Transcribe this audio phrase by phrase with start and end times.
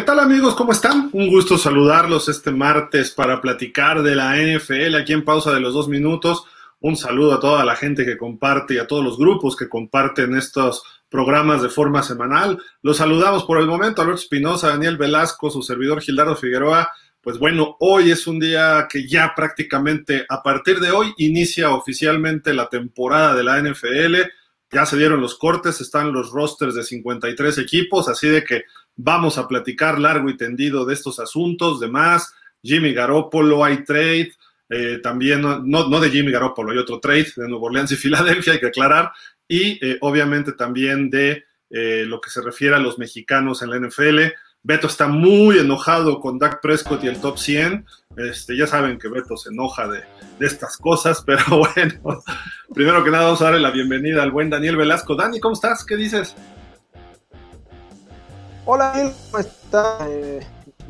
[0.00, 0.54] ¿Qué tal amigos?
[0.54, 1.10] ¿Cómo están?
[1.12, 5.74] Un gusto saludarlos este martes para platicar de la NFL aquí en pausa de los
[5.74, 6.44] dos minutos.
[6.80, 10.34] Un saludo a toda la gente que comparte y a todos los grupos que comparten
[10.34, 12.56] estos programas de forma semanal.
[12.80, 16.90] Los saludamos por el momento, Alberto Espinosa, Daniel Velasco, su servidor Gildardo Figueroa.
[17.20, 22.54] Pues bueno, hoy es un día que ya prácticamente a partir de hoy inicia oficialmente
[22.54, 24.16] la temporada de la NFL.
[24.72, 28.62] Ya se dieron los cortes, están los rosters de 53 equipos, así de que
[28.96, 32.32] vamos a platicar largo y tendido de estos asuntos, demás.
[32.62, 34.32] Jimmy Garoppolo, hay trade,
[34.68, 38.54] eh, también, no, no, de Jimmy Garoppolo, hay otro trade de Nueva Orleans y Filadelfia,
[38.54, 39.12] hay que aclarar,
[39.48, 43.78] y eh, obviamente también de eh, lo que se refiere a los mexicanos en la
[43.78, 44.20] NFL.
[44.62, 47.86] Beto está muy enojado con Dak Prescott y el top 100.
[48.16, 50.02] Este, ya saben que Beto se enoja de,
[50.38, 52.22] de, estas cosas, pero bueno,
[52.74, 55.14] primero que nada vamos a darle la bienvenida al buen Daniel Velasco.
[55.14, 55.84] Dani, ¿cómo estás?
[55.84, 56.36] ¿Qué dices?
[58.66, 58.92] Hola,
[59.30, 59.98] ¿cómo está?
[60.06, 60.40] Eh,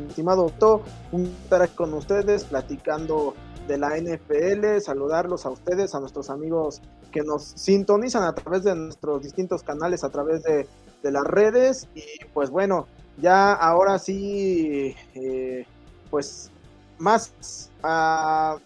[0.09, 0.83] estimado doctor,
[1.13, 3.35] un estar con ustedes platicando
[3.69, 6.83] de la NFL, saludarlos a ustedes, a nuestros amigos
[7.13, 10.67] que nos sintonizan a través de nuestros distintos canales, a través de,
[11.03, 11.89] las redes.
[11.95, 12.03] Y
[12.35, 12.87] pues bueno,
[13.19, 15.65] ya ahora sí, eh,
[16.11, 16.51] pues
[16.99, 18.59] más, uh,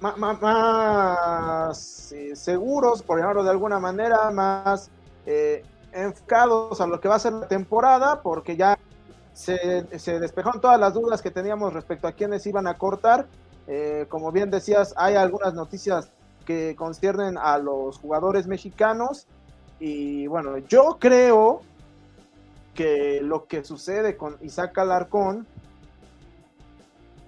[0.00, 4.90] más, más eh, seguros, por llamarlo de alguna manera, más
[5.26, 5.62] eh,
[5.94, 8.78] enfocados a lo que va a ser la temporada, porque ya
[9.32, 9.84] se,
[10.20, 13.26] despejaron todas las dudas que teníamos respecto a quiénes iban a cortar.
[13.66, 16.10] Eh, como bien decías, hay algunas noticias
[16.44, 19.26] que conciernen a los jugadores mexicanos.
[19.80, 21.62] Y bueno, yo creo
[22.74, 25.46] que lo que sucede con Isaac Alarcón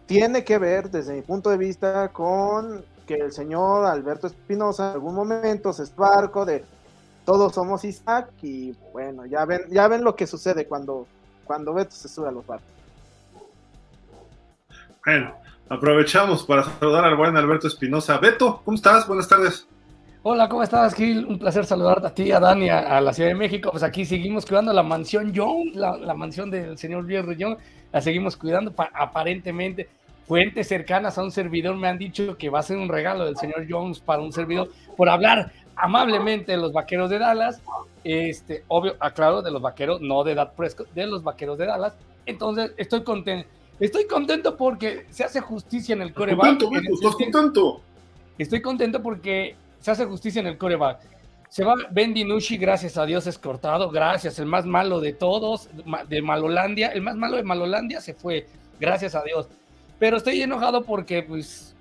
[0.07, 4.95] tiene que ver, desde mi punto de vista, con que el señor Alberto Espinosa en
[4.95, 6.65] algún momento se esparco de
[7.27, 11.07] todos somos Isaac y bueno, ya ven, ya ven lo que sucede cuando,
[11.45, 12.69] cuando Beto se sube a los barcos.
[15.05, 15.35] Bueno,
[15.69, 18.17] aprovechamos para saludar al buen Alberto Espinosa.
[18.19, 19.07] Beto, ¿cómo estás?
[19.09, 19.67] Buenas tardes.
[20.23, 21.27] Hola, ¿cómo estás, Gil?
[21.27, 23.71] Un placer saludarte a ti, a Dani, a, a, la Ciudad de México.
[23.71, 27.59] Pues aquí seguimos cuidando la mansión Young, la, la mansión del señor Jerry Young.
[27.93, 29.89] La seguimos cuidando, aparentemente.
[30.27, 33.37] Fuentes cercanas a un servidor me han dicho que va a ser un regalo del
[33.37, 37.61] señor Jones para un servidor por hablar amablemente de los vaqueros de Dallas.
[38.03, 41.95] Este, obvio, aclaro, de los vaqueros, no de Dak Prescott, de los vaqueros de Dallas.
[42.25, 43.49] Entonces, estoy contento.
[43.79, 46.63] Estoy contento porque se hace justicia en el coreback.
[48.39, 51.01] Estoy contento porque se hace justicia en el coreback.
[51.49, 55.69] Se va Ben DiNucci, gracias a Dios es cortado, gracias, el más malo de todos,
[56.09, 58.47] de Malolandia, el más malo de Malolandia se fue,
[58.81, 59.47] gracias a Dios.
[59.99, 61.75] Pero estoy enojado porque pues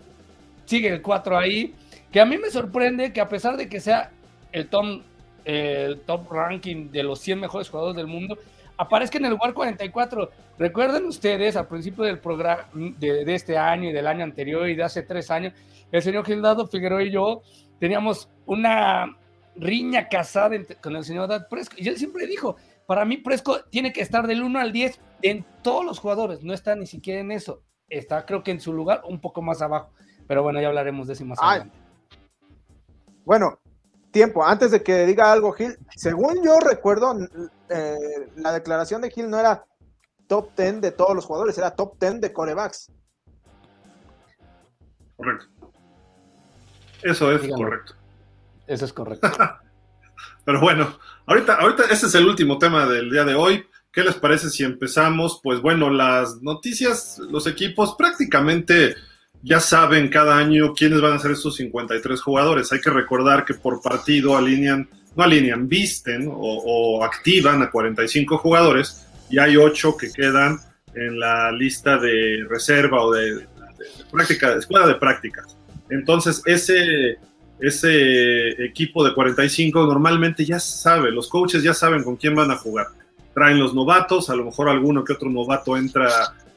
[0.66, 1.74] sigue el 4 ahí,
[2.16, 4.10] que a mí me sorprende que a pesar de que sea
[4.54, 5.02] el top,
[5.44, 8.38] el top ranking de los 100 mejores jugadores del mundo,
[8.78, 10.32] aparezca en el lugar 44.
[10.58, 14.76] Recuerden ustedes, al principio del programa de, de, este año y del año anterior y
[14.76, 15.52] de hace tres años,
[15.92, 17.42] el señor Gildardo Figueroa y yo
[17.82, 19.18] teníamos una
[19.58, 21.76] riña casada con el señor Dad Presco.
[21.78, 22.56] Y él siempre dijo,
[22.88, 26.54] para mí Presco tiene que estar del 1 al 10 en todos los jugadores, no
[26.54, 27.62] está ni siquiera en eso.
[27.90, 29.92] Está creo que en su lugar un poco más abajo.
[30.30, 31.60] Pero bueno, ya hablaremos de eso más Ay.
[31.60, 31.85] adelante.
[33.26, 33.60] Bueno,
[34.12, 37.18] tiempo, antes de que diga algo Gil, según yo recuerdo,
[37.70, 39.66] eh, la declaración de Gil no era
[40.28, 42.92] top 10 de todos los jugadores, era top 10 de corebacks.
[45.18, 45.48] Correcto.
[47.02, 47.66] Eso es Díganlo.
[47.66, 47.94] correcto.
[48.68, 49.28] Eso es correcto.
[50.46, 53.66] Pero bueno, ahorita, ahorita ese es el último tema del día de hoy.
[53.92, 55.40] ¿Qué les parece si empezamos?
[55.42, 58.96] Pues bueno, las noticias, los equipos prácticamente
[59.46, 62.72] ya saben cada año quiénes van a ser esos 53 jugadores.
[62.74, 68.40] Hay que recordar que por partido alinean, no alinean, visten o, o activan a 45
[68.40, 70.58] jugadores y hay 8 que quedan
[70.96, 73.48] en la lista de reserva o de
[74.12, 75.56] práctica, de escuela de prácticas.
[75.92, 77.20] Entonces, ese,
[77.60, 82.58] ese equipo de 45 normalmente ya sabe, los coaches ya saben con quién van a
[82.58, 82.88] jugar.
[83.36, 86.10] Traen los novatos, a lo mejor alguno que otro novato entra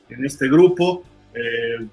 [0.08, 1.86] en este grupo, eh,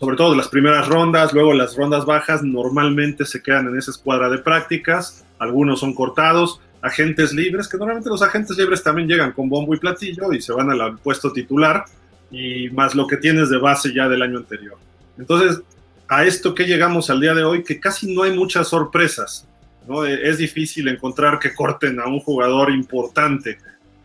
[0.00, 4.30] sobre todo las primeras rondas, luego las rondas bajas normalmente se quedan en esa escuadra
[4.30, 9.50] de prácticas, algunos son cortados, agentes libres, que normalmente los agentes libres también llegan con
[9.50, 11.84] bombo y platillo y se van al puesto titular,
[12.30, 14.78] y más lo que tienes de base ya del año anterior.
[15.18, 15.60] Entonces,
[16.08, 19.46] a esto que llegamos al día de hoy, que casi no hay muchas sorpresas.
[19.86, 20.06] ¿no?
[20.06, 23.58] Es difícil encontrar que corten a un jugador importante,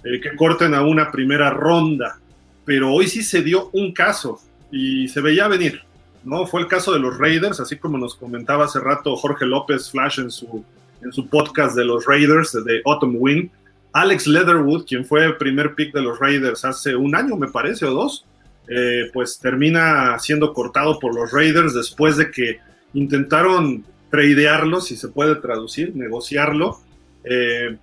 [0.03, 2.19] eh, que corten a una primera ronda,
[2.65, 4.41] pero hoy sí se dio un caso
[4.75, 5.81] y se veía venir.
[6.25, 6.45] ¿no?
[6.45, 10.19] Fue el caso de los Raiders, así como nos comentaba hace rato Jorge López Flash
[10.19, 10.66] en su,
[11.01, 13.50] en su podcast de los Raiders de Autumn Win.
[13.94, 17.86] Alex Leatherwood, quien fue el primer pick de los Raiders hace un año, me parece,
[17.86, 18.25] o dos,
[18.68, 22.60] eh, pues termina siendo cortado por los Raiders después de que
[22.94, 26.81] intentaron tradearlo, si se puede traducir, negociarlo.
[27.24, 27.77] Eh,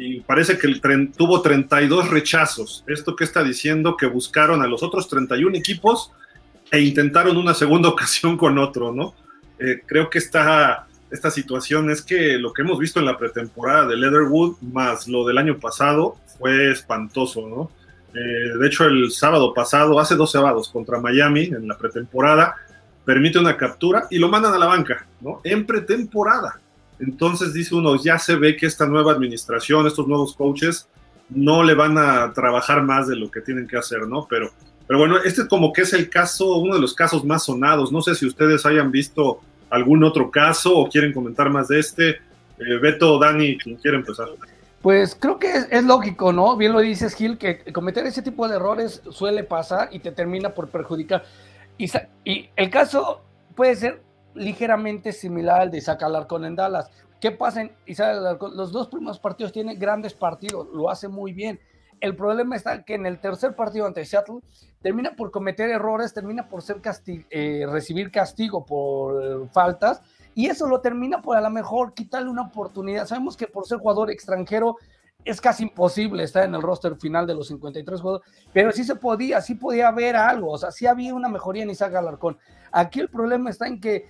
[0.00, 0.80] y parece que el
[1.12, 2.84] tuvo 32 rechazos.
[2.86, 3.98] ¿Esto qué está diciendo?
[3.98, 6.10] Que buscaron a los otros 31 equipos
[6.70, 9.14] e intentaron una segunda ocasión con otro, ¿no?
[9.58, 13.86] Eh, creo que esta, esta situación es que lo que hemos visto en la pretemporada
[13.88, 17.70] de Leatherwood más lo del año pasado fue espantoso, ¿no?
[18.14, 22.56] Eh, de hecho, el sábado pasado, hace dos sábados contra Miami en la pretemporada,
[23.04, 25.40] permite una captura y lo mandan a la banca, ¿no?
[25.44, 26.59] En pretemporada.
[27.00, 30.88] Entonces dice uno, ya se ve que esta nueva administración, estos nuevos coaches,
[31.30, 34.26] no le van a trabajar más de lo que tienen que hacer, ¿no?
[34.28, 34.50] Pero,
[34.86, 37.92] pero bueno, este como que es el caso, uno de los casos más sonados.
[37.92, 42.08] No sé si ustedes hayan visto algún otro caso o quieren comentar más de este.
[42.10, 44.28] Eh, Beto, Dani, quien quiere empezar.
[44.82, 46.56] Pues creo que es, lógico, ¿no?
[46.56, 50.50] Bien lo dices, Gil, que cometer ese tipo de errores suele pasar y te termina
[50.50, 51.24] por perjudicar.
[52.24, 53.22] Y el caso
[53.54, 54.02] puede ser
[54.34, 56.90] ligeramente similar al de Isaac Alarcón en Dallas.
[57.20, 58.56] ¿Qué pasa en Isaac Alarcón?
[58.56, 61.60] Los dos primeros partidos tiene grandes partidos, lo hace muy bien.
[62.00, 64.40] El problema está que en el tercer partido ante Seattle
[64.80, 70.00] termina por cometer errores, termina por ser eh, recibir castigo por faltas
[70.34, 73.06] y eso lo termina por a lo mejor quitarle una oportunidad.
[73.06, 74.76] Sabemos que por ser jugador extranjero
[75.24, 78.96] es casi imposible estar en el roster final de los 53 jugadores, pero sí se
[78.96, 82.38] podía, sí podía haber algo, o sea, sí había una mejoría en Isaac Alarcón.
[82.72, 84.08] Aquí el problema está en que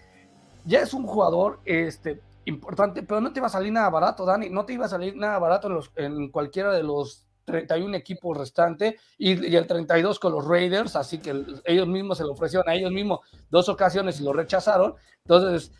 [0.64, 4.48] ya es un jugador este, importante, pero no te iba a salir nada barato, Dani,
[4.48, 8.36] no te iba a salir nada barato en, los, en cualquiera de los 31 equipos
[8.36, 12.68] restantes y, y, el 32 con los Raiders, así que ellos mismos se lo ofrecieron
[12.68, 13.20] a ellos mismos
[13.50, 14.94] dos ocasiones y lo rechazaron.
[15.24, 15.72] Entonces,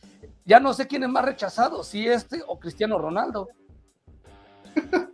[0.45, 3.49] ya no sé quién es más rechazado, si este o Cristiano Ronaldo.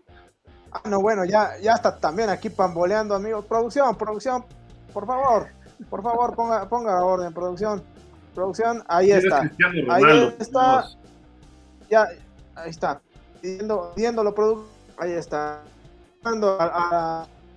[0.72, 3.46] Ah, no, bueno, ya, ya está también aquí pamboleando, amigos.
[3.46, 4.44] Producción, producción,
[4.92, 5.48] por favor,
[5.88, 7.82] por favor, ponga, ponga orden, producción.
[8.36, 9.50] Producción, ahí está.
[9.88, 10.84] Ahí está.
[11.88, 12.06] Ya,
[12.54, 13.00] ahí está.
[13.40, 14.68] Viendo, viéndolo, producción,
[14.98, 15.62] ahí está.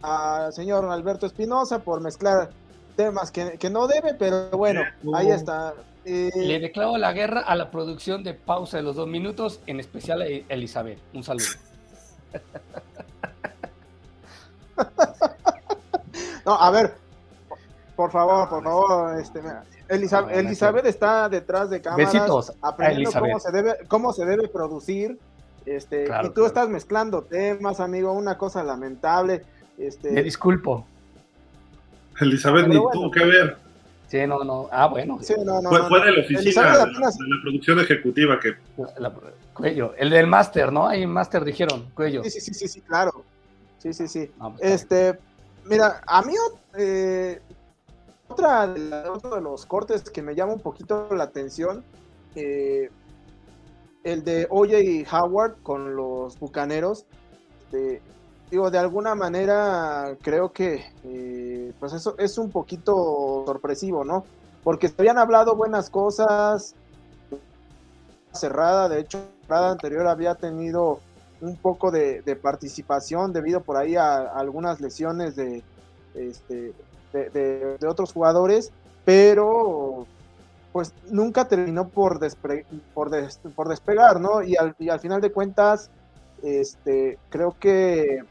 [0.01, 2.51] Al señor Alberto Espinosa por mezclar
[2.95, 4.83] temas que, que, no debe, pero bueno,
[5.13, 5.73] ahí está.
[6.05, 9.81] Eh, Le declaro la guerra a la producción de pausa de los dos minutos, en
[9.81, 11.01] especial a Elizabeth.
[11.13, 11.45] Un saludo.
[16.45, 16.93] no, a ver,
[17.97, 19.41] por favor, por favor, este,
[19.89, 25.17] Elizabeth, está detrás de cámaras aprendiendo cómo se debe, cómo se debe producir.
[25.65, 29.43] Este, y tú estás mezclando temas, amigo, una cosa lamentable.
[29.77, 30.85] Este, Me disculpo.
[32.19, 33.57] Elizabeth ni tuvo que ver.
[34.07, 34.67] Sí, no, no.
[34.71, 35.19] Ah, bueno.
[35.19, 38.55] fue, de la oficina, de la, producción ejecutiva que.
[39.53, 40.87] cuello, el del máster, ¿no?
[40.87, 42.23] Hay máster, dijeron, cuello.
[42.23, 43.23] Sí, sí, sí, sí, claro.
[43.77, 44.31] Sí, sí, sí.
[44.37, 45.19] Pues, este,
[45.65, 46.33] mira, a mí
[46.75, 47.39] eh,
[48.29, 51.83] otra de otro de los cortes que me llama un poquito la atención,
[52.35, 52.89] eh,
[54.03, 57.05] el de OJ Howard con los Bucaneros.
[57.65, 58.01] Este,
[58.49, 64.23] digo, de alguna manera creo que eh, pues eso es un poquito sorpresivo, ¿no?
[64.63, 66.75] Porque se habían hablado buenas cosas,
[68.33, 70.99] cerrada, de hecho, la anterior había tenido
[71.41, 75.63] un poco de, participación debido por ahí a, algunas lesiones de,
[76.13, 76.73] este,
[77.13, 78.71] de, otros jugadores,
[79.05, 80.05] pero
[80.71, 82.19] pues nunca terminó por,
[82.93, 83.09] por,
[83.69, 84.43] despegar, ¿no?
[84.43, 85.89] Y al, final de cuentas,
[86.43, 88.23] este, creo que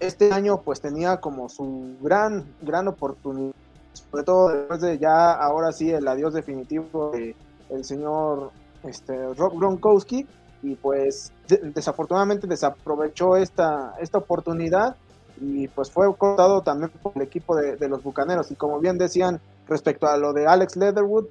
[0.00, 3.54] este año pues tenía como su gran, gran oportunidad,
[3.92, 8.50] sobre todo después de ya ahora sí el adiós definitivo del señor
[8.82, 10.26] este, Rob Gronkowski
[10.62, 14.96] y pues desafortunadamente desaprovechó esta, esta oportunidad
[15.40, 19.40] y pues fue cortado también por el equipo de, los Bucaneros y como bien decían
[19.68, 21.26] respecto a lo de Alex Leatherwood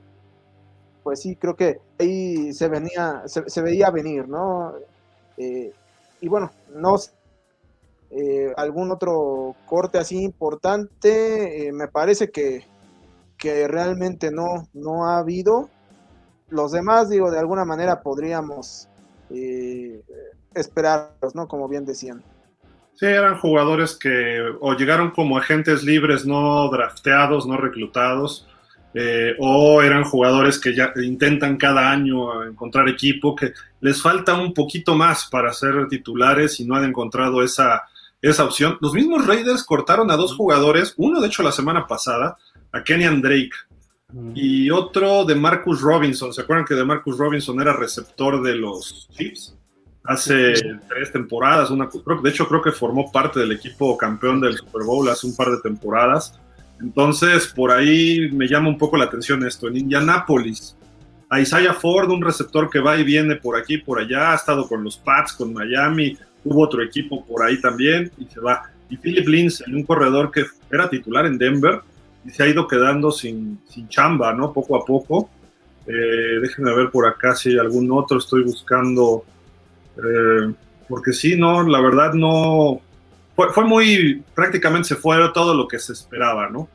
[1.04, 4.74] pues sí creo que ahí se venía se, veía venir no
[5.38, 5.74] eh,
[6.22, 6.98] y bueno no
[8.18, 12.66] eh, algún otro corte así importante, eh, me parece que,
[13.38, 15.70] que realmente no, no ha habido.
[16.48, 18.88] Los demás, digo, de alguna manera podríamos
[19.32, 20.02] eh,
[20.54, 21.48] esperarlos, ¿no?
[21.50, 22.24] Como bien decían.
[22.96, 28.48] Sí, eran jugadores que o llegaron como agentes libres no drafteados, no reclutados,
[29.40, 34.96] o eran jugadores que ya intentan cada año encontrar equipo, que les falta un poquito
[34.96, 37.84] más para ser titulares y no han encontrado esa,
[38.22, 38.78] esa opción.
[38.80, 42.38] Los mismos Raiders cortaron a dos jugadores, uno de hecho la semana pasada,
[42.72, 43.52] a Kenyan Drake,
[44.34, 46.34] y otro de Marcus Robinson.
[46.34, 49.55] ¿Se acuerdan que de Marcus Robinson era receptor de los Chiefs?
[50.08, 50.54] Hace
[50.88, 51.90] tres temporadas, una,
[52.22, 55.50] de hecho creo que formó parte del equipo campeón del Super Bowl hace un par
[55.50, 56.40] de temporadas.
[56.82, 59.68] Entonces, por ahí me llama un poco la atención esto.
[59.68, 60.76] En Indianápolis,
[61.30, 64.68] a Isaiah Ford, un receptor que va y viene por aquí, por allá, ha estado
[64.68, 68.70] con los Pats, con Miami, hubo otro equipo por ahí también y se va.
[68.90, 71.82] Y Philip Lindsay, un corredor que era titular en Denver
[72.24, 74.54] y se ha ido quedando sin, sin chamba, ¿no?
[74.54, 75.30] Poco a poco.
[75.88, 79.26] Eh, déjenme ver por acá si hay algún otro, estoy buscando.
[79.98, 80.54] Eh,
[80.88, 82.80] porque sí, no, la verdad no.
[83.36, 84.24] Fue, fue, muy.
[84.34, 86.68] Prácticamente se fue todo lo que se esperaba, ¿no?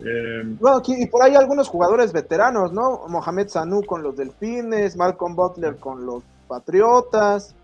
[0.00, 3.06] Eh, bueno, aquí, y por ahí algunos jugadores veteranos, ¿no?
[3.08, 7.54] Mohamed Sanu con los Delfines, Malcolm Butler con los Patriotas.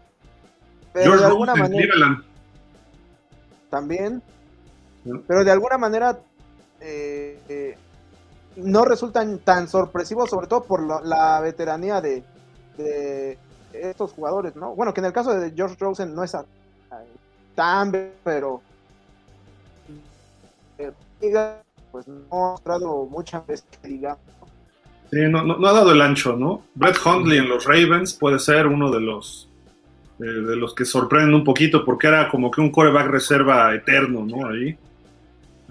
[0.93, 2.23] Pero de alguna manera.
[3.71, 4.23] También.
[5.27, 6.19] Pero de alguna manera
[6.81, 7.77] eh, eh,
[8.57, 12.25] no resultan tan sorpresivos, sobre todo por la, veteranía de,
[13.83, 14.75] estos jugadores, ¿no?
[14.75, 16.37] Bueno, que en el caso de George Rosen no es
[17.55, 18.61] tan, pero
[20.79, 20.93] eh,
[21.91, 24.21] pues no ha mostrado mucha vez digamos.
[25.11, 26.63] Sí, no, no, ha dado el ancho, ¿no?
[26.75, 29.49] Brett Hundley en los Ravens puede ser uno de los
[30.19, 34.49] de los que sorprenden un poquito porque era como que un coreback reserva eterno, ¿no?
[34.49, 34.77] Ahí.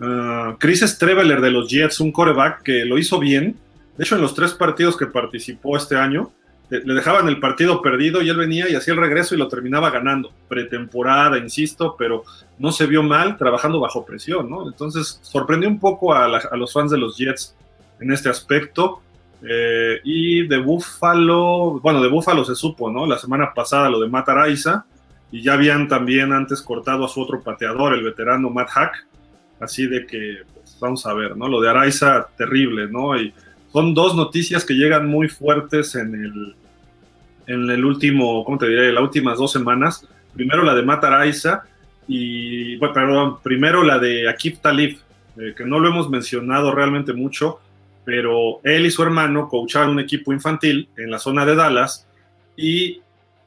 [0.01, 3.57] Ah, Chris Streveler de los Jets, un coreback que lo hizo bien.
[3.97, 6.31] De hecho, en los tres partidos que participó este año,
[6.69, 9.91] le dejaban el partido perdido y él venía y hacía el regreso y lo terminaba
[9.91, 10.31] ganando.
[10.47, 12.23] Pretemporada, insisto, pero
[12.57, 14.67] no se vio mal trabajando bajo presión, ¿no?
[14.67, 17.55] Entonces sorprendió un poco a, los fans de los Jets
[17.99, 19.01] en este aspecto.
[19.47, 23.05] Eh, y de Buffalo, bueno, de Buffalo se supo, ¿no?
[23.05, 24.85] La semana pasada lo de Matt Araiza
[25.31, 29.07] y ya habían también antes cortado a su otro pateador, el veterano Matt Hack.
[29.59, 31.47] Así de que, pues, vamos a ver, ¿no?
[31.47, 33.17] Lo de Araiza, terrible, ¿no?
[33.19, 33.33] Y
[33.75, 36.55] son dos noticias que llegan muy fuertes en el,
[37.45, 38.93] en el último, ¿cómo te diré?
[38.93, 40.07] Las últimas dos semanas.
[40.33, 41.63] Primero la de Matt Araiza
[42.07, 44.97] y, bueno, perdón, primero la de Akif Talib,
[45.37, 47.59] eh, que no lo hemos mencionado realmente mucho,
[48.05, 52.07] pero él y su hermano coachaban un equipo infantil en la zona de Dallas
[52.55, 53.01] y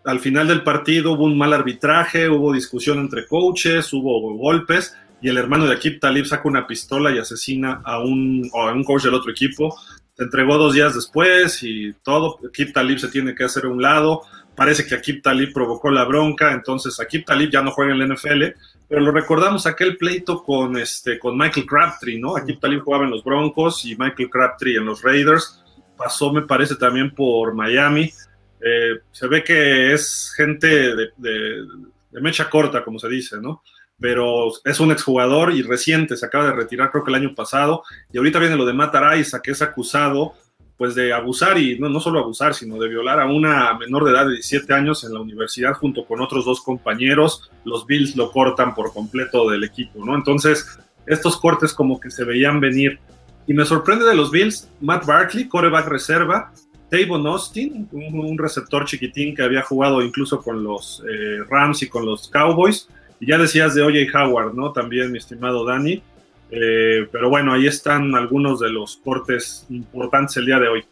[0.05, 5.31] al final del partido hubo un mal arbitraje, hubo discusión entre coaches, hubo golpes y
[5.31, 9.05] el hermano de Akip Talib saca una pistola y asesina a un, a un coach
[9.05, 9.75] del otro equipo.
[10.19, 12.41] Se entregó dos días después y todo.
[12.49, 14.23] Akip Talib se tiene que hacer a un lado.
[14.57, 18.13] Parece que Akip Talib provocó la bronca, entonces Akip Talib ya no juega en la
[18.13, 18.43] NFL,
[18.89, 22.37] pero lo recordamos aquel pleito con, este, con Michael Crabtree, ¿no?
[22.37, 25.63] Akip Talib jugaba en los Broncos y Michael Crabtree en los Raiders.
[25.97, 28.13] Pasó, me parece, también por Miami.
[28.61, 33.63] Eh, se ve que es gente de, de mecha corta, como se dice, ¿no?
[34.01, 37.83] Pero es un exjugador y reciente, se acaba de retirar creo que el año pasado,
[38.13, 40.35] y ahorita viene lo de Matt Araiza, que es acusado
[40.79, 44.13] pues de abusar y no, no solo abusar, sino de violar a una menor de
[44.13, 48.31] edad de 17 años en la universidad junto con otros dos compañeros, los Bills lo
[48.31, 50.15] cortan por completo del equipo, ¿no?
[50.15, 53.01] Entonces, estos cortes como que se veían venir.
[53.49, 56.53] Y me sorprende de los Bills, Matt Barkley, coreback reserva,
[56.91, 62.07] Tavon Austin, un, receptor chiquitín que había jugado incluso con los eh, Rams y con
[62.07, 62.89] los Cowboys,
[63.21, 64.73] y ya decías de OJ Howard, ¿no?
[64.73, 66.03] También, mi estimado Dani.
[66.51, 70.85] Eh, pero bueno, ahí están algunos de los cortes importantes el día de hoy.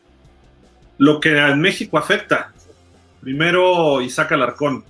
[0.98, 2.52] Lo que en México afecta,
[3.20, 4.84] primero Isaac Alarcón.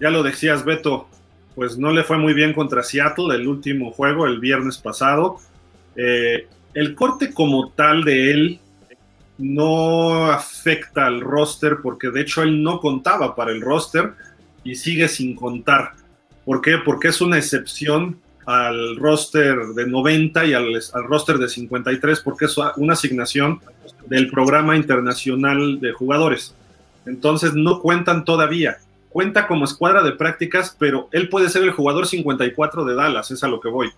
[0.00, 1.08] Ya lo decías, Beto,
[1.54, 5.38] pues no le fue muy bien contra Seattle el último juego, el viernes pasado.
[5.96, 8.60] Eh, el corte como tal de él
[9.38, 14.14] no afecta al roster porque de hecho él no contaba para el roster
[14.64, 15.92] y sigue sin contar.
[16.44, 16.78] ¿Por qué?
[16.78, 20.66] Porque es una excepción al roster de 90 y al,
[21.06, 23.60] roster de 53, porque es una asignación
[24.06, 26.54] del programa internacional de jugadores.
[27.06, 28.78] Entonces no cuentan todavía.
[29.10, 33.44] Cuenta como escuadra de prácticas, pero él puede ser el jugador 54 de Dallas, es
[33.44, 33.90] a lo que voy.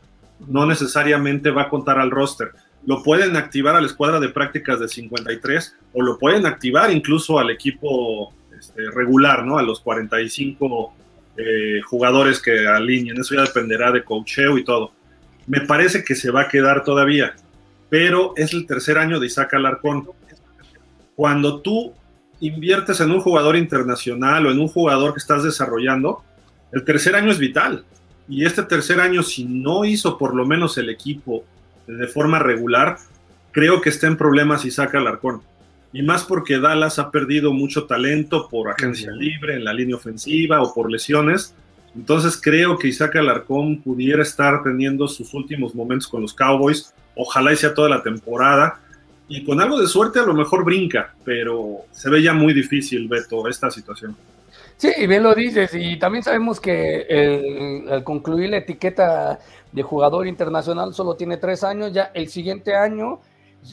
[0.48, 2.50] No necesariamente va a contar al roster.
[2.84, 7.38] Lo pueden activar a la escuadra de prácticas de 53 o lo pueden activar incluso
[7.38, 8.34] al equipo
[8.74, 9.58] este, regular, ¿no?
[9.58, 10.92] A los 45
[11.36, 13.20] eh, jugadores que alineen.
[13.20, 14.92] Eso ya dependerá de cocheo y todo.
[15.46, 17.34] Me parece que se va a quedar todavía,
[17.88, 20.08] pero es el tercer año de Isaac Alarcón.
[21.14, 21.92] Cuando tú
[22.40, 26.24] inviertes en un jugador internacional o en un jugador que estás desarrollando,
[26.72, 27.84] el tercer año es vital.
[28.28, 31.44] Y este tercer año, si no hizo por lo menos el equipo
[31.86, 32.96] de forma regular,
[33.52, 35.42] creo que está en problemas Isaac Alarcón
[35.94, 40.60] y más porque Dallas ha perdido mucho talento por agencia libre en la línea ofensiva
[40.60, 41.54] o por lesiones.
[41.94, 46.92] Entonces creo que Isaac Alarcón pudiera estar teniendo sus últimos momentos con los Cowboys.
[47.14, 48.80] Ojalá y sea toda la temporada.
[49.28, 53.08] y con algo de suerte a lo mejor brinca, pero se ve ya muy difícil,
[53.08, 54.16] Beto, esta situación.
[54.76, 59.38] Sí, bien lo dices, y también sabemos que al concluir la etiqueta
[59.72, 63.20] de jugador internacional solo tiene tres años, ya el siguiente año,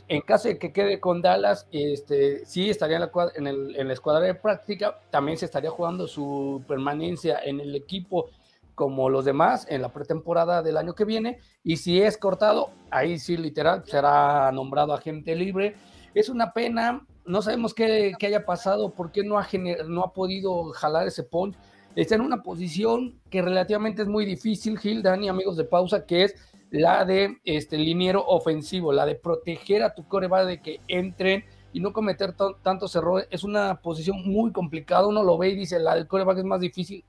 [0.07, 4.25] en caso de que quede con Dallas, este, sí estaría en la, en, el, escuadra
[4.25, 8.29] de práctica, también se estaría jugando su permanencia en el equipo
[8.75, 13.19] como los demás en la pretemporada del año que viene, y si es cortado, ahí
[13.19, 15.75] sí literal será nombrado agente libre.
[16.13, 19.47] Es una pena no sabemos qué, haya pasado, por qué no ha,
[19.87, 21.55] no ha podido jalar ese punch.
[21.95, 26.23] Está en una posición que relativamente es muy difícil, Gil, Dani, amigos de pausa, que
[26.23, 26.35] es
[26.71, 31.79] la de este liniero ofensivo, la de proteger a tu coreback de que entren y
[31.79, 33.27] no cometer tantos errores.
[33.29, 36.61] Es una posición muy complicada, uno lo ve y dice, la del coreback es más
[36.61, 37.05] difícil.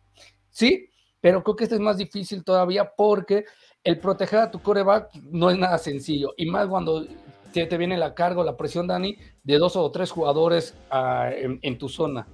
[0.51, 0.89] Sí,
[1.21, 3.45] pero creo que esta es más difícil todavía porque
[3.85, 7.07] el proteger a tu coreback no es nada sencillo, y más cuando
[7.53, 11.79] te, viene la carga o la presión, Dani, de dos o tres jugadores ah, en,
[11.79, 12.27] tu zona.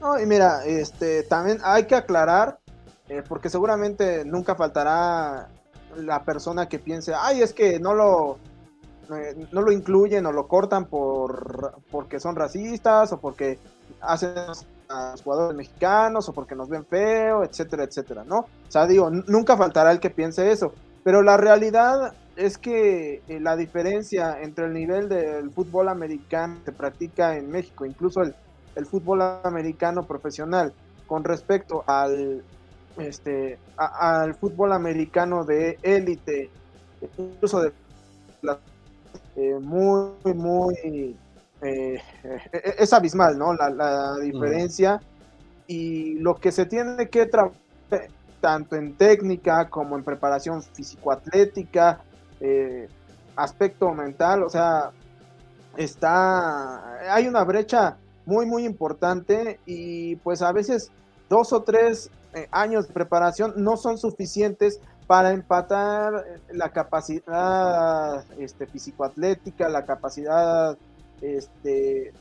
[0.00, 2.60] No, y mira, este, también hay que aclarar,
[3.08, 5.48] eh, porque seguramente nunca faltará
[5.96, 8.38] la persona que piense, ay, es que no lo,
[9.14, 13.58] eh, no lo incluyen o lo cortan por porque son racistas o porque
[14.00, 14.34] hacen
[14.88, 18.38] a los jugadores mexicanos o porque nos ven feo, etcétera, etcétera, ¿no?
[18.40, 20.72] O sea, digo, nunca faltará el que piense eso.
[21.02, 26.66] Pero la realidad es que eh, la diferencia entre el nivel del fútbol americano que
[26.66, 28.34] se practica en México, incluso el,
[28.86, 30.72] fútbol americano profesional,
[31.06, 32.42] con respecto al,
[32.98, 36.50] este, al fútbol americano de élite,
[37.18, 37.72] incluso de
[39.36, 41.16] eh, muy, muy,
[41.62, 42.02] eh,
[42.78, 43.54] es abismal, ¿no?
[43.54, 45.00] La, la diferencia
[45.66, 47.66] y lo que se tiene que trabajar
[48.40, 52.00] tanto en técnica como en preparación físico-atlética,
[52.40, 52.88] eh,
[53.34, 54.90] aspecto mental, o sea,
[55.76, 60.90] está, hay una brecha muy, muy importante y pues a veces
[61.28, 68.66] dos o tres eh, años de preparación no son suficientes para empatar la capacidad este,
[68.66, 70.76] físico-atlética, la capacidad
[71.20, 72.12] este,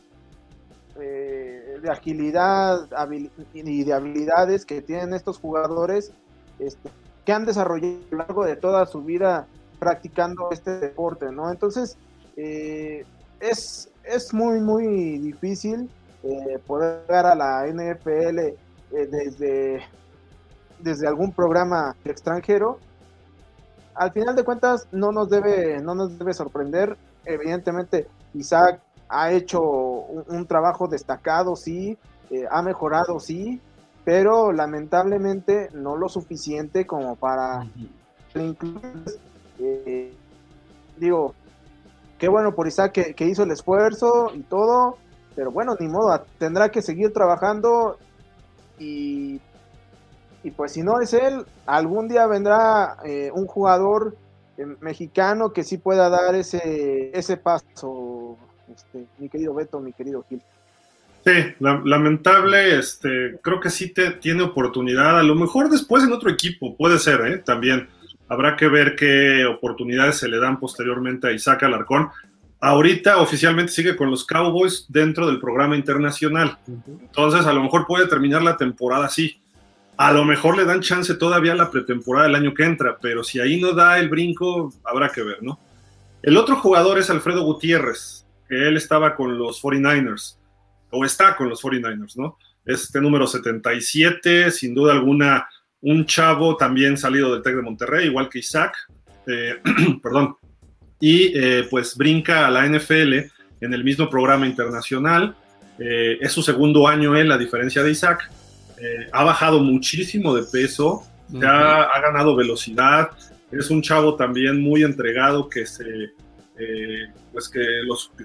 [0.98, 2.88] eh, de agilidad
[3.54, 6.14] y de habilidades que tienen estos jugadores
[6.58, 6.90] este,
[7.26, 9.46] que han desarrollado a lo largo de toda su vida
[9.78, 11.52] practicando este deporte, ¿no?
[11.52, 11.98] Entonces,
[12.38, 13.04] eh,
[13.42, 15.90] es, es muy, muy difícil
[16.24, 18.56] eh, poder llegar a la NFL
[18.92, 19.82] desde,
[20.80, 22.80] desde algún programa extranjero.
[23.94, 26.98] Al final de cuentas, no nos debe, no nos debe sorprender.
[27.24, 31.98] Evidentemente, Isaac ha hecho un, trabajo destacado, sí,
[32.30, 33.62] eh, ha mejorado, sí,
[34.04, 37.68] pero lamentablemente no lo suficiente como para
[38.36, 39.04] incluir,
[39.60, 40.14] eh,
[40.98, 41.34] digo,
[42.18, 44.98] qué bueno por Isaac que, hizo el esfuerzo y todo,
[45.36, 47.98] pero bueno, ni modo, tendrá que seguir trabajando
[48.80, 49.40] y,
[50.46, 54.16] y pues si no es él, algún día vendrá eh, un jugador
[54.80, 58.38] mexicano que sí pueda dar ese, ese paso
[58.72, 60.42] este, mi querido Beto, mi querido Gil.
[61.26, 66.30] Sí, lamentable, este, creo que sí te, tiene oportunidad, a lo mejor después en otro
[66.30, 67.38] equipo, puede ser, ¿eh?
[67.40, 67.90] también.
[68.28, 72.10] Habrá que ver qué oportunidades se le dan posteriormente a Isaac Alarcón.
[72.60, 76.58] Ahorita oficialmente sigue con los Cowboys dentro del programa internacional.
[76.68, 79.40] Entonces, a lo mejor puede terminar la temporada así.
[79.98, 83.40] A lo mejor le dan chance todavía la pretemporada del año que entra, pero si
[83.40, 85.60] ahí no da el brinco, habrá que ver, ¿no?
[86.22, 90.38] El otro jugador es Alfredo Gutiérrez que él estaba con los 49ers,
[90.92, 92.38] o está con los 49ers, ¿no?
[92.66, 95.48] Este número 77, sin duda alguna,
[95.82, 98.76] un chavo también salido del TEC de Monterrey, igual que Isaac,
[99.28, 99.56] eh,
[100.04, 100.36] perdón,
[101.00, 103.14] y eh, pues brinca a la NFL
[103.62, 105.36] en el mismo programa internacional.
[105.78, 108.32] Eh, es su segundo año él, a diferencia de Isaac.
[109.12, 113.12] Ha bajado muchísimo de peso, ya ha ganado velocidad.
[113.52, 116.12] Es un chavo también muy entregado que se
[116.58, 117.60] eh, pues que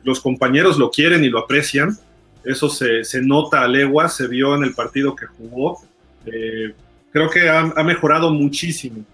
[0.04, 1.96] los, compañeros lo quieren y lo aprecian.
[2.44, 5.80] Eso se, nota a legua, se vio en el partido que jugó.
[6.26, 6.72] Eh,
[7.12, 9.04] creo que ha, mejorado muchísimo.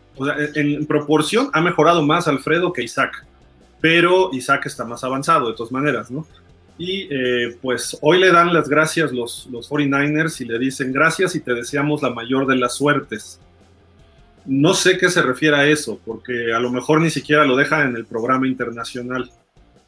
[0.54, 3.24] en, proporción ha mejorado más Alfredo que Isaac,
[3.80, 6.26] pero Isaac está más avanzado de todas maneras, ¿no?
[6.78, 11.34] Y eh, pues hoy le dan las gracias los, los 49ers y le dicen gracias
[11.34, 13.40] y te deseamos la mayor de las suertes.
[14.44, 17.88] No sé qué se refiere a eso, porque a lo mejor ni siquiera lo dejan
[17.88, 19.30] en el programa internacional.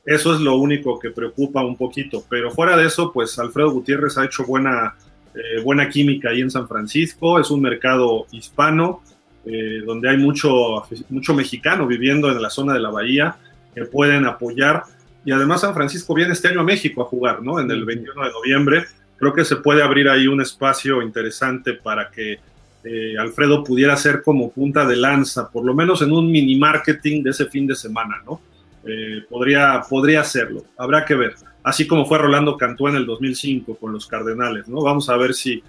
[0.04, 2.24] Eso es lo único que preocupa un poquito.
[2.28, 4.96] Pero fuera de eso, pues Alfredo Gutiérrez ha hecho buena,
[5.34, 7.38] eh, buena química ahí en San Francisco.
[7.38, 9.02] Es un mercado hispano,
[9.44, 13.36] eh, donde hay mucho, mucho mexicano viviendo en la zona de la bahía.
[13.74, 14.82] que pueden apoyar.
[15.24, 17.60] Y además San Francisco viene este año a México a jugar, ¿no?
[17.60, 18.84] En el 21 de noviembre.
[19.16, 22.38] Creo que se puede abrir ahí un espacio interesante para que
[22.84, 27.22] eh, Alfredo pudiera ser como punta de lanza, por lo menos en un mini marketing
[27.22, 28.40] de ese fin de semana, ¿no?
[28.86, 31.34] Eh, podría, podría hacerlo, habrá que ver.
[31.62, 34.80] Así como fue Rolando Cantú en el 2005 con los Cardenales, ¿no?
[34.80, 35.62] Vamos a ver si,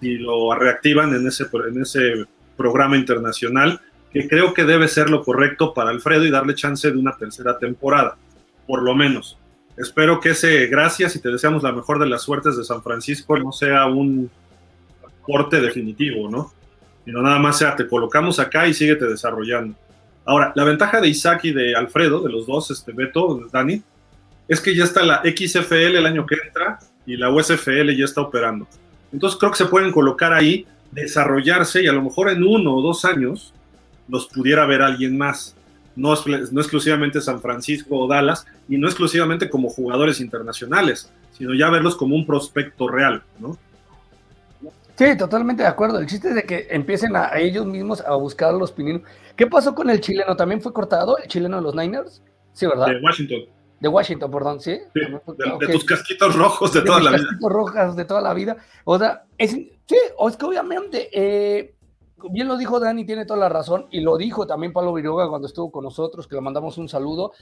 [0.00, 2.24] si lo reactivan en ese, en ese
[2.56, 3.80] programa internacional,
[4.12, 7.58] que creo que debe ser lo correcto para Alfredo y darle chance de una tercera
[7.58, 8.16] temporada,
[8.66, 9.38] por lo menos.
[9.76, 13.36] Espero que ese gracias y te deseamos la mejor de las suertes de San Francisco
[13.38, 14.30] no sea un
[15.22, 16.52] corte definitivo, ¿no?
[17.06, 19.76] Y no nada más sea te colocamos acá y síguete desarrollando.
[20.24, 23.82] Ahora, la ventaja de Isaac y de Alfredo, de los dos, este Beto, Dani,
[24.48, 28.20] es que ya está la XFL el año que entra y la USFL ya está
[28.20, 28.66] operando.
[29.12, 32.82] Entonces creo que se pueden colocar ahí, desarrollarse y a lo mejor en uno o
[32.82, 33.52] dos años
[34.08, 35.56] los pudiera ver alguien más.
[35.96, 36.14] No,
[36.52, 41.96] no exclusivamente San Francisco o Dallas y no exclusivamente como jugadores internacionales, sino ya verlos
[41.96, 43.56] como un prospecto real, ¿no?
[44.96, 45.98] Sí, totalmente de acuerdo.
[45.98, 49.02] El chiste es de que empiecen a, ellos mismos a buscar los pininos.
[49.36, 50.36] ¿Qué pasó con el chileno?
[50.36, 52.22] ¿También fue cortado el chileno de los Niners?
[52.52, 52.86] Sí, ¿verdad?
[52.86, 53.40] De Washington.
[53.80, 54.78] De Washington, perdón, ¿sí?
[54.94, 55.00] sí
[55.60, 57.22] de, tus casquitos rojos de, toda la vida.
[57.22, 58.56] casquitos rojos de toda la vida.
[58.84, 61.74] O sea, es, sí, es que obviamente, eh,
[62.30, 65.46] bien lo dijo Dani, tiene toda la razón, y lo dijo también Pablo Viroga cuando
[65.46, 67.32] estuvo con nosotros, que le mandamos un saludo.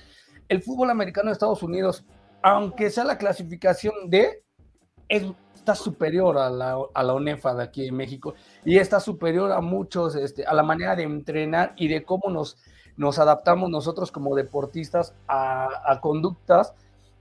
[0.48, 2.04] El fútbol americano de Estados Unidos,
[2.42, 4.44] aunque sea la clasificación de,
[5.08, 5.24] es
[5.62, 9.60] está superior a la, a la ONEFA de aquí en México y está superior a
[9.60, 12.58] muchos, este, a la manera de entrenar y de cómo nos,
[12.96, 16.74] nos adaptamos nosotros como deportistas a, conductas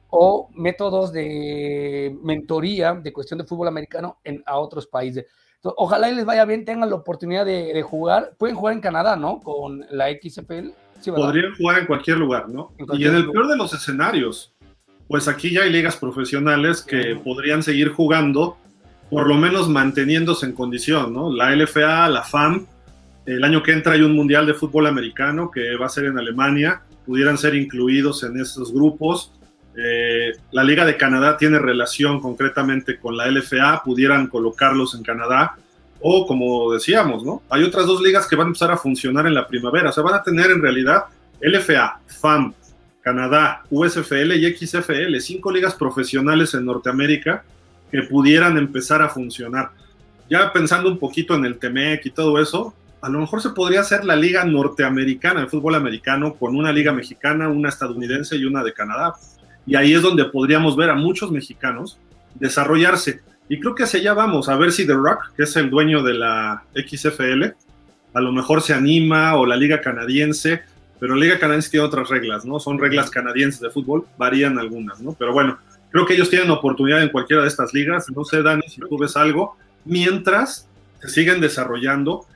[0.09, 5.27] o métodos de mentoría de cuestión de fútbol americano en, a otros países.
[5.63, 8.33] Ojalá y les vaya bien, tengan la oportunidad de, jugar.
[8.37, 9.39] Pueden jugar en Canadá, ¿no?
[9.39, 10.69] Con la XFL.
[11.15, 12.73] Podrían jugar en cualquier lugar, ¿no?
[12.93, 14.53] y en el peor de los escenarios,
[15.07, 18.55] pues aquí ya hay ligas profesionales que podrían seguir jugando,
[19.09, 21.33] por lo menos manteniéndose en condición, ¿no?
[21.33, 22.67] La LFA, la FAM,
[23.25, 26.17] el año que entra hay un Mundial de Fútbol Americano que va a ser en
[26.17, 29.31] Alemania, pudieran ser incluidos en esos grupos.
[29.77, 35.55] Eh, la Liga de Canadá tiene relación concretamente con la LFA, pudieran colocarlos en Canadá.
[35.99, 37.43] O como decíamos, ¿no?
[37.49, 39.89] Hay otras dos ligas que van a empezar a funcionar en la primavera.
[39.89, 41.05] O sea, van a tener en realidad
[41.39, 42.53] LFA, FAM,
[43.01, 47.43] Canadá, USFL y XFL, cinco ligas profesionales en Norteamérica
[47.91, 49.71] que pudieran empezar a funcionar.
[50.29, 53.81] Ya pensando un poquito en el TEMEC y todo eso, a lo mejor se podría
[53.81, 58.63] hacer la liga norteamericana de fútbol americano con una liga mexicana, una estadounidense y una
[58.63, 59.15] de Canadá.
[59.65, 61.97] Y ahí es donde podríamos ver a muchos mexicanos
[62.35, 63.21] desarrollarse.
[63.49, 66.03] Y creo que hacia allá vamos, a ver si The Rock, que es el dueño
[66.03, 67.53] de la XFL,
[68.13, 70.61] a lo mejor se anima o la liga canadiense
[71.01, 72.59] pero la Liga Canadiense tiene otras reglas, ¿no?
[72.59, 75.13] Son reglas canadienses de fútbol, varían algunas, ¿no?
[75.13, 75.57] Pero bueno,
[75.89, 78.05] creo que ellos tienen oportunidad en cualquiera de estas ligas.
[78.15, 80.69] No sé, Dani, si tú ves algo, mientras
[81.01, 82.27] se siguen desarrollando.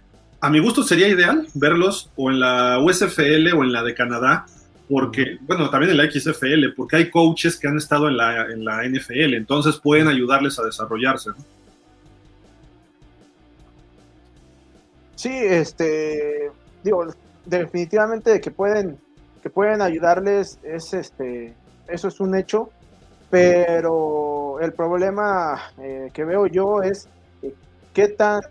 [0.42, 4.48] A mi gusto sería ideal verlos o en la USFL o en la de Canadá,
[4.90, 8.64] porque, bueno, también en la XFL, porque hay coaches que han estado en la, en
[8.64, 11.30] la NFL, entonces pueden ayudarles a desarrollarse.
[11.32, 11.36] ¿no?
[15.16, 16.52] Sí, este,
[16.84, 17.08] digo,
[17.46, 19.00] definitivamente que pueden,
[19.42, 21.56] que pueden ayudarles, es este,
[21.88, 22.70] eso es un hecho,
[23.30, 27.08] pero el problema eh, que veo yo es
[27.42, 27.54] eh,
[27.94, 28.42] qué tan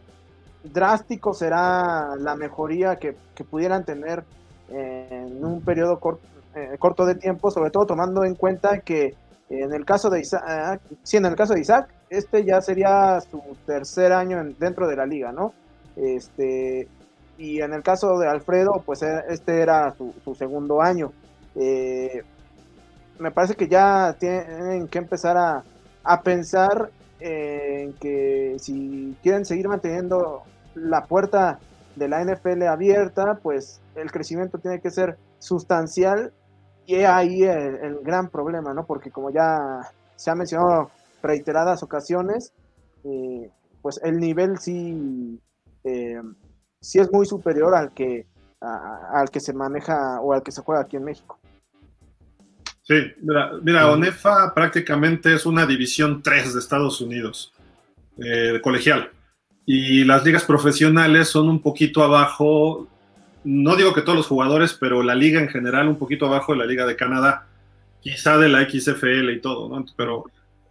[0.65, 3.17] drástico será la mejoría que,
[3.51, 4.25] pudieran tener
[4.71, 6.01] en un periodo
[6.55, 9.15] eh, corto de tiempo, sobre todo tomando en cuenta que
[9.51, 10.81] en el caso de Isaac,
[11.13, 15.53] el caso de Isaac, este ya sería su tercer año dentro de la liga, ¿no?
[15.97, 16.89] Este,
[17.39, 21.13] y en el caso de Alfredo, pues e, este era su, segundo año.
[21.57, 22.23] Eh,
[23.19, 25.63] me parece que ya tienen que empezar a,
[26.23, 30.43] pensar en que si quieren seguir manteniendo
[30.75, 31.59] la puerta
[31.97, 36.33] de la NFL abierta, pues el crecimiento tiene que ser sustancial
[36.87, 38.87] y ahí el, gran problema, ¿no?
[38.87, 39.81] Porque como ya
[40.17, 40.91] se ha mencionado
[41.23, 42.53] reiteradas ocasiones,
[43.05, 45.41] eh, pues el nivel sí
[45.85, 46.21] eh,
[46.85, 48.27] sí es muy superior al que,
[48.61, 51.39] al que se maneja o al que se juega aquí en México.
[52.83, 52.95] Sí,
[53.63, 57.55] mira, ONEFA prácticamente es una división 3 de Estados Unidos,
[58.19, 59.11] eh, colegial.
[59.65, 62.87] Y las ligas profesionales son un poquito abajo,
[63.45, 66.59] no digo que todos los jugadores, pero la liga en general un poquito abajo de
[66.59, 67.47] la liga de Canadá,
[68.01, 69.85] quizá de la XFL y todo, ¿no?
[69.97, 70.25] Pero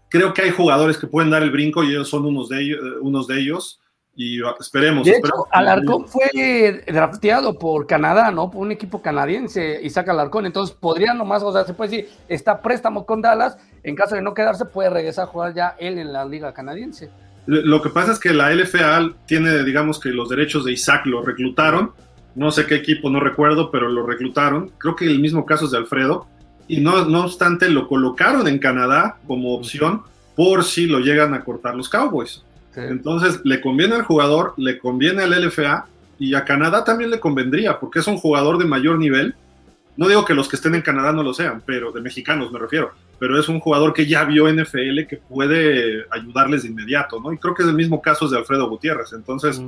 [0.10, 2.80] creo que hay jugadores que pueden dar el brinco y ellos son unos de ellos.
[3.02, 3.80] Unos de ellos
[4.16, 5.06] y esperemos.
[5.06, 5.48] De esperemos.
[5.48, 8.52] hecho, Alarcón fue drafteado por Canadá, ¿no?
[8.52, 10.46] Por un equipo canadiense, Isaac Alarcón.
[10.46, 13.58] Entonces, podría nomás, o sea, se puede decir, está préstamo con Dallas.
[13.82, 17.10] En caso de no quedarse, puede regresar a jugar ya él en la liga canadiense.
[17.46, 21.24] Lo que pasa es que la LFA tiene, digamos que los derechos de Isaac lo
[21.24, 21.92] reclutaron.
[22.36, 24.72] No sé qué equipo, no recuerdo, pero lo reclutaron.
[24.78, 26.28] Creo que el mismo caso es de Alfredo.
[26.68, 30.04] Y no, no obstante, lo colocaron en Canadá como opción
[30.36, 32.44] por si lo llegan a cortar los Cowboys.
[32.74, 32.82] Sí.
[32.82, 35.86] Entonces, le conviene al jugador, le conviene al LFA
[36.18, 39.36] y a Canadá también le convendría, porque es un jugador de mayor nivel.
[39.96, 42.58] No digo que los que estén en Canadá no lo sean, pero de mexicanos me
[42.58, 42.92] refiero.
[43.20, 47.32] Pero es un jugador que ya vio NFL que puede ayudarles de inmediato, ¿no?
[47.32, 49.14] Y creo que es el mismo caso de Alfredo Gutiérrez.
[49.14, 49.62] Entonces.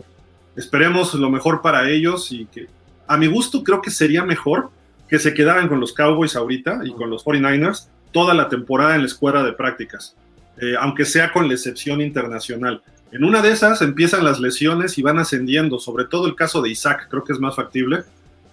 [0.56, 2.68] Esperemos lo mejor para ellos y que,
[3.08, 4.70] a mi gusto, creo que sería mejor
[5.08, 9.02] que se quedaran con los Cowboys ahorita y con los 49ers toda la temporada en
[9.02, 10.16] la escuela de prácticas,
[10.62, 12.82] eh, aunque sea con la excepción internacional.
[13.12, 16.70] En una de esas empiezan las lesiones y van ascendiendo, sobre todo el caso de
[16.70, 18.04] Isaac, creo que es más factible.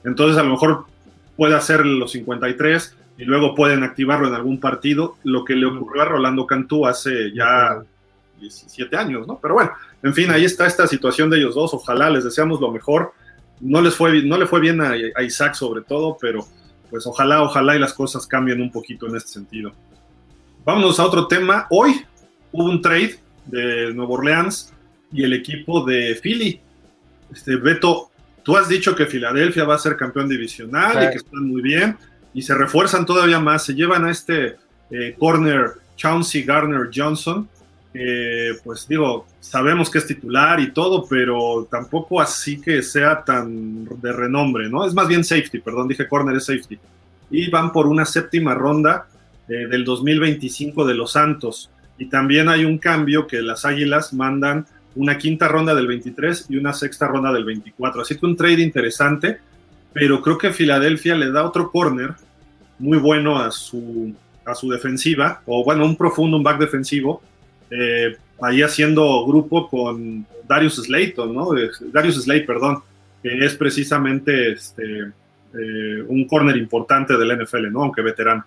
[0.05, 0.87] Entonces a lo mejor
[1.37, 6.03] puede hacer los 53 y luego pueden activarlo en algún partido, lo que le ocurrió
[6.03, 7.83] a Rolando Cantú hace ya
[8.43, 9.39] 17 años, ¿no?
[9.41, 12.71] Pero bueno, en fin, ahí está esta situación de ellos dos, ojalá les deseamos lo
[12.71, 13.13] mejor.
[13.61, 16.47] No, les fue, no le fue bien a, a Isaac sobre todo, pero
[16.91, 19.73] pues ojalá, ojalá y las cosas cambien un poquito en este sentido.
[20.65, 21.67] Vámonos a otro tema.
[21.71, 22.05] Hoy
[22.53, 24.73] hubo un trade de Nuevo Orleans
[25.13, 26.61] y el equipo de Philly.
[27.33, 28.11] Este, Beto,
[28.43, 30.99] tú has dicho que Filadelfia va a ser campeón divisional sí.
[30.99, 31.97] y que están muy bien
[32.35, 33.65] y se refuerzan todavía más.
[33.65, 34.57] Se llevan a este
[34.91, 37.49] eh, corner Chauncey Garner Johnson.
[37.95, 43.85] Eh, pues digo, sabemos que es titular y todo, pero tampoco así que sea tan
[43.85, 44.87] de renombre, ¿no?
[44.87, 46.79] Es más bien safety, perdón, dije corner es safety.
[47.31, 49.07] Y van por una séptima ronda
[49.49, 51.71] eh, del 2025 de los Santos.
[51.99, 56.57] Y también hay un cambio que las Águilas mandan una quinta ronda del 23 y
[56.57, 58.03] una sexta ronda del 24.
[58.03, 59.39] Así que un trade interesante,
[59.93, 62.15] pero creo que Filadelfia le da otro corner
[62.79, 67.23] muy bueno a su, a su defensiva, o bueno, un profundo, un back defensivo,
[67.73, 71.51] eh, ahí haciendo grupo con Darius Slayton, ¿no?
[71.93, 72.83] Darius Slay, perdón,
[73.23, 74.85] que es precisamente este,
[75.55, 77.85] eh, un corner importante del NFL, ¿no?
[77.85, 78.45] Aunque veterano.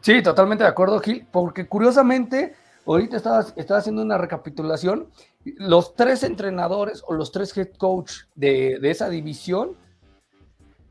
[0.00, 2.54] Sí, totalmente de acuerdo, Gil, porque curiosamente
[2.86, 5.08] ahorita estaba, estaba, haciendo una recapitulación,
[5.44, 9.76] los tres entrenadores o los tres head coach de, de esa división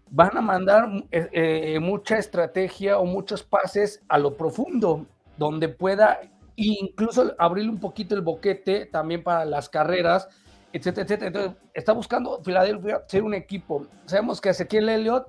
[0.09, 5.05] van a mandar eh, eh, mucha estrategia o muchos pases a lo profundo,
[5.37, 6.19] donde pueda
[6.57, 10.27] incluso abrirle un poquito el boquete también para las carreras,
[10.73, 11.27] etcétera, etcétera.
[11.27, 13.87] Entonces, está buscando Filadelfia ser un equipo.
[14.05, 15.27] Sabemos que Ezequiel Elliott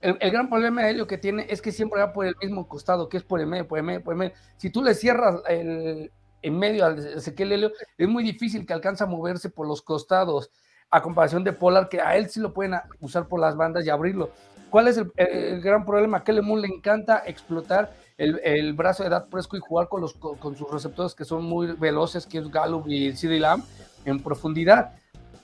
[0.00, 2.68] el, el, gran problema de Helio que tiene es que siempre va por el mismo
[2.68, 4.34] costado, que es por el medio, por el medio, por el medio.
[4.56, 6.12] Si tú le cierras el,
[6.42, 10.50] en medio al Ezequiel Helio, es muy difícil que alcance a moverse por los costados,
[10.90, 13.90] a comparación de Polar, que a él sí lo pueden usar por las bandas y
[13.90, 14.30] abrirlo.
[14.70, 16.22] ¿Cuál es el, el gran problema?
[16.22, 20.14] Que Lemon le encanta explotar el, el, brazo de Dad Presco y jugar con, los,
[20.14, 23.62] con, sus receptores que son muy veloces, que es Gallup y CD Lamb,
[24.04, 24.92] en profundidad.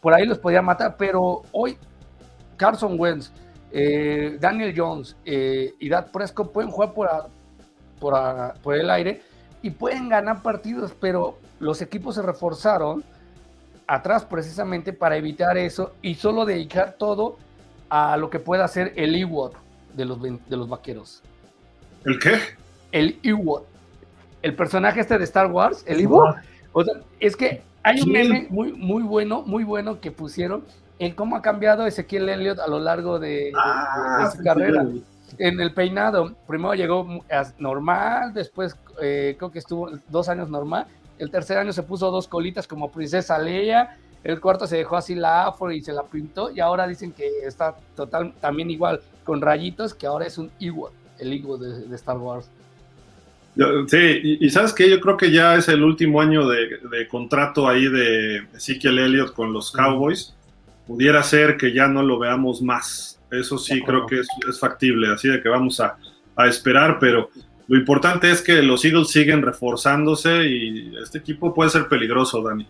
[0.01, 1.77] Por ahí los podía matar, pero hoy
[2.57, 3.31] Carson Wentz,
[3.71, 7.27] eh, Daniel Jones eh, y Dad Prescott pueden jugar por, a,
[8.01, 9.23] por, a, por, el aire
[9.63, 13.05] y pueden ganar partidos, pero los equipos se reforzaron
[13.87, 17.37] atrás precisamente para evitar eso y solo dedicar todo
[17.91, 19.55] a lo que pueda hacer el Ewok
[19.95, 21.23] de los, de los vaqueros.
[22.05, 22.62] ¿El qué?
[22.93, 23.65] El Ewok.
[24.43, 26.37] El personaje este de Star Wars, el Ewok.
[26.73, 30.65] O sea, es que hay un meme muy, muy bueno, muy bueno que pusieron
[30.99, 34.87] en cómo ha cambiado Ezequiel Elliott a lo largo de, ah, de, de su carrera.
[35.39, 37.07] En el peinado, primero llegó
[37.59, 40.87] normal, después eh, creo que estuvo dos años normal,
[41.19, 45.15] el tercer año se puso dos colitas como princesa Leia, el cuarto se dejó así
[45.15, 49.41] la afro y se la pintó, y ahora dicen que está total, también igual, con
[49.41, 52.51] rayitos, que ahora es un Ewok, el Ewok de, de Star Wars.
[53.55, 57.07] Sí, y, y, sabes que yo creo que ya es el último año de, de
[57.07, 60.35] contrato ahí de Ezekiel Elliott con los Cowboys.
[60.87, 63.21] Pudiera ser que ya no lo veamos más.
[63.31, 65.99] Eso sí creo que es, es, factible, así de que vamos a,
[66.35, 67.31] a, esperar, pero
[67.69, 72.67] lo importante es que los Eagles siguen reforzándose y este equipo puede ser peligroso, Dani.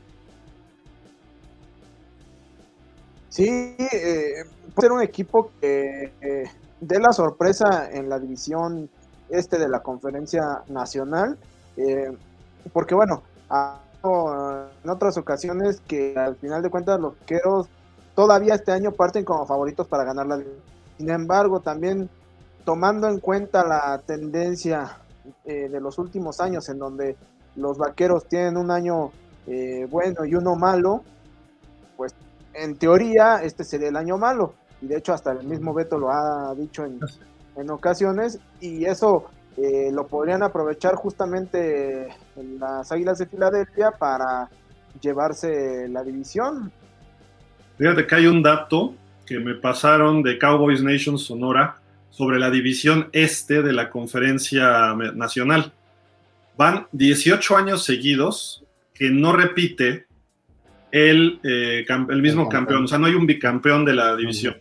[3.28, 6.44] Sí, eh, puede ser un equipo que eh,
[6.80, 8.90] dé la sorpresa en la división
[9.32, 11.38] este de la conferencia nacional,
[11.76, 12.16] eh,
[12.72, 13.22] porque bueno,
[14.04, 17.68] en otras ocasiones que al final de cuentas los queros
[18.14, 20.42] todavía este año parten como favoritos para ganar la
[20.98, 22.10] Sin embargo, también
[22.64, 24.98] tomando en cuenta la tendencia
[25.44, 27.16] eh, de los últimos años en donde
[27.56, 29.12] los vaqueros tienen un año
[29.46, 31.02] eh, bueno y uno malo,
[31.96, 32.14] pues
[32.54, 34.54] en teoría este sería el año malo.
[34.80, 37.00] Y de hecho hasta el mismo Beto lo ha dicho en,
[37.56, 38.38] en ocasiones.
[38.60, 44.48] Y eso eh, lo podrían aprovechar justamente en las Águilas de Filadelfia para
[45.00, 46.72] llevarse la división.
[47.78, 48.94] Fíjate que hay un dato
[49.26, 51.76] que me pasaron de Cowboys Nation Sonora
[52.10, 55.72] sobre la división este de la conferencia nacional.
[56.56, 60.06] Van 18 años seguidos que no repite
[60.90, 62.84] el, eh, el mismo campeón.
[62.84, 64.56] O sea, no hay un bicampeón de la división.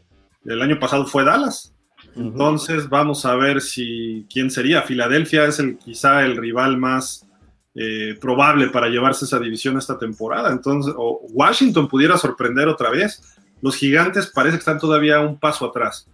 [0.46, 1.74] El año pasado fue Dallas.
[2.16, 4.82] Entonces vamos a ver si quién sería.
[4.82, 7.26] Filadelfia es el quizá el rival más
[7.74, 10.52] eh, probable para llevarse esa división esta temporada.
[10.52, 13.22] Entonces, o Washington pudiera sorprender otra vez.
[13.62, 16.08] Los gigantes parece que están todavía un paso atrás.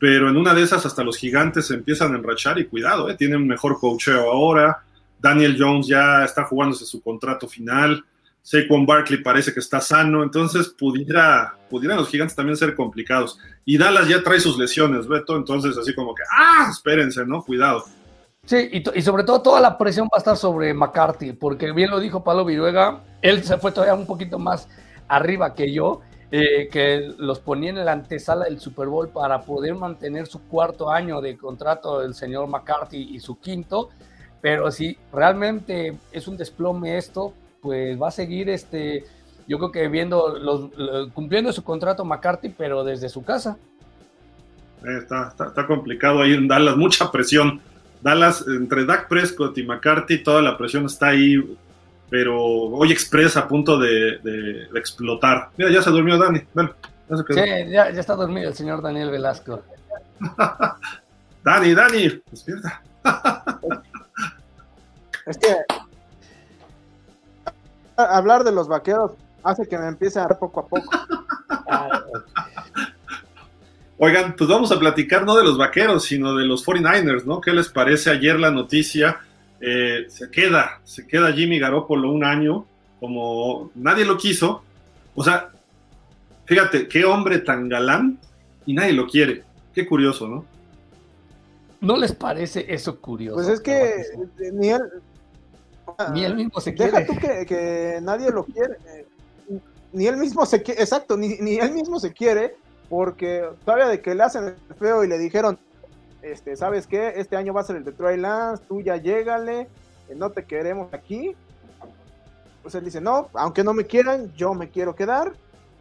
[0.00, 3.14] Pero en una de esas hasta los gigantes se empiezan a enrachar y cuidado, eh,
[3.16, 4.82] tienen mejor coacheo ahora.
[5.20, 8.04] Daniel Jones ya está jugándose su contrato final.
[8.42, 13.38] Saquon Barkley parece que está sano, entonces pudiera, pudieran los gigantes también ser complicados.
[13.64, 17.42] Y Dallas ya trae sus lesiones, Beto, entonces así como que, ah, espérense, ¿no?
[17.42, 17.84] Cuidado.
[18.44, 22.00] Sí, y, sobre todo toda la presión va a estar sobre McCarthy, porque bien lo
[22.00, 24.68] dijo Pablo Viruega, él se fue todavía un poquito más
[25.06, 26.00] arriba que yo,
[26.32, 30.90] eh, que los ponía en la antesala del Super Bowl para poder mantener su cuarto
[30.90, 33.90] año de contrato del señor McCarthy y su quinto,
[34.40, 39.04] pero si realmente es un desplome esto, pues va a seguir este,
[39.46, 40.70] yo creo que viendo los,
[41.12, 43.56] cumpliendo su contrato McCarthy, pero desde su casa.
[44.84, 47.60] Eh, está, está, complicado ahí en Dallas, mucha presión.
[48.00, 51.36] Dallas, entre Dak Prescott y McCarthy, toda la presión está ahí,
[52.10, 55.50] pero hoy Express a punto de, explotar.
[55.56, 56.40] Mira, ya se durmió Dani.
[56.52, 56.74] Bueno,
[57.08, 57.44] ya se quedó.
[57.44, 59.62] Sí, ya, está dormido el señor Daniel Velasco.
[61.44, 62.82] Dani, Dani, despierta.
[65.26, 65.48] es que
[67.96, 70.90] hablar de los vaqueros hace que me empiece a dar poco a poco.
[73.98, 77.40] Oigan, pues vamos a platicar no de los vaqueros, sino de los 49ers, ¿no?
[77.40, 79.20] ¿Qué les parece ayer la noticia?
[79.60, 82.66] Eh, se queda, se queda Jimmy Garoppolo un año,
[82.98, 84.64] como nadie lo quiso.
[85.14, 85.50] O sea,
[86.46, 88.18] fíjate, qué hombre tan galán
[88.66, 89.44] y nadie lo quiere.
[89.72, 90.44] Qué curioso, ¿no?
[91.80, 93.36] ¿No les parece eso curioso?
[93.36, 94.04] Pues es que
[94.52, 94.82] ni él,
[96.12, 96.92] ni él mismo se quiere.
[96.92, 98.76] Deja tú que, nadie lo quiere.
[99.92, 102.56] Ni él mismo se quiere, exacto, ni, ni él mismo se quiere,
[102.88, 105.58] porque todavía de que le hacen el feo y le dijeron,
[106.22, 107.14] este, ¿sabes qué?
[107.16, 109.68] Este año va a ser el de Troy Lance, tú ya llégale,
[110.08, 111.34] eh, no te queremos aquí.
[112.62, 115.32] Pues él dice, no, aunque no me quieran, yo me quiero quedar.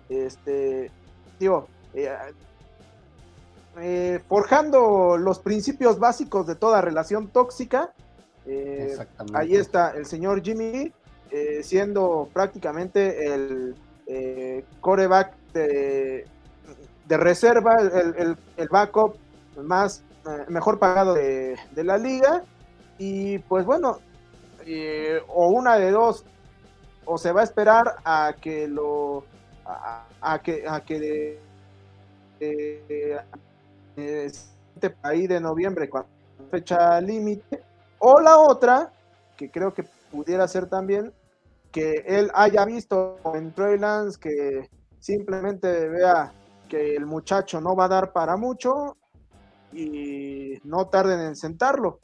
[0.09, 0.91] Este,
[1.39, 2.11] digo, eh,
[3.79, 7.93] eh, forjando los principios básicos de toda relación tóxica,
[8.45, 8.97] eh,
[9.33, 10.91] ahí está el señor Jimmy
[11.29, 13.75] eh, siendo prácticamente el
[14.07, 16.25] eh, coreback de,
[17.07, 19.15] reserva, el, backup
[19.61, 20.03] más
[20.47, 22.43] mejor pagado de, la liga.
[22.97, 23.99] Y pues bueno,
[25.27, 26.25] o una de dos,
[27.05, 29.25] o se va a esperar a que lo
[29.65, 31.39] a, que a que
[32.39, 33.21] de,
[35.03, 36.09] ahí de noviembre, cuando
[36.49, 37.61] fecha límite,
[38.01, 38.91] o la otra,
[39.37, 41.13] que creo que pudiera ser también,
[41.71, 46.33] que él haya visto en Trey Lance que simplemente vea
[46.67, 48.97] que el muchacho no va a dar para mucho
[49.71, 51.99] y no tarden en sentarlo.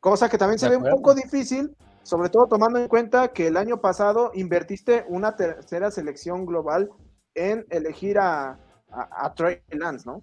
[0.00, 3.56] Cosa que también se ve un poco difícil, sobre todo tomando en cuenta que el
[3.56, 6.90] año pasado invertiste una tercera selección global
[7.34, 8.58] en elegir a,
[8.90, 10.22] a, a Trey Lance, ¿no?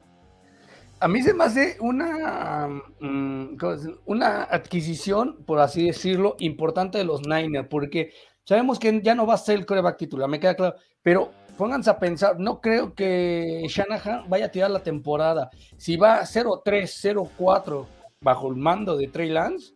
[0.99, 2.67] A mí se me hace una,
[2.99, 3.57] mm,
[4.05, 8.12] una adquisición, por así decirlo, importante de los Niners, porque
[8.43, 11.89] sabemos que ya no va a ser el coreback titular, me queda claro, pero pónganse
[11.89, 15.50] a pensar, no creo que Shanahan vaya a tirar la temporada.
[15.77, 17.85] Si va 0-3, 0-4
[18.21, 19.73] bajo el mando de Trey Lance,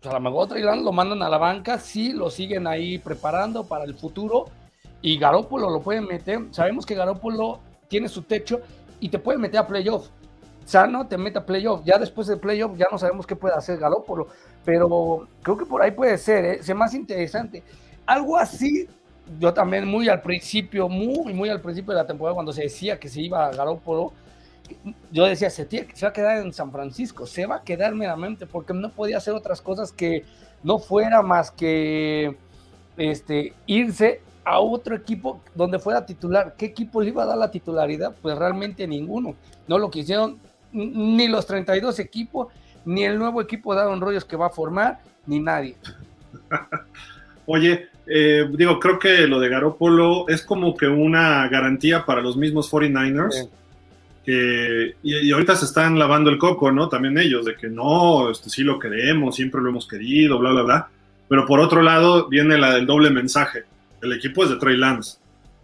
[0.00, 2.98] pues a lo mejor Trey Lance lo mandan a la banca, sí lo siguen ahí
[2.98, 4.46] preparando para el futuro
[5.02, 6.46] y Garópolo lo pueden meter.
[6.52, 8.60] Sabemos que Garópolo tiene su techo
[9.00, 10.08] y te puede meter a playoff
[10.64, 11.82] sano, te mete a playoff.
[11.84, 14.28] Ya después del playoff ya no sabemos qué puede hacer Galópolo,
[14.64, 16.60] pero creo que por ahí puede ser, ¿eh?
[16.60, 17.62] es más interesante.
[18.06, 18.88] Algo así,
[19.38, 22.98] yo también muy al principio, muy, muy al principio de la temporada, cuando se decía
[22.98, 24.12] que se iba a Galópolo,
[25.10, 28.46] yo decía, se, se va a quedar en San Francisco, se va a quedar meramente,
[28.46, 30.24] porque no podía hacer otras cosas que
[30.62, 32.36] no fuera más que
[32.96, 36.54] este, irse a otro equipo donde fuera titular.
[36.56, 38.14] ¿Qué equipo le iba a dar la titularidad?
[38.20, 39.34] Pues realmente ninguno.
[39.68, 40.38] No lo quisieron,
[40.72, 42.48] ni los 32 equipos,
[42.84, 45.76] ni el nuevo equipo de Aaron Rodgers que va a formar, ni nadie.
[47.46, 52.36] Oye, eh, digo, creo que lo de Garópolo es como que una garantía para los
[52.36, 53.48] mismos 49ers.
[54.24, 56.88] Que, y, ahorita se están lavando el coco, ¿no?
[56.88, 60.62] También ellos, de que no, este, sí lo queremos, siempre lo hemos querido, bla, bla,
[60.62, 60.88] bla.
[61.28, 63.64] Pero por otro lado viene la del doble mensaje.
[64.02, 65.19] El equipo es de Trey Lance.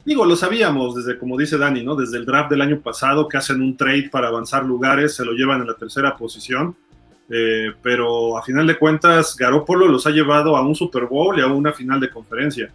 [0.06, 1.96] Digo, lo sabíamos desde, como dice Dani, ¿no?
[1.96, 5.32] Desde el draft del año pasado que hacen un trade para avanzar lugares, se lo
[5.32, 6.76] llevan en la tercera posición.
[7.28, 11.42] Eh, pero a final de cuentas, Garópolo los ha llevado a un Super Bowl y
[11.42, 12.70] a una final de conferencia.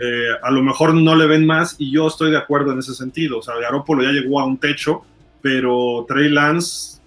[0.00, 2.94] Eh, a lo mejor no le ven más y yo estoy de acuerdo en ese
[2.94, 3.38] sentido.
[3.38, 5.02] O sea, Garópolo ya llegó a un techo,
[5.40, 7.00] pero Trey Lance,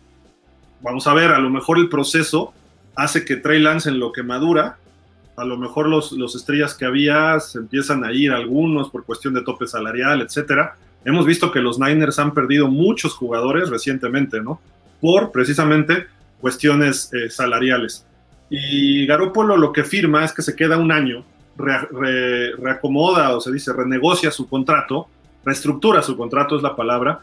[0.79, 2.53] vamos a ver, a lo mejor el proceso
[2.95, 4.77] hace que Trey Lance en lo que madura
[5.36, 9.33] a lo mejor los, los estrellas que había se empiezan a ir algunos por cuestión
[9.33, 10.75] de tope salarial, etcétera.
[11.03, 14.59] Hemos visto que los Niners han perdido muchos jugadores recientemente, ¿no?
[15.01, 16.07] Por precisamente
[16.39, 18.05] cuestiones eh, salariales.
[18.49, 21.25] Y Garópolo lo que firma es que se queda un año,
[21.57, 25.07] reacomoda o se dice renegocia su contrato,
[25.43, 27.21] reestructura su contrato es la palabra,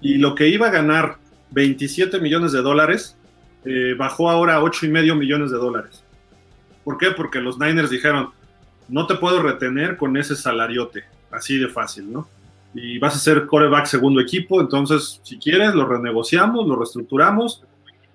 [0.00, 1.16] y lo que iba a ganar
[1.50, 3.16] 27 millones de dólares
[3.64, 6.02] eh, bajó ahora a 8 y medio millones de dólares.
[6.88, 7.10] ¿Por qué?
[7.10, 8.30] Porque los Niners dijeron,
[8.88, 12.26] no te puedo retener con ese salariote, así de fácil, ¿no?
[12.72, 17.62] Y vas a ser coreback segundo equipo, entonces si quieres lo renegociamos, lo reestructuramos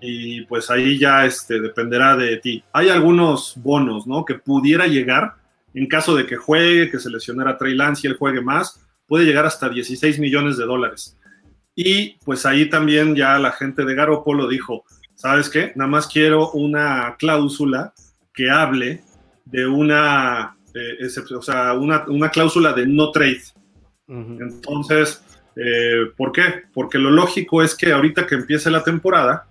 [0.00, 2.64] y pues ahí ya este, dependerá de ti.
[2.72, 4.24] Hay algunos bonos, ¿no?
[4.24, 5.34] Que pudiera llegar
[5.72, 9.24] en caso de que juegue, que se lesionara Trey Lance y él juegue más, puede
[9.24, 11.16] llegar hasta 16 millones de dólares.
[11.76, 14.82] Y pues ahí también ya la gente de Garoppolo dijo,
[15.14, 15.70] ¿sabes qué?
[15.76, 17.94] Nada más quiero una cláusula
[18.34, 19.02] que hable
[19.44, 21.06] de una, eh,
[21.36, 23.42] o sea, una, cláusula de no trade.
[24.06, 25.22] Entonces,
[25.56, 26.64] eh, ¿por qué?
[26.72, 29.46] Porque lo lógico es que ahorita que empiece la temporada,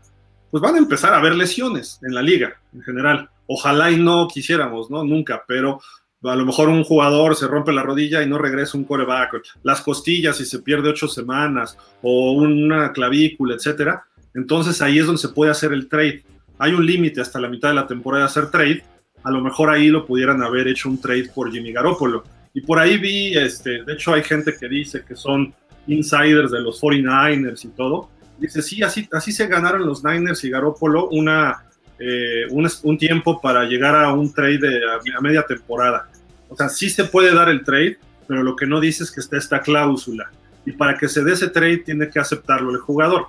[0.51, 3.29] pues van a empezar a haber lesiones en la liga en general.
[3.47, 5.03] Ojalá y no quisiéramos, ¿no?
[5.03, 5.79] Nunca, pero
[6.23, 9.81] a lo mejor un jugador se rompe la rodilla y no regresa un coreback, las
[9.81, 14.05] costillas y se pierde ocho semanas, o una clavícula, etcétera.
[14.33, 16.23] Entonces ahí es donde se puede hacer el trade
[16.59, 18.83] hay un límite hasta la mitad de la temporada de hacer trade,
[19.23, 22.23] a lo mejor ahí lo pudieran haber hecho un trade por Jimmy Garoppolo.
[22.53, 25.53] Y por ahí vi, este, de hecho hay gente que dice que son
[25.87, 28.09] insiders de los 49ers y todo.
[28.37, 31.63] Dice, sí, así, así se ganaron los Niners y Garoppolo una,
[31.99, 36.09] eh, un, tiempo para llegar a un trade a, media temporada.
[36.49, 37.97] O sea, sí se puede dar el trade,
[38.27, 40.29] pero lo que no dice es que está esta cláusula.
[40.65, 43.27] Y para que se dé ese trade tiene que aceptarlo el jugador.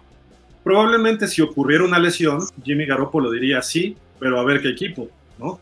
[0.65, 5.09] Probablemente si ocurriera una lesión, Jimmy Garoppolo diría sí, pero a ver qué equipo,
[5.39, 5.61] ¿no?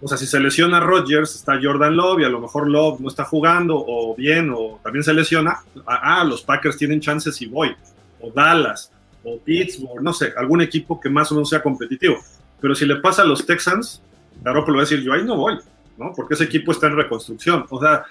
[0.00, 3.08] O sea, si se lesiona Rodgers, está Jordan Love y a lo mejor Love no
[3.08, 7.74] está jugando o bien o también se lesiona, ah, los Packers tienen chances y voy,
[8.20, 8.92] o Dallas,
[9.24, 12.18] o Pittsburgh, no sé, algún equipo que más o menos sea competitivo.
[12.60, 14.00] Pero si le pasa a los Texans,
[14.42, 15.58] Garoppolo va a decir, yo ahí no voy,
[15.98, 16.12] ¿no?
[16.14, 17.66] Porque ese equipo está en reconstrucción.
[17.70, 18.04] O sea,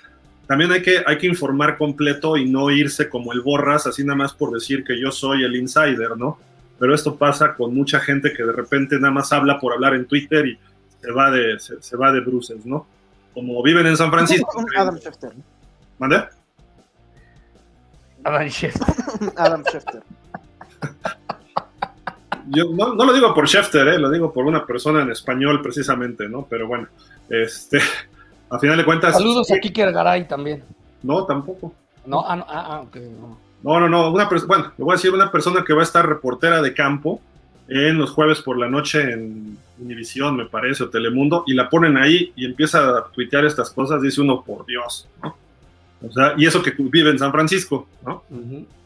[0.48, 4.18] también hay que, hay que informar completo y no irse como el borras, así nada
[4.18, 6.38] más por decir que yo soy el insider, ¿no?
[6.78, 10.06] Pero esto pasa con mucha gente que de repente nada más habla por hablar en
[10.06, 10.60] Twitter y
[11.02, 12.86] se va de, se, va de bruces, ¿no?
[13.34, 14.64] Como viven en San Francisco.
[14.78, 15.32] Adam Schefter.
[15.98, 16.24] ¿Mande?
[18.24, 18.88] Adam Schefter.
[19.38, 20.04] Adam Schefter.
[22.48, 24.00] Yo no, no, lo digo por Schefter, ¿eh?
[24.00, 26.46] lo digo por una persona en español precisamente, ¿no?
[26.48, 26.88] Pero bueno,
[27.30, 27.80] este,
[28.56, 29.14] a final de cuentas.
[29.14, 30.64] Saludos a Kike Garay también.
[31.04, 31.74] No, tampoco.
[32.06, 33.38] No, ah, no, ah, ah no.
[33.64, 34.12] No, no, no.
[34.12, 37.20] Una bueno, le voy a decir una persona que va a estar reportera de campo
[37.68, 41.98] en los jueves por la noche en Univisión, me parece, o Telemundo, y la ponen
[41.98, 45.36] ahí y empieza a tuitear estas cosas, dice uno, por Dios, ¿no?
[46.08, 48.24] O sea, y eso que vive en San Francisco, ¿no?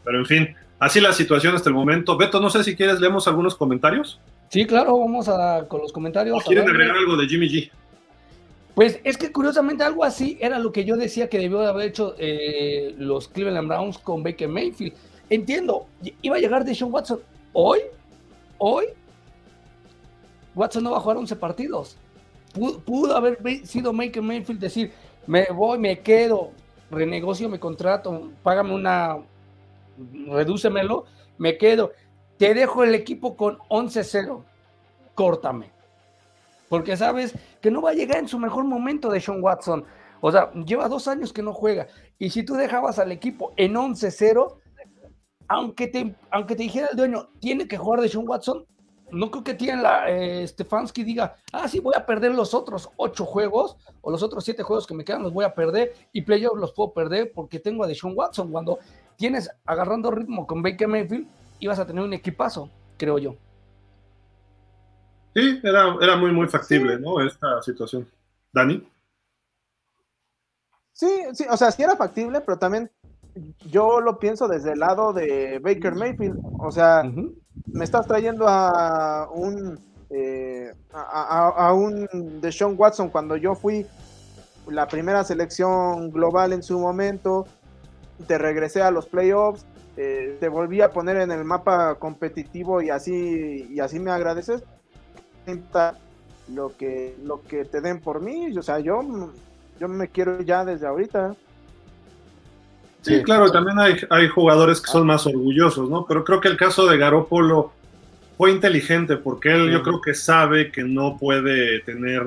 [0.04, 2.16] Pero en fin, así la situación hasta el momento.
[2.16, 4.18] Beto, no sé si quieres, leemos algunos comentarios.
[4.48, 6.36] Sí, claro, vamos a con los comentarios.
[6.36, 7.70] ¿O quieren agregar algo de Jimmy G?
[8.74, 11.88] Pues es que curiosamente algo así era lo que yo decía que debió de haber
[11.88, 14.94] hecho eh, los Cleveland Browns con Baker Mayfield.
[15.28, 15.86] Entiendo,
[16.22, 17.20] iba a llegar Deshaun Watson
[17.52, 17.80] hoy,
[18.58, 18.86] hoy.
[20.54, 21.96] Watson no va a jugar 11 partidos.
[22.84, 24.92] Pudo, haber sido Baker Mayfield decir,
[25.26, 26.50] me voy, me quedo,
[26.90, 29.18] renegocio mi contrato, págame una,
[30.26, 31.04] redúcemelo,
[31.38, 31.92] me quedo.
[32.38, 34.42] Te dejo el equipo con 11-0,
[35.14, 35.79] córtame
[36.70, 39.84] porque sabes que no va a llegar en su mejor momento de Sean Watson.
[40.20, 41.88] O sea, lleva dos años que no juega.
[42.16, 44.56] Y si tú dejabas al equipo en 11-0,
[45.48, 48.64] aunque te, aunque te dijera el dueño, tiene que jugar de Sean Watson,
[49.10, 52.88] no creo que tiene la eh, Stefanski diga, ah, sí, voy a perder los otros
[52.96, 56.22] ocho juegos o los otros siete juegos que me quedan, los voy a perder y
[56.22, 58.52] playoffs los puedo perder porque tengo a Deshaun Watson.
[58.52, 58.78] Cuando
[59.16, 61.26] tienes agarrando ritmo con Baker Mayfield,
[61.58, 63.34] ibas a tener un equipazo, creo yo.
[65.34, 67.20] Sí, era, era muy, muy factible, ¿no?
[67.20, 68.06] Esta situación.
[68.52, 68.86] Dani.
[70.92, 72.90] Sí, sí, o sea, sí era factible, pero también
[73.66, 76.38] yo lo pienso desde el lado de Baker Mayfield.
[76.58, 77.04] O sea,
[77.66, 79.78] me estás trayendo a un
[80.10, 83.86] eh, a, a, un Deshaun Watson cuando yo fui
[84.66, 87.46] la primera selección global en su momento,
[88.26, 89.64] te regresé a los playoffs,
[89.96, 94.64] eh, te volví a poner en el mapa competitivo y así y así me agradeces
[96.54, 99.30] lo que lo que te den por mí, o sea, yo
[99.78, 101.34] yo me quiero ya desde ahorita.
[103.02, 106.04] Sí, claro, también hay, hay jugadores que son más orgullosos, ¿no?
[106.06, 107.72] Pero creo que el caso de Garópolo
[108.36, 112.26] fue inteligente porque él yo creo que sabe que no puede tener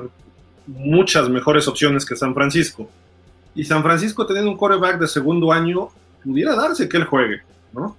[0.66, 2.88] muchas mejores opciones que San Francisco.
[3.54, 5.90] Y San Francisco teniendo un coreback de segundo año,
[6.24, 7.96] pudiera darse que él juegue, ¿no?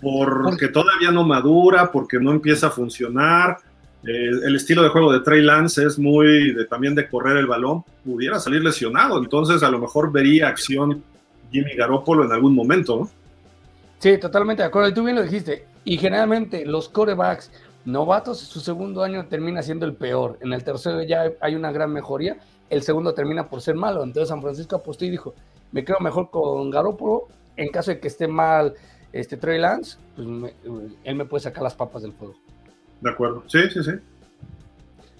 [0.00, 3.58] Porque todavía no madura, porque no empieza a funcionar,
[4.04, 7.46] eh, el estilo de juego de Trey Lance es muy de, también de correr el
[7.46, 11.02] balón, pudiera salir lesionado, entonces a lo mejor vería acción
[11.50, 13.00] Jimmy Garoppolo en algún momento.
[13.00, 13.10] ¿no?
[13.98, 17.50] Sí, totalmente de acuerdo, y tú bien lo dijiste, y generalmente los corebacks
[17.84, 21.92] novatos, su segundo año termina siendo el peor, en el tercero ya hay una gran
[21.92, 22.36] mejoría,
[22.70, 25.34] el segundo termina por ser malo, entonces San Francisco apostó y dijo,
[25.72, 28.74] me quedo mejor con Garoppolo, en caso de que esté mal
[29.12, 30.54] este Trey Lance, pues
[31.02, 32.36] él me puede sacar las papas del fuego.
[33.00, 33.44] De acuerdo.
[33.46, 33.92] Sí, sí, sí.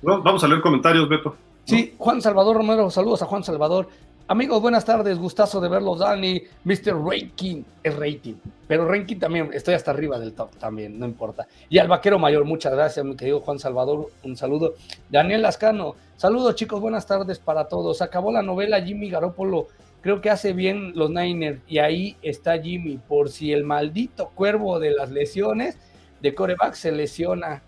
[0.03, 1.37] vamos a leer comentarios, Beto.
[1.65, 3.89] Sí, Juan Salvador Romero, saludos a Juan Salvador.
[4.31, 6.43] Amigos, buenas tardes, gustazo de verlos, Dani.
[6.65, 7.03] Mr.
[7.03, 8.35] Ranking es rating,
[8.67, 11.47] pero Ranking también, estoy hasta arriba del top también, no importa.
[11.71, 14.75] Y al vaquero mayor, muchas gracias, mi querido Juan Salvador, un saludo.
[15.09, 18.03] Daniel Lascano, saludos chicos, buenas tardes para todos.
[18.03, 19.69] Acabó la novela Jimmy Garoppolo,
[20.03, 24.79] creo que hace bien los Niners y ahí está Jimmy, por si el maldito cuervo
[24.79, 25.79] de las lesiones
[26.21, 27.63] de coreback se lesiona.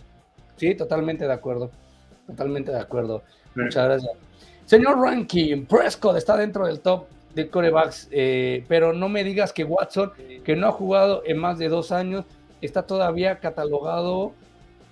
[0.56, 1.70] Sí, totalmente de acuerdo.
[2.26, 3.22] Totalmente de acuerdo.
[3.54, 4.12] Muchas gracias.
[4.64, 9.64] Señor Ranking, Prescott está dentro del top de corebacks, eh, pero no me digas que
[9.64, 10.12] Watson,
[10.44, 12.24] que no ha jugado en más de dos años,
[12.60, 14.32] está todavía catalogado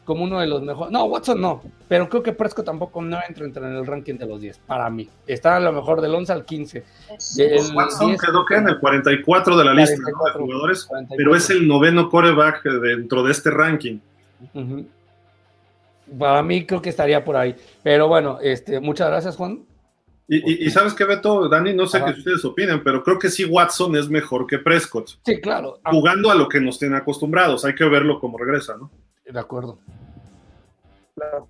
[0.09, 0.91] como uno de los mejores.
[0.91, 4.41] No, Watson no, pero creo que Prescott tampoco no entra, en el ranking de los
[4.41, 5.07] 10, para mí.
[5.27, 6.83] Está a lo mejor del 11 al 15.
[7.75, 12.09] Watson quedó que en el 44 de la lista de jugadores, pero es el noveno
[12.09, 13.99] coreback dentro de este ranking.
[16.19, 17.55] Para mí creo que estaría por ahí.
[17.83, 19.61] Pero bueno, este, muchas gracias, Juan.
[20.27, 23.95] Y, sabes qué, Beto, Dani, no sé qué ustedes opinen, pero creo que sí Watson
[23.97, 25.19] es mejor que Prescott.
[25.23, 25.81] Sí, claro.
[25.85, 28.91] Jugando a lo que nos tienen acostumbrados, hay que verlo como regresa, ¿no?
[29.31, 29.79] De acuerdo.
[31.19, 31.49] Claro.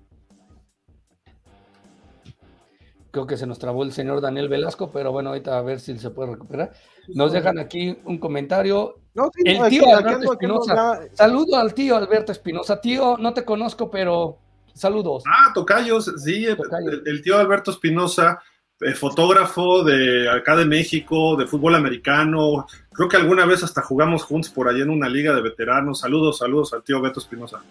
[3.11, 5.99] Creo que se nos trabó el señor Daniel Velasco, pero bueno, ahorita a ver si
[5.99, 6.73] se puede recuperar.
[7.09, 8.97] Nos dejan aquí un comentario.
[9.45, 11.01] el tío Alberto Espinosa.
[11.15, 12.81] Saludo al tío Alberto Espinosa.
[12.81, 14.39] Tío, no te conozco, pero
[14.75, 15.25] saludos.
[15.27, 18.43] Ah, Tocayos, sí, El, tío Alberto Espinosa,
[18.81, 22.67] eh, fotógrafo de acá de México, de fútbol americano.
[22.93, 26.01] Creo que alguna vez hasta jugamos juntos por allá en una liga de veteranos.
[26.01, 27.63] Saludos, saludos al tío Beto Espinosa.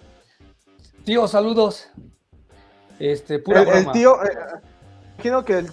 [1.08, 1.88] Tío, saludos.
[3.00, 4.38] Este, pura el, tío, eh,
[5.14, 5.68] imagino que el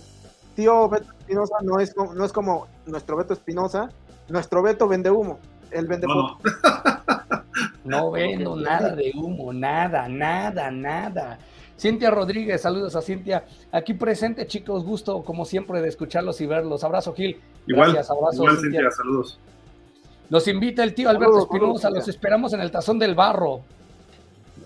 [0.55, 3.89] tío Beto Espinosa no es, no es como nuestro Beto Espinosa.
[4.28, 5.41] Nuestro Beto vende humo.
[5.72, 6.39] Él vende no.
[7.85, 11.41] no vendo nada de humo, nada, nada, nada.
[11.76, 13.45] Cintia Rodríguez, saludos a Cintia.
[13.72, 16.85] Aquí presente, chicos, gusto como siempre de escucharlos y verlos.
[16.85, 17.41] Abrazo, Gil.
[17.66, 18.89] Igual, Gracias, abrazo, igual Cintia.
[18.93, 19.41] saludos.
[20.30, 23.62] Nos invita el tío Alberto Espinosa, los esperamos en el Tazón del Barro.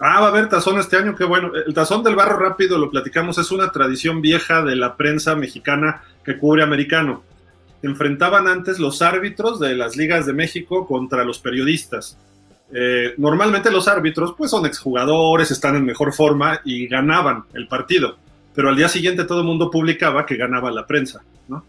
[0.01, 1.51] Ah, va a haber tazón este año, qué bueno.
[1.55, 6.03] El tazón del barro rápido, lo platicamos, es una tradición vieja de la prensa mexicana
[6.25, 7.23] que cubre americano.
[7.83, 12.17] Enfrentaban antes los árbitros de las ligas de México contra los periodistas.
[12.73, 18.19] Eh, normalmente los árbitros pues son exjugadores, están en mejor forma y ganaban el partido,
[18.55, 21.65] pero al día siguiente todo el mundo publicaba que ganaba la prensa, ¿no?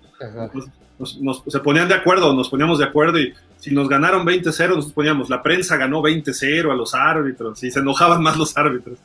[1.47, 5.29] Se ponían de acuerdo, nos poníamos de acuerdo y si nos ganaron 20-0, nos poníamos,
[5.29, 8.99] la prensa ganó 20-0 a los árbitros y se enojaban más los árbitros.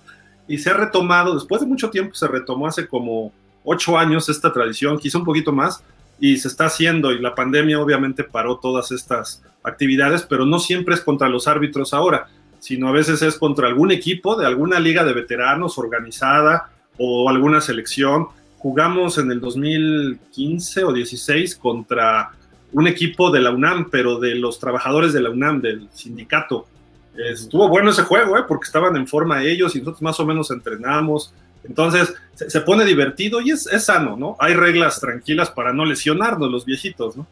[0.46, 3.32] Y se ha retomado, después de mucho tiempo, se retomó hace como
[3.64, 5.82] ocho años esta tradición, quizá un poquito más,
[6.20, 10.94] y se está haciendo y la pandemia obviamente paró todas estas actividades, pero no siempre
[10.94, 12.28] es contra los árbitros ahora,
[12.60, 17.60] sino a veces es contra algún equipo de alguna liga de veteranos organizada o alguna
[17.60, 18.28] selección.
[18.64, 22.30] Jugamos en el 2015 o 16 contra
[22.72, 26.66] un equipo de la UNAM, pero de los trabajadores de la UNAM, del sindicato.
[27.14, 28.44] Estuvo bueno ese juego, ¿eh?
[28.48, 31.34] porque estaban en forma ellos y nosotros más o menos entrenamos.
[31.62, 34.34] Entonces se, pone divertido y es, es, sano, ¿no?
[34.38, 37.26] Hay reglas tranquilas para no lesionarnos los viejitos, ¿no?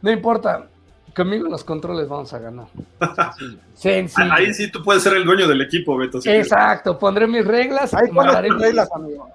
[0.00, 0.68] No importa,
[1.16, 2.68] conmigo los controles vamos a ganar.
[4.30, 6.20] Ahí sí tú puedes ser el dueño del equipo, Beto.
[6.24, 7.92] Exacto, pondré mis reglas.
[7.94, 9.28] Ahí mis reglas, amigo.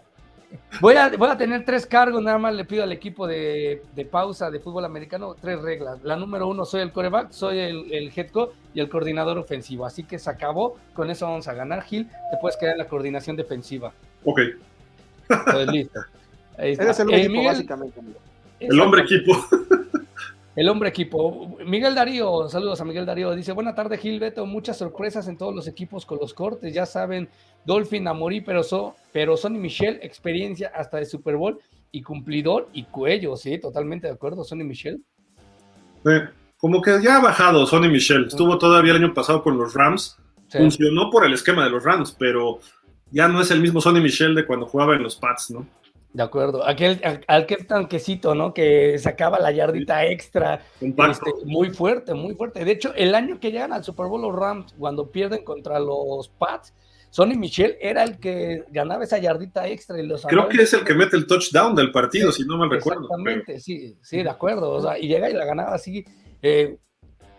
[0.79, 4.05] Voy a, voy a tener tres cargos, nada más le pido al equipo de, de,
[4.05, 6.01] pausa de fútbol americano tres reglas.
[6.03, 9.85] La número uno, soy el coreback, soy el, el head coach y el coordinador ofensivo.
[9.85, 12.07] Así que se acabó, con eso vamos a ganar, Gil.
[12.07, 13.91] Te puedes quedar en la coordinación defensiva.
[14.23, 14.39] Ok.
[15.27, 15.99] Pues listo.
[16.57, 16.83] Ahí está.
[16.83, 17.99] Eres el equipo, Miguel, básicamente.
[17.99, 18.19] Amigo.
[18.59, 19.33] El hombre equipo.
[20.55, 21.57] El hombre equipo.
[21.65, 23.33] Miguel Darío, saludos a Miguel Darío.
[23.33, 26.73] Dice, buena tarde Gilberto, muchas sorpresas en todos los equipos con los cortes.
[26.73, 27.29] Ya saben,
[27.65, 31.59] Dolphin, Amorí, pero, so, pero Sonny Michel, experiencia hasta de Super Bowl
[31.91, 35.01] y cumplidor y cuello, sí, totalmente de acuerdo, Sonny Michel.
[36.57, 38.25] como que ya ha bajado Sonny Michel.
[38.25, 40.17] Estuvo todavía el año pasado con los Rams.
[40.49, 40.57] Sí.
[40.57, 42.59] Funcionó por el esquema de los Rams, pero
[43.09, 45.65] ya no es el mismo Sonny Michel de cuando jugaba en los Pats, ¿no?
[46.13, 48.53] De acuerdo, aquel, aquel tanquecito, ¿no?
[48.53, 50.61] Que sacaba la yardita extra.
[50.81, 52.65] Este, muy fuerte, muy fuerte.
[52.65, 56.27] De hecho, el año que llegan al Super Bowl los Rams, cuando pierden contra los
[56.27, 56.73] Pats,
[57.11, 60.01] Sonny Michel era el que ganaba esa yardita extra.
[60.01, 62.69] Y los Creo que es el que mete el touchdown del partido, si no mal
[62.69, 63.03] recuerdo.
[63.03, 64.71] Exactamente, sí, sí, de acuerdo.
[64.71, 66.03] O sea, y llega y la ganaba así,
[66.41, 66.77] eh,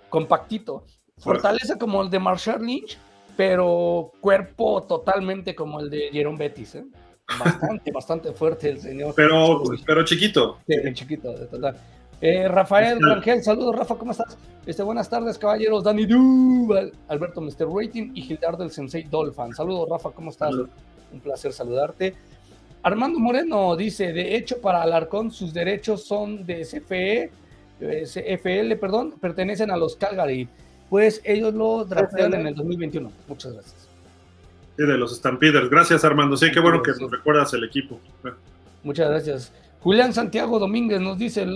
[0.09, 0.85] compactito.
[1.19, 2.99] Fortaleza como el de Marshall Lynch,
[3.37, 6.85] pero cuerpo totalmente como el de Jerome Bettis, ¿eh?
[7.39, 9.15] Bastante, bastante fuerte el señor.
[9.15, 10.59] Pero, pero chiquito.
[10.67, 11.77] Sí, chiquito, de total.
[12.21, 14.39] Eh, Rafael Rangel, saludos Rafa, ¿cómo estás?
[14.65, 15.83] Este, buenas tardes, caballeros.
[15.83, 17.67] Dani Duval, Alberto Mr.
[17.69, 19.53] Rating y Gildardo el Sensei Dolphin.
[19.53, 20.55] Saludos, Rafa, ¿cómo estás?
[20.55, 22.15] Un placer saludarte.
[22.85, 27.31] Armando Moreno dice: De hecho, para Alarcón, sus derechos son de CFE,
[27.81, 30.49] CFL, perdón, pertenecen a los Calgary.
[30.89, 33.11] Pues ellos lo draftearon en el 2021.
[33.27, 33.82] Muchas gracias.
[34.77, 35.69] Sí, de los Stampeders.
[35.69, 36.37] Gracias, Armando.
[36.37, 38.01] Sí, qué bueno que nos recuerdas el equipo.
[38.83, 39.53] Muchas gracias.
[39.81, 41.47] Julián Santiago Domínguez nos dice,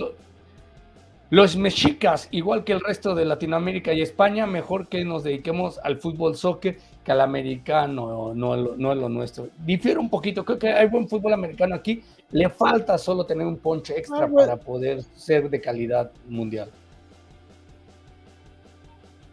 [1.29, 5.97] los mexicas, igual que el resto de Latinoamérica y España, mejor que nos dediquemos al
[5.97, 9.47] fútbol soccer que al americano, no, no, es lo nuestro.
[9.65, 13.57] Difiere un poquito, creo que hay buen fútbol americano aquí, le falta solo tener un
[13.57, 16.69] ponche extra ah, para poder ser de calidad mundial.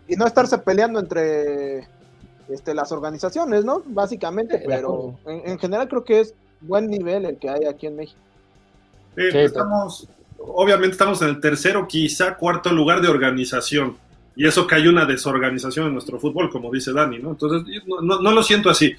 [0.07, 1.89] Y no estarse peleando entre
[2.49, 3.83] este, las organizaciones, ¿no?
[3.87, 7.97] Básicamente, pero en, en, general creo que es buen nivel el que hay aquí en
[7.97, 8.21] México.
[9.17, 13.97] Sí, pues estamos, obviamente estamos en el tercero, quizá cuarto lugar de organización.
[14.37, 17.31] Y eso que hay una desorganización en nuestro fútbol, como dice Dani, ¿no?
[17.31, 18.93] Entonces, no, no, no lo siento así.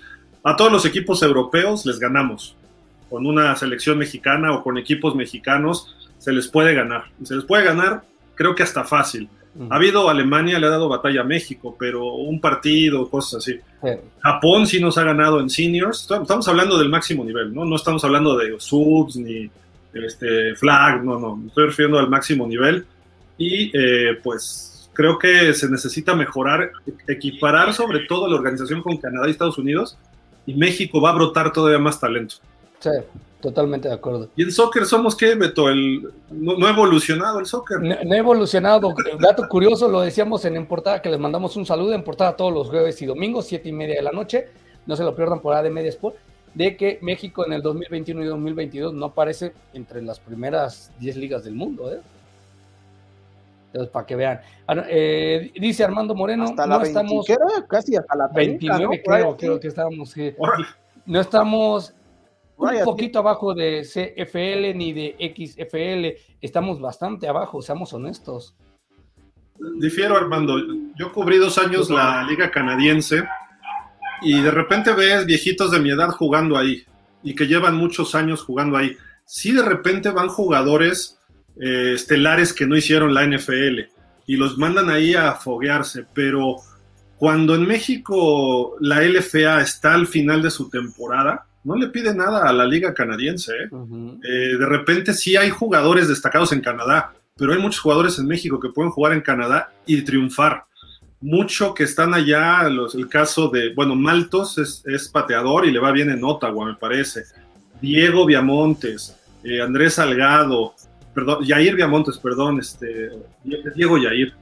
[0.43, 2.55] A todos los equipos europeos les ganamos.
[3.09, 7.05] Con una selección mexicana o con equipos mexicanos se les puede ganar.
[7.23, 8.03] Se les puede ganar,
[8.35, 9.29] creo que hasta fácil.
[9.69, 13.59] Ha habido Alemania, le ha dado batalla a México, pero un partido, cosas así.
[14.19, 16.01] Japón sí nos ha ganado en seniors.
[16.01, 17.63] Estamos hablando del máximo nivel, ¿no?
[17.63, 19.49] No estamos hablando de subs ni
[19.93, 21.37] este, flag, no, no.
[21.37, 22.85] Me estoy refiriendo al máximo nivel.
[23.37, 26.71] Y eh, pues creo que se necesita mejorar,
[27.07, 29.97] equiparar sobre todo la organización con Canadá y Estados Unidos.
[30.45, 32.35] Y México va a brotar todavía más talento.
[32.79, 32.89] Sí.
[33.45, 34.29] Totalmente de acuerdo.
[34.35, 35.69] ¿Y en soccer somos qué, Beto?
[35.69, 37.79] El, no, ha evolucionado el soccer.
[37.79, 38.95] No, ha evolucionado.
[39.19, 42.51] Dato curioso, lo decíamos en, en portada, que les mandamos un saludo en portada todos
[42.51, 44.47] los jueves y domingos, siete y media de la noche.
[44.87, 46.15] No se lo pierdan por AD Media Sport.
[46.55, 51.43] De que México en el 2021 y 2022 no aparece entre las primeras 10 ligas
[51.43, 51.93] del mundo.
[51.93, 51.99] ¿eh?
[53.67, 54.41] Entonces, para que vean.
[54.67, 57.27] Ah, eh, dice Armando Moreno, hasta la no estamos.
[57.67, 60.15] Casi hasta la 29, creo, creo que estábamos.
[61.05, 61.93] no estamos
[62.57, 68.55] un poquito abajo de CFL ni de XFL, estamos bastante abajo, seamos honestos.
[69.79, 70.57] Difiero, Armando.
[70.97, 73.23] Yo cubrí dos años la liga canadiense
[74.21, 76.83] y de repente ves viejitos de mi edad jugando ahí
[77.23, 78.95] y que llevan muchos años jugando ahí.
[79.25, 81.17] Sí, de repente van jugadores
[81.59, 83.79] eh, estelares que no hicieron la NFL
[84.27, 86.57] y los mandan ahí a foguearse, pero
[87.17, 92.47] cuando en México la LFA está al final de su temporada, no le pide nada
[92.47, 93.51] a la liga canadiense.
[93.51, 93.69] ¿eh?
[94.23, 98.59] Eh, de repente sí hay jugadores destacados en Canadá, pero hay muchos jugadores en México
[98.59, 100.65] que pueden jugar en Canadá y triunfar.
[101.19, 105.91] Mucho que están allá, los, el caso de, bueno, Maltos es, pateador y le va
[105.91, 107.23] bien en Ottawa, me parece.
[107.81, 110.75] Diego Viamontes, eh, Andrés Salgado,
[111.15, 113.09] perdón, Yair Viamontes, perdón, este,
[113.75, 114.33] Diego Yair,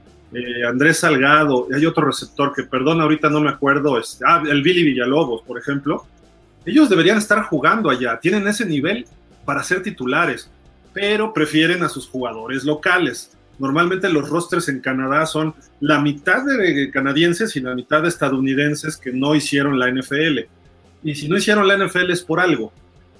[0.68, 4.82] Andrés Salgado, hay otro receptor que, perdón, ahorita no me acuerdo, este, ah, el Billy
[4.82, 6.04] Villalobos, por ejemplo,
[6.66, 9.06] ellos deberían estar jugando allá, tienen ese nivel
[9.44, 10.50] para ser titulares,
[10.92, 13.32] pero prefieren a sus jugadores locales.
[13.58, 18.96] Normalmente los rosters en Canadá son la mitad de canadienses y la mitad de estadounidenses
[18.96, 20.40] que no hicieron la NFL.
[21.02, 22.72] Y si no hicieron la NFL es por algo.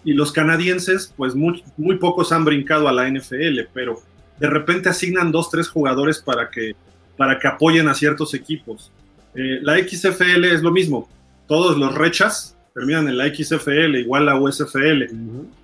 [0.04, 4.02] Y los canadienses, pues muy, muy pocos han brincado a la NFL, pero
[4.38, 6.74] de repente asignan dos, tres jugadores para que,
[7.16, 8.90] para que apoyen a ciertos equipos.
[9.34, 11.08] Eh, la XFL es lo mismo.
[11.46, 15.04] Todos los rechas terminan en la XFL, igual la USFL,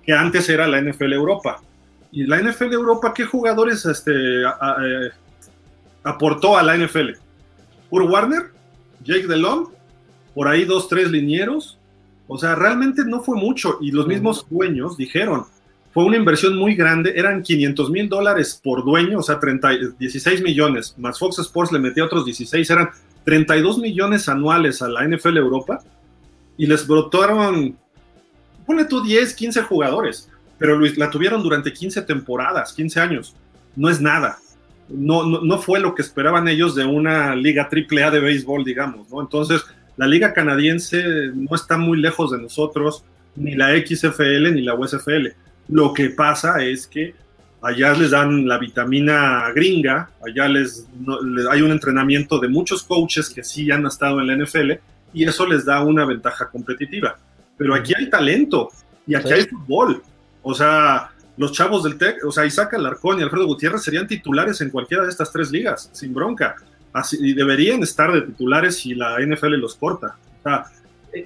[0.03, 1.61] que antes era la NFL Europa.
[2.11, 4.11] Y la NFL Europa, ¿qué jugadores este,
[4.43, 5.09] eh,
[6.03, 7.11] aportó a la NFL?
[7.89, 8.43] Kurt Warner,
[9.03, 9.67] Jake Delhomme,
[10.33, 11.77] por ahí dos, tres linieros.
[12.27, 13.77] O sea, realmente no fue mucho.
[13.81, 15.43] Y los mismos dueños dijeron,
[15.93, 20.41] fue una inversión muy grande, eran 500 mil dólares por dueño, o sea, 30, 16
[20.41, 22.89] millones, más Fox Sports le metía otros 16, eran
[23.25, 25.83] 32 millones anuales a la NFL Europa
[26.61, 27.75] y les brotaron,
[28.67, 33.35] pone tú 10, 15 jugadores, pero la tuvieron durante 15 temporadas, 15 años.
[33.75, 34.37] No es nada.
[34.87, 39.09] No, no, fue lo que esperaban ellos de una liga triple A de béisbol, digamos,
[39.09, 39.21] ¿no?
[39.21, 39.65] Entonces,
[39.97, 41.03] la liga canadiense
[41.33, 43.03] no está muy lejos de nosotros,
[43.35, 45.29] ni la XFL ni la USFL.
[45.67, 47.15] Lo que pasa es que
[47.63, 50.87] allá les dan la vitamina gringa, allá les,
[51.49, 54.73] hay un entrenamiento de muchos coaches que sí han estado en la NFL
[55.13, 57.17] y eso les da una ventaja competitiva.
[57.57, 58.69] Pero aquí hay talento
[59.05, 60.01] y aquí hay fútbol.
[60.41, 64.61] O sea, los chavos del TEC, o sea, Isaac Alarcón y Alfredo Gutiérrez serían titulares
[64.61, 66.55] en cualquiera de estas tres ligas, sin bronca.
[66.93, 70.17] Así, y deberían estar de titulares si la NFL los corta.
[70.39, 70.65] O sea,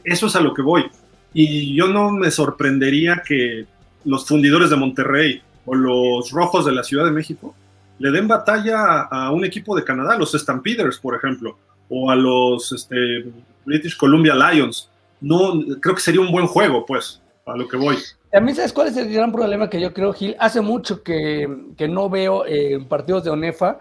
[0.03, 0.86] eso es a lo que voy.
[1.33, 3.65] Y yo no me sorprendería que
[4.05, 7.55] los fundidores de Monterrey o los rojos de la Ciudad de México
[7.99, 11.57] le den batalla a un equipo de Canadá, los Stampeders, por ejemplo,
[11.89, 13.25] o a los este,
[13.65, 14.89] British Columbia Lions.
[15.21, 17.97] No, creo que sería un buen juego, pues, a lo que voy.
[18.41, 20.36] Mí, ¿sabes cuál es el gran problema que yo creo, Gil?
[20.39, 21.47] Hace mucho que,
[21.88, 23.79] no veo en partidos de ONEFA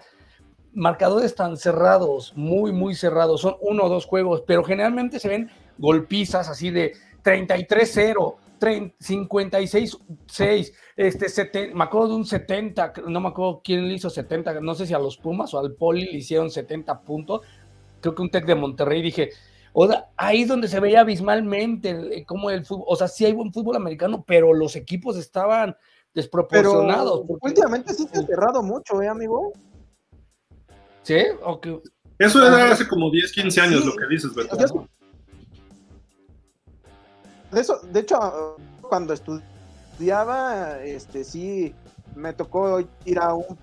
[0.75, 3.41] marcadores tan cerrados, muy, muy cerrados.
[3.41, 6.93] Son uno o dos juegos, pero generalmente se ven golpizas así de
[7.23, 14.61] 33-0, 56-6, este, me acuerdo de un 70, no me acuerdo quién le hizo 70,
[14.61, 17.43] no sé si a los Pumas o al Poli le hicieron 70 puntos,
[18.05, 19.31] creo que un Tec de Monterrey, dije,
[19.73, 23.25] o sea, ahí es donde se veía abismalmente eh, como el fútbol, o sea, sí
[23.25, 25.75] hay buen fútbol americano, pero los equipos estaban
[26.13, 27.23] desproporcionados.
[27.41, 29.55] últimamente sí se ha cerrado mucho, ¿eh, amigo?
[31.03, 31.17] ¿Sí?
[31.43, 31.81] Okay.
[32.19, 34.55] Eso era hace como 10, 15 años lo que dices, Beto.
[34.55, 34.67] De,
[37.61, 41.75] eso, de hecho, cuando estudiaba, este sí,
[42.15, 43.57] me tocó ir a un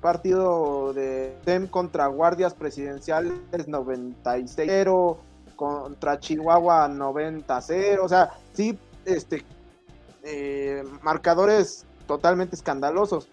[0.00, 4.86] partido de TEM contra Guardias Presidenciales 96
[5.56, 9.44] contra Chihuahua 90-0, o sea, sí, este,
[10.22, 13.28] eh, marcadores totalmente escandalosos.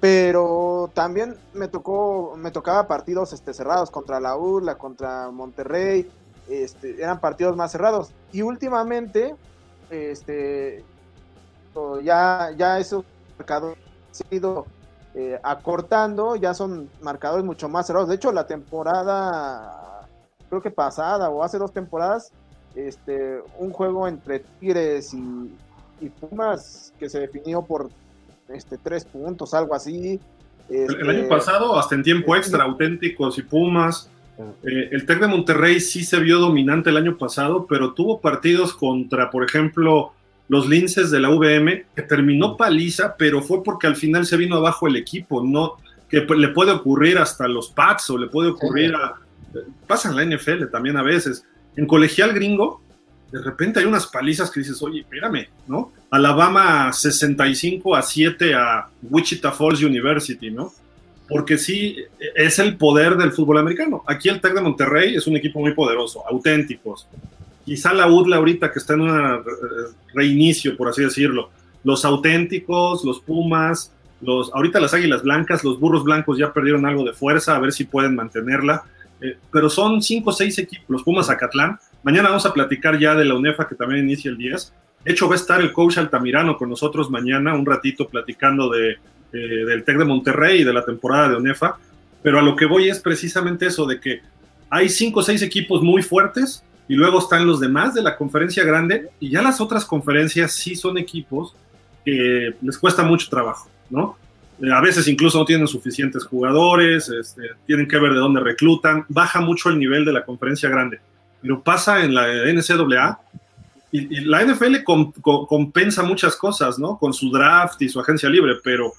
[0.00, 6.10] Pero también me tocó, me tocaba partidos este, cerrados contra la URLA, contra Monterrey,
[6.48, 8.10] este, eran partidos más cerrados.
[8.32, 9.36] Y últimamente,
[9.90, 10.82] este,
[12.02, 13.04] ya, ya esos
[13.36, 14.66] marcadores han sido
[15.18, 18.10] eh, acortando, ya son marcadores mucho más cerrados.
[18.10, 20.06] De hecho, la temporada,
[20.50, 22.32] creo que pasada o hace dos temporadas,
[22.74, 25.54] este, un juego entre Tigres y,
[26.02, 27.88] y Pumas que se definió por
[28.50, 30.20] este, tres puntos, algo así.
[30.68, 34.10] el, año este, pasado, hasta en tiempo extra, auténticos y Pumas.
[34.38, 38.74] Eh, el Tec de Monterrey sí se vio dominante el año pasado, pero tuvo partidos
[38.74, 40.12] contra, por ejemplo,
[40.48, 44.56] los linces de la VM, que terminó paliza, pero fue porque al final se vino
[44.56, 45.76] abajo el equipo, no
[46.08, 49.16] que le puede ocurrir hasta los Pats o le puede ocurrir a...
[49.86, 51.44] Pasa en la NFL también a veces.
[51.76, 52.80] En colegial gringo,
[53.32, 55.92] de repente hay unas palizas que dices, oye, espérame, ¿no?
[56.10, 60.72] Alabama 65 a 7 a Wichita Falls University, ¿no?
[61.28, 61.96] Porque sí,
[62.36, 64.04] es el poder del fútbol americano.
[64.06, 67.08] Aquí el Tec de Monterrey es un equipo muy poderoso, auténticos.
[67.66, 69.42] Quizá la UDLA ahorita que está en un
[70.14, 71.50] reinicio, por así decirlo.
[71.84, 73.92] Los auténticos, los Pumas,
[74.22, 77.72] los, ahorita las Águilas Blancas, los Burros Blancos ya perdieron algo de fuerza, a ver
[77.72, 78.84] si pueden mantenerla.
[79.20, 81.78] Eh, pero son cinco o seis equipos, los Pumas Acatlán.
[82.02, 84.72] Mañana vamos a platicar ya de la UNEFA que también inicia el 10
[85.06, 88.98] de hecho, va a estar el coach Altamirano con nosotros mañana, un ratito platicando de,
[89.30, 91.78] del TEC de Monterrey y de la temporada de ONEFA.
[92.24, 94.20] Pero a lo que voy es precisamente eso, de que
[94.68, 98.64] hay cinco o seis equipos muy fuertes y luego están los demás de la conferencia
[98.64, 101.54] grande y ya las otras conferencias sí son equipos
[102.04, 104.16] que les cuesta mucho trabajo, ¿no?
[104.62, 109.04] Eh, a veces incluso no tienen suficientes jugadores, este, tienen que ver de dónde reclutan,
[109.08, 111.00] baja mucho el nivel de la conferencia grande.
[111.42, 113.20] Pero pasa en la NCAA
[113.92, 114.82] y, la NFL
[115.48, 116.98] compensa muchas cosas, ¿no?
[116.98, 118.92] Con su draft y su agencia libre, pero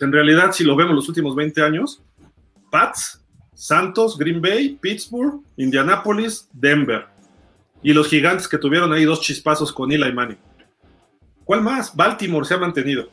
[0.00, 2.02] en realidad, si lo vemos los últimos 20 años,
[2.70, 3.22] Pats,
[3.54, 7.06] Santos, Green Bay, Pittsburgh, Indianapolis, Denver.
[7.82, 10.38] Y los gigantes que tuvieron ahí dos chispazos con Eli Manning.
[11.44, 11.94] ¿Cuál más?
[11.96, 13.08] Baltimore se ha mantenido.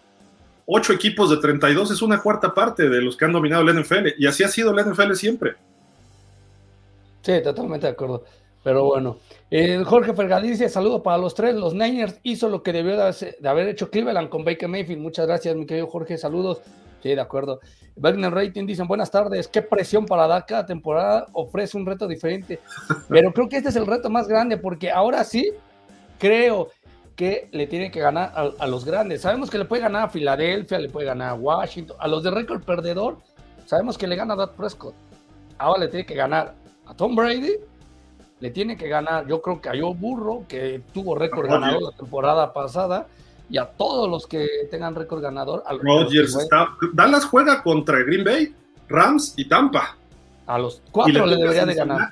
[0.65, 4.09] Ocho equipos de 32 es una cuarta parte de los que han dominado la NFL.
[4.17, 5.55] Y así ha sido la NFL siempre.
[7.21, 8.23] Sí, totalmente de acuerdo.
[8.63, 12.97] Pero bueno, eh, Jorge dice, saludo para los tres, los Niners hizo lo que debió
[12.97, 15.01] de, haber hecho Cleveland con Baker Mayfield.
[15.01, 16.59] Muchas gracias, mi querido Jorge, saludos.
[17.07, 17.61] Sí, de acuerdo.
[17.95, 22.59] Wagner Rating dicen, buenas tardes, qué presión para dar cada temporada, ofrece un reto diferente.
[23.07, 25.53] Pero creo que este es el reto más grande, porque ahora sí,
[26.19, 26.67] creo
[27.15, 29.21] que le tiene que ganar a, los grandes.
[29.21, 32.31] Sabemos que le puede ganar a Filadelfia, le puede ganar a Washington, a los de
[32.31, 33.19] récord perdedor,
[33.65, 34.93] sabemos que le gana a Dak Prescott.
[35.57, 36.55] Ahora le tiene que ganar
[36.85, 37.53] a Tom Brady
[38.39, 41.91] le tiene que ganar, yo creo que a Joe Burro, que tuvo récord ganador la
[41.91, 43.07] temporada pasada,
[43.49, 45.63] y a todos los que tengan récord ganador.
[45.81, 46.69] Rodgers está.
[46.93, 48.53] Dallas juega contra Green Bay,
[48.89, 49.95] Rams y Tampa.
[50.45, 52.11] A los cuatro le, debería de ganar.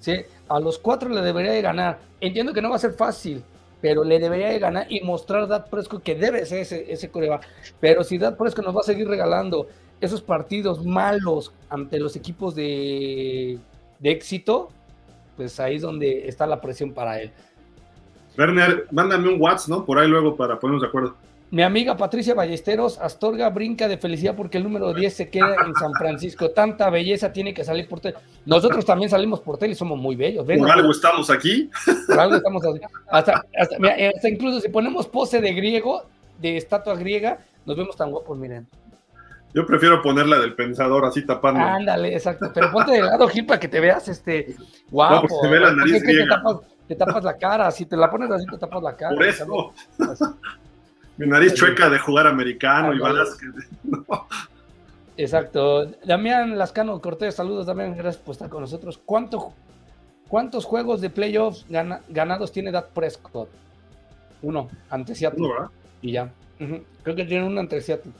[0.00, 0.16] Sí,
[0.48, 1.98] a los cuatro le debería de ganar.
[2.20, 3.42] Entiendo que no va a ser fácil,
[3.80, 7.10] pero le debería de ganar y mostrar a Dad Prescott que debe ser ese, ese
[7.10, 7.40] coreba.
[7.80, 9.68] Pero si Dad Prescott nos va a seguir regalando
[10.00, 13.58] esos partidos malos ante los equipos de,
[13.98, 14.70] de éxito,
[15.36, 17.30] pues ahí es donde está la presión para él.
[18.38, 19.84] Werner, mándame un WhatsApp, ¿no?
[19.84, 21.14] Por ahí luego para ponernos de acuerdo.
[21.48, 25.74] Mi amiga Patricia Ballesteros, Astorga brinca de felicidad porque el número 10 se queda en
[25.76, 26.50] San Francisco.
[26.50, 28.16] Tanta belleza tiene que salir por tele.
[28.44, 30.44] Nosotros también salimos por tele y somos muy bellos.
[30.44, 31.70] por algo estamos aquí.
[32.08, 32.80] Por algo estamos aquí.
[33.08, 36.02] Hasta, hasta, incluso si ponemos pose de griego,
[36.40, 38.66] de estatua griega, nos vemos tan guapos, miren.
[39.54, 41.60] Yo prefiero ponerla del pensador así tapando.
[41.60, 42.50] Ándale, exacto.
[42.52, 44.56] Pero ponte de lado, Gil, para que te veas este
[44.90, 45.28] guapo.
[45.30, 46.02] No, se ve la nariz
[46.86, 47.70] te, tapas, la cara.
[47.70, 49.14] Si te la pones así, te tapas la cara.
[49.14, 49.72] Por eso.
[51.16, 53.46] Mi nariz chueca de jugar americano y balas que.
[55.22, 55.86] Exacto.
[56.04, 57.96] Damián Lascano Cortés, saludos, Damián.
[57.96, 59.00] Gracias por estar con nosotros.
[59.04, 59.54] ¿Cuánto,
[60.28, 61.66] ¿Cuántos juegos de playoffs
[62.08, 63.48] ganados tiene Dak Prescott?
[64.42, 65.48] Uno, ante Seattle.
[66.02, 66.30] y ya.
[66.58, 68.12] Creo que tiene uno ante Seattle.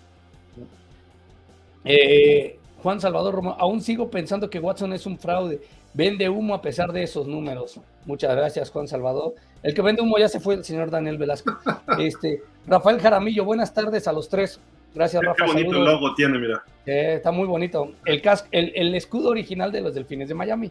[1.84, 5.60] Eh, Juan Salvador Romo, aún sigo pensando que Watson es un fraude.
[5.96, 7.80] Vende humo a pesar de esos números.
[8.04, 9.34] Muchas gracias, Juan Salvador.
[9.62, 11.56] El que vende humo ya se fue el señor Daniel Velasco.
[11.98, 14.60] Este, Rafael Jaramillo, buenas tardes a los tres.
[14.94, 15.46] Gracias, Rafa.
[15.46, 16.62] Qué bonito logo tiene, mira.
[16.84, 17.92] está muy bonito.
[18.04, 18.22] El,
[18.52, 20.70] el, escudo original de los delfines de Miami.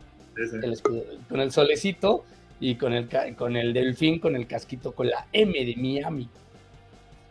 [1.27, 2.23] con el solecito
[2.59, 6.29] y con el, con el delfín, con el casquito, con la M de Miami.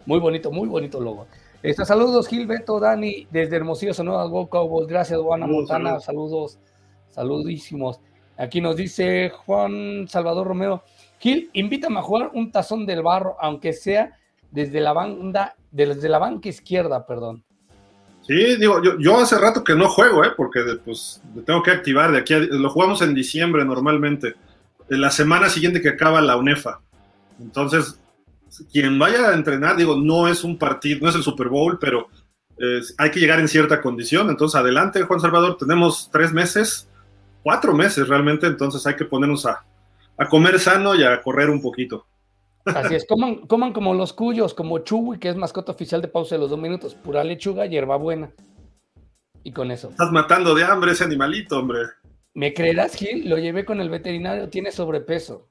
[0.06, 1.28] Muy bonito, muy bonito logo.
[1.62, 4.88] Este, saludos, Gilberto, Dani, desde Hermosillo, Sonora, Go Cowboys.
[4.88, 6.00] Gracias, Juana Montana.
[6.00, 6.58] Saludos,
[7.14, 8.00] saludísimos.
[8.36, 10.82] Aquí nos dice Juan Salvador Romero.
[11.18, 14.18] Gil, invítame a jugar un tazón del barro, aunque sea
[14.50, 17.44] desde la banda, desde la banca izquierda, perdón.
[18.26, 20.30] Sí, digo, yo, hace rato que no juego, ¿eh?
[20.36, 22.34] porque pues tengo que activar de aquí.
[22.34, 24.34] lo jugamos en diciembre normalmente,
[24.88, 26.80] en la semana siguiente que acaba la UNEFA.
[27.38, 28.00] Entonces,
[28.72, 32.08] quien vaya a entrenar, digo, no es un partido, no es el Super Bowl, pero
[32.58, 34.30] eh, hay que llegar en cierta condición.
[34.30, 36.88] Entonces, adelante, Juan Salvador, tenemos tres meses,
[37.44, 39.64] cuatro meses realmente, entonces hay que ponernos a,
[40.28, 42.06] comer sano y a correr un poquito.
[42.64, 46.34] Así es, coman, coman como los cuyos, como Chuy, que es mascota oficial de pausa
[46.34, 48.32] de los dos minutos, pura lechuga, hierbabuena.
[49.42, 49.90] Y con eso.
[49.90, 51.80] Estás matando de hambre ese animalito, hombre.
[52.32, 53.28] ¿Me creerás, Gil?
[53.28, 55.46] Lo llevé con el veterinario, tiene sobrepeso.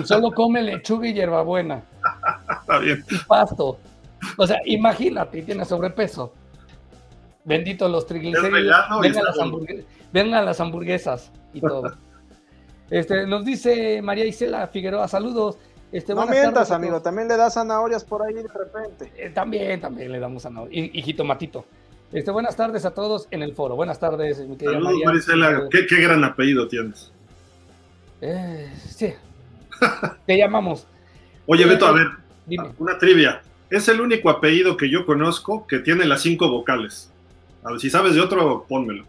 [0.00, 1.84] Y solo come lechuga y hierbabuena.
[2.60, 3.04] Está bien.
[3.10, 3.78] Y pasto.
[4.38, 6.32] O sea, imagínate, tiene sobrepeso.
[7.44, 8.52] Bendito los triglicéridos.
[9.02, 9.86] Vengan las, hamburguesas,
[11.52, 11.92] y todo.
[12.88, 15.58] Este, nos dice María Isela Figueroa, saludos.
[15.90, 19.12] Este, no mientas, amigo, también le das zanahorias por ahí de repente.
[19.16, 20.90] Eh, también, también le damos zanahorias.
[20.94, 21.64] Y, jitomatito.
[22.12, 23.74] Este, buenas tardes a todos en el foro.
[23.74, 25.18] Buenas tardes, mi querida Saludos, María.
[25.18, 25.68] Isela.
[25.70, 27.12] ¿Qué, ¿Qué, gran apellido tienes.
[28.20, 29.12] Eh, sí.
[30.26, 30.86] Te llamamos.
[31.46, 32.06] Oye, Beto, a ver,
[32.78, 33.42] una trivia.
[33.70, 37.12] Es el único apellido que yo conozco que tiene las cinco vocales.
[37.64, 39.04] A ver, si sabes de otro, pónmelo.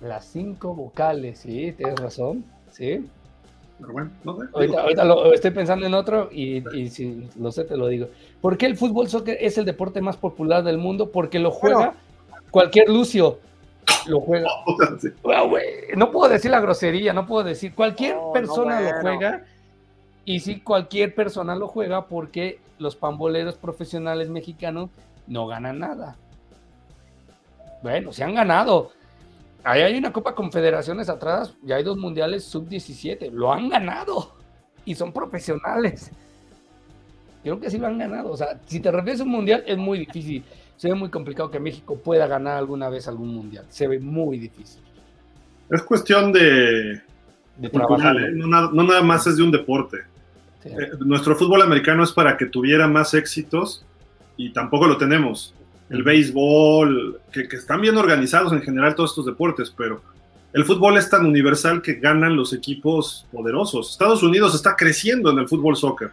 [0.00, 3.08] Las cinco vocales, sí, tienes razón, sí.
[3.78, 4.46] Pero bueno, no sé.
[4.52, 8.08] Ahorita, lo, estoy pensando en otro y, si lo sé, te lo digo.
[8.40, 11.10] ¿Por qué el fútbol soccer es el deporte más popular del mundo?
[11.10, 11.94] Porque lo juega
[12.50, 13.38] cualquier Lucio.
[14.06, 14.48] Lo juega.
[15.96, 17.74] No puedo decir la grosería, no puedo decir.
[17.74, 19.44] Cualquier persona lo juega
[20.24, 24.90] y si cualquier persona lo juega porque los pamboleros profesionales mexicanos
[25.26, 26.16] no ganan nada.
[27.82, 28.90] Bueno, se han ganado.
[29.64, 33.30] Ahí hay una Copa Confederaciones atrás y hay dos mundiales sub-17.
[33.32, 34.32] Lo han ganado
[34.84, 36.10] y son profesionales.
[37.42, 38.30] Creo que sí lo han ganado.
[38.30, 40.44] O sea, si te refieres a un mundial, es muy difícil.
[40.76, 43.64] Se ve muy complicado que México pueda ganar alguna vez algún mundial.
[43.68, 44.82] Se ve muy difícil.
[45.70, 47.00] Es cuestión de,
[47.56, 48.16] de trabajar.
[48.16, 48.30] ¿eh?
[48.32, 49.98] no, nada más es de un deporte.
[50.64, 53.84] Eh, nuestro fútbol americano es para que tuviera más éxitos
[54.36, 55.54] y tampoco lo tenemos.
[55.88, 60.02] El béisbol, que, están bien organizados en general todos estos deportes, pero
[60.52, 63.90] el fútbol es tan universal que ganan los equipos poderosos.
[63.90, 66.10] Estados Unidos está creciendo en el fútbol soccer,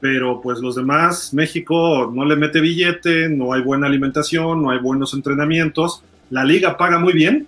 [0.00, 4.78] pero pues los demás, México no le mete billete, no hay buena alimentación, no hay
[4.78, 6.02] buenos entrenamientos.
[6.30, 7.46] La liga paga muy bien,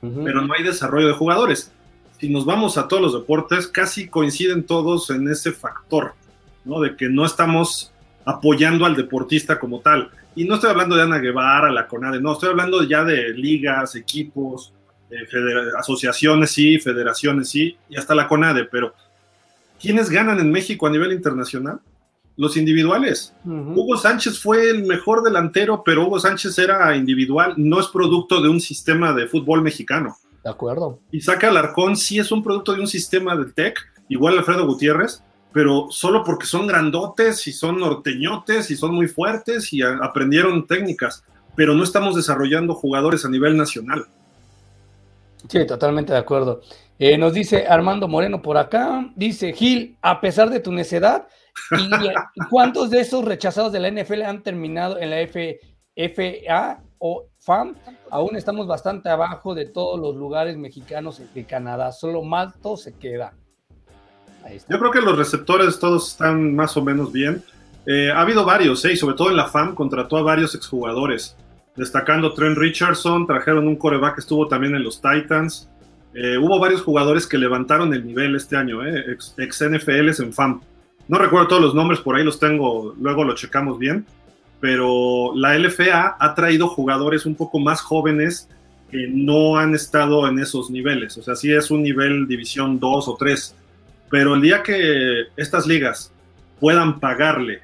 [0.00, 1.72] pero no hay desarrollo de jugadores.
[2.18, 6.14] Si nos vamos a todos los deportes, casi coinciden todos en ese factor,
[6.64, 6.80] ¿no?
[6.80, 7.91] De que no estamos
[8.24, 10.10] apoyando al deportista como tal.
[10.34, 13.94] Y no estoy hablando de Ana Guevara, la CONADE, no, estoy hablando ya de ligas,
[13.96, 14.72] equipos,
[15.78, 18.94] asociaciones sí, federaciones sí, y hasta la CONADE, pero
[19.80, 21.80] ¿quiénes ganan en México a nivel internacional?
[22.36, 23.34] Los individuales.
[23.44, 28.48] Hugo Sánchez fue el mejor delantero, pero Hugo Sánchez era individual, no es producto de
[28.48, 30.16] un sistema de fútbol mexicano.
[30.42, 30.98] De acuerdo.
[31.10, 35.88] Isaac Alarcón sí es un producto de un sistema del TEC, igual Alfredo Gutiérrez, pero
[35.90, 41.24] solo porque son grandotes y son norteñotes y son muy fuertes y aprendieron técnicas,
[41.54, 44.06] pero no estamos desarrollando jugadores a nivel nacional.
[45.48, 46.62] Sí, totalmente de acuerdo.
[46.98, 51.26] Eh, nos dice Armando Moreno por acá, dice Gil, a pesar de tu necedad,
[52.34, 55.58] ¿y cuántos de esos rechazados de la NFL han terminado en la F,
[55.96, 57.74] FA o FAM?
[58.10, 63.34] Aún estamos bastante abajo de todos los lugares mexicanos de Canadá, solo Malto se queda.
[64.68, 67.42] Yo creo que los receptores todos están más o menos bien.
[67.86, 68.92] Eh, ha habido varios, ¿eh?
[68.92, 71.36] y sobre todo en la FAM contrató a varios exjugadores
[71.76, 75.68] destacando Trent Richardson, trajeron un coreback que estuvo también en los Titans.
[76.14, 80.32] Eh, hubo varios jugadores que levantaron el nivel este año, eh, ex, ex, NFLs en
[80.32, 80.60] FAM.
[81.08, 84.06] No recuerdo todos los nombres, por ahí los tengo, luego lo checamos bien,
[84.60, 88.48] pero la LFA ha traído jugadores un poco más jóvenes
[88.90, 91.16] que no han estado en esos niveles.
[91.16, 93.56] O sea, sí es un nivel división 2 o 3,
[94.12, 96.12] pero el día que estas ligas
[96.60, 97.62] puedan pagarle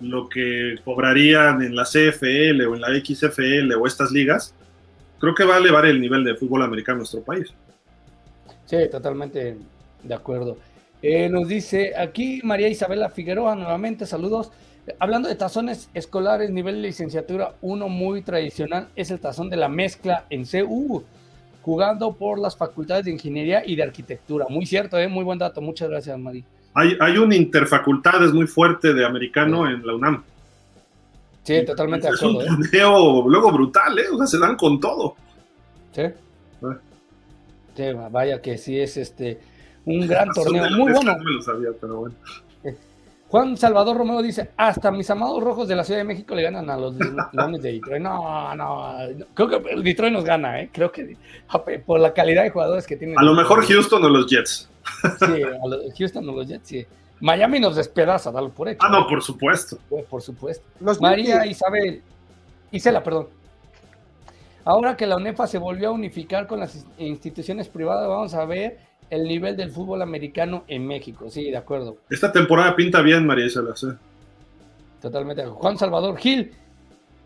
[0.00, 4.54] lo que cobrarían en la CFL o en la XFL o estas ligas,
[5.18, 7.48] creo que va a elevar el nivel de fútbol americano en nuestro país.
[8.64, 9.58] Sí, totalmente
[10.02, 10.56] de acuerdo.
[11.02, 14.52] Eh, nos dice aquí María Isabela Figueroa, nuevamente saludos.
[15.00, 19.68] Hablando de tazones escolares, nivel de licenciatura, uno muy tradicional es el tazón de la
[19.68, 21.04] mezcla en CU,
[21.62, 24.46] jugando por las facultades de ingeniería y de arquitectura.
[24.48, 25.08] Muy cierto, ¿eh?
[25.08, 25.60] muy buen dato.
[25.60, 26.44] Muchas gracias, María.
[26.74, 30.22] Hay, hay un interfacultades muy fuerte de americano en la UNAM.
[31.42, 32.42] Sí, totalmente de acuerdo.
[32.42, 32.68] Es un ¿eh?
[32.70, 34.04] torneo luego brutal, ¿eh?
[34.12, 35.16] O sea, se dan con todo.
[35.92, 36.02] Sí.
[37.76, 39.40] Sí, vaya que sí es este
[39.84, 40.70] un gran torneo.
[40.70, 41.16] Muy bueno.
[41.16, 42.14] No me lo sabía, pero bueno.
[43.30, 46.68] Juan Salvador Romero dice, hasta mis amados rojos de la Ciudad de México le ganan
[46.68, 46.96] a los
[47.32, 48.02] Leones de Detroit.
[48.02, 48.94] No, no,
[49.34, 50.70] creo que Detroit nos gana, ¿eh?
[50.72, 51.16] Creo que
[51.86, 53.16] por la calidad de jugadores que tienen.
[53.16, 54.68] A lo mejor Houston o los Jets.
[55.20, 56.84] Sí, a los Houston o los Jets, sí.
[57.20, 58.80] Miami nos despedaza, dalo por hecho.
[58.82, 59.78] Ah, no, por supuesto.
[60.08, 60.64] por supuesto.
[61.00, 62.02] María Isabel,
[62.72, 63.28] Isela, perdón.
[64.64, 68.89] Ahora que la UNEFA se volvió a unificar con las instituciones privadas, vamos a ver
[69.10, 71.28] el nivel del fútbol americano en México.
[71.28, 71.98] Sí, de acuerdo.
[72.08, 73.74] Esta temporada pinta bien, María Isabel.
[75.02, 75.44] Totalmente.
[75.46, 76.52] Juan Salvador Gil,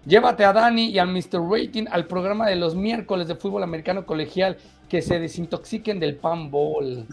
[0.07, 1.41] llévate a Dani y al Mr.
[1.49, 4.57] Rating al programa de los miércoles de fútbol americano colegial
[4.89, 7.07] que se desintoxiquen del pan ball.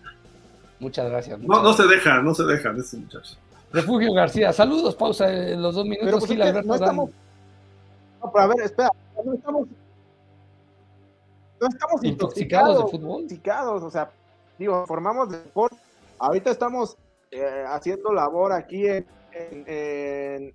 [0.80, 1.40] muchas gracias.
[1.40, 3.36] no, no se deja, no se deja de ese muchacho.
[3.72, 6.24] Refugio García, saludos, pausa en los dos minutos.
[6.26, 7.10] Pues Gil, no estamos...
[8.22, 8.90] No, pero a ver, espera,
[9.24, 9.68] no estamos
[11.60, 13.22] no estamos intoxicados, de fútbol.
[13.22, 14.10] Intoxicados, o sea,
[14.58, 15.76] digo, formamos deporte.
[16.18, 16.96] Ahorita estamos
[17.30, 20.52] eh, haciendo labor aquí en, en,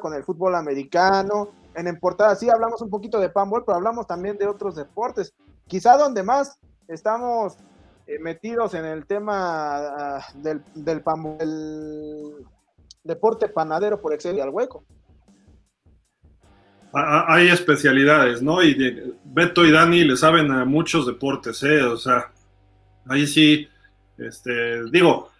[0.00, 1.48] con el fútbol americano.
[1.74, 5.32] En, en portada sí hablamos un poquito de panball, pero hablamos también de otros deportes.
[5.66, 7.56] Quizá donde más estamos
[8.06, 11.02] eh, metidos en el tema uh, del, del
[11.40, 12.46] el
[13.04, 14.84] deporte panadero por excelencia al hueco
[16.92, 18.62] hay especialidades, ¿no?
[18.62, 18.76] Y
[19.24, 21.82] Beto y Dani le saben a muchos deportes, ¿eh?
[21.82, 22.32] O sea,
[23.06, 23.68] ahí sí,
[24.18, 25.30] este, digo,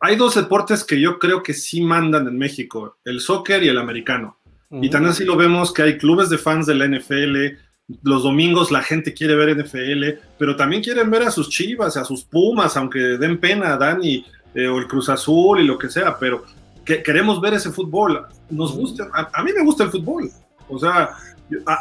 [0.00, 3.78] hay dos deportes que yo creo que sí mandan en México, el soccer y el
[3.78, 4.38] americano.
[4.70, 7.56] Y también así lo vemos que hay clubes de fans de la NFL,
[8.02, 12.04] los domingos la gente quiere ver NFL, pero también quieren ver a sus chivas, a
[12.04, 14.24] sus pumas, aunque den pena a Dani
[14.54, 16.44] eh, o el Cruz Azul y lo que sea, pero
[16.84, 18.26] que, queremos ver ese fútbol.
[18.50, 20.30] Nos gusta, a, mí me gusta el fútbol,
[20.68, 21.10] o sea,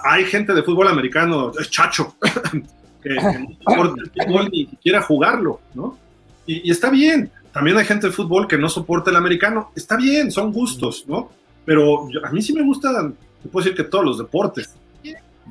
[0.03, 2.15] hay gente de fútbol americano, es chacho,
[3.01, 5.97] que, no soporta el fútbol ni siquiera jugarlo, ¿no?
[6.45, 7.31] Y, está bien.
[7.51, 9.71] También hay gente de fútbol que no soporta el americano.
[9.75, 11.29] Está bien, son gustos, ¿no?
[11.65, 14.75] Pero a mí sí me gustan, te puedo decir que todos los deportes.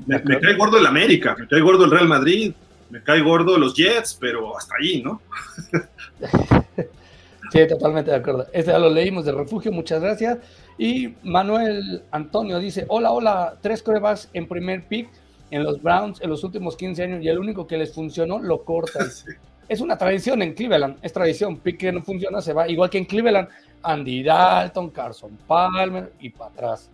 [0.06, 2.52] Me, me, cae gordo el América, me cae gordo el Real Madrid,
[2.90, 5.20] me cae gordo los Jets, pero hasta ahí, ¿no?
[7.52, 8.46] Sí, totalmente de acuerdo.
[8.50, 10.38] Este ya lo leímos de refugio, muchas gracias.
[10.78, 15.10] Y Manuel Antonio dice: Hola, hola, tres corebacks en primer pick.
[15.50, 18.64] en los Browns en los últimos 15 años y el único que les funcionó lo
[18.64, 19.06] cortan.
[19.68, 21.56] Es una tradición en Cleveland, es tradición.
[21.56, 22.68] Pick que no funciona se va.
[22.68, 23.48] Igual que en Cleveland,
[23.82, 26.90] Andy Dalton, Carson Palmer y para atrás.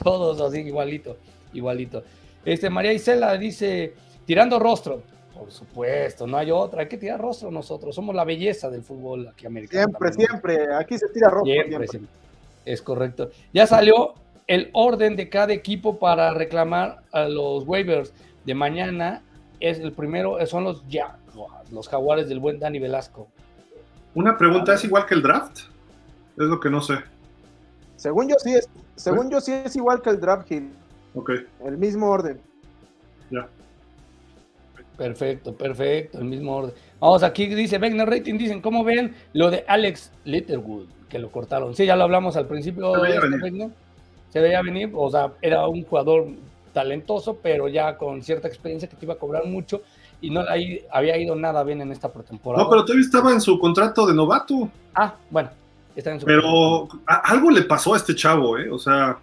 [0.00, 1.16] Todos así, igualito,
[1.54, 2.04] igualito.
[2.44, 3.94] Este, María Isela dice,
[4.26, 5.02] tirando rostro.
[5.44, 6.80] Por supuesto, no hay otra.
[6.80, 7.94] Hay que tirar rostro nosotros.
[7.94, 9.84] Somos la belleza del fútbol aquí americano.
[9.84, 10.74] Siempre, siempre.
[10.74, 11.52] Aquí se tira rostro.
[11.52, 12.12] Siempre, siempre.
[12.64, 13.28] Es correcto.
[13.52, 14.14] Ya salió
[14.46, 18.14] el orden de cada equipo para reclamar a los waivers
[18.46, 19.22] de mañana.
[19.60, 21.18] Es el primero, son los ya
[21.70, 23.28] los jaguares del buen Dani Velasco.
[24.14, 25.58] Una pregunta, ¿es igual que el draft?
[26.38, 26.94] Es lo que no sé.
[27.96, 28.66] Según yo sí es,
[28.96, 30.72] según yo sí es igual que el draft Hill.
[31.14, 31.32] Ok.
[31.66, 32.40] El mismo orden.
[34.96, 36.74] Perfecto, perfecto, el mismo orden.
[37.00, 40.86] Vamos, aquí dice Wegner Rating, dicen, ¿cómo ven lo de Alex Litterwood?
[41.08, 41.74] Que lo cortaron.
[41.74, 42.94] Sí, ya lo hablamos al principio.
[42.94, 43.70] Se veía venir.
[44.30, 46.28] Se veía venir, o sea, era un jugador
[46.72, 49.82] talentoso, pero ya con cierta experiencia que te iba a cobrar mucho
[50.20, 50.42] y no
[50.90, 52.64] había ido nada bien en esta pretemporada.
[52.64, 54.68] No, pero todavía estaba en su contrato de novato.
[54.94, 55.50] Ah, bueno,
[55.94, 58.70] está en su Pero algo le pasó a este chavo, ¿eh?
[58.70, 59.18] O sea,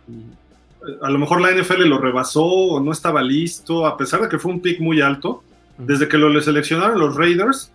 [1.01, 4.39] a lo mejor la NFL lo rebasó o no estaba listo, a pesar de que
[4.39, 5.43] fue un pick muy alto.
[5.77, 7.71] Desde que lo le seleccionaron los Raiders,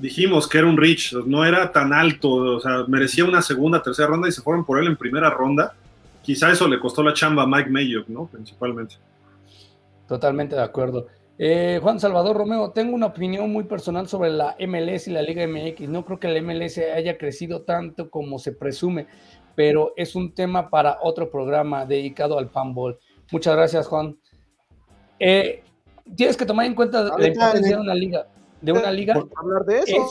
[0.00, 4.08] dijimos que era un reach, no era tan alto, o sea, merecía una segunda, tercera
[4.08, 5.74] ronda y se fueron por él en primera ronda.
[6.22, 8.26] Quizá eso le costó la chamba a Mike Mayock, ¿no?
[8.26, 8.96] Principalmente.
[10.06, 11.06] Totalmente de acuerdo.
[11.38, 15.46] Eh, Juan Salvador Romeo, tengo una opinión muy personal sobre la MLS y la Liga
[15.46, 15.88] MX.
[15.88, 19.06] No creo que la MLS haya crecido tanto como se presume,
[19.54, 22.98] pero es un tema para otro programa dedicado al panball.
[23.32, 24.18] Muchas gracias, Juan.
[25.18, 25.62] Eh,
[26.16, 28.26] tienes que tomar en cuenta la importancia de una liga.
[28.60, 29.14] De una liga.
[29.36, 30.08] Hablar de eso.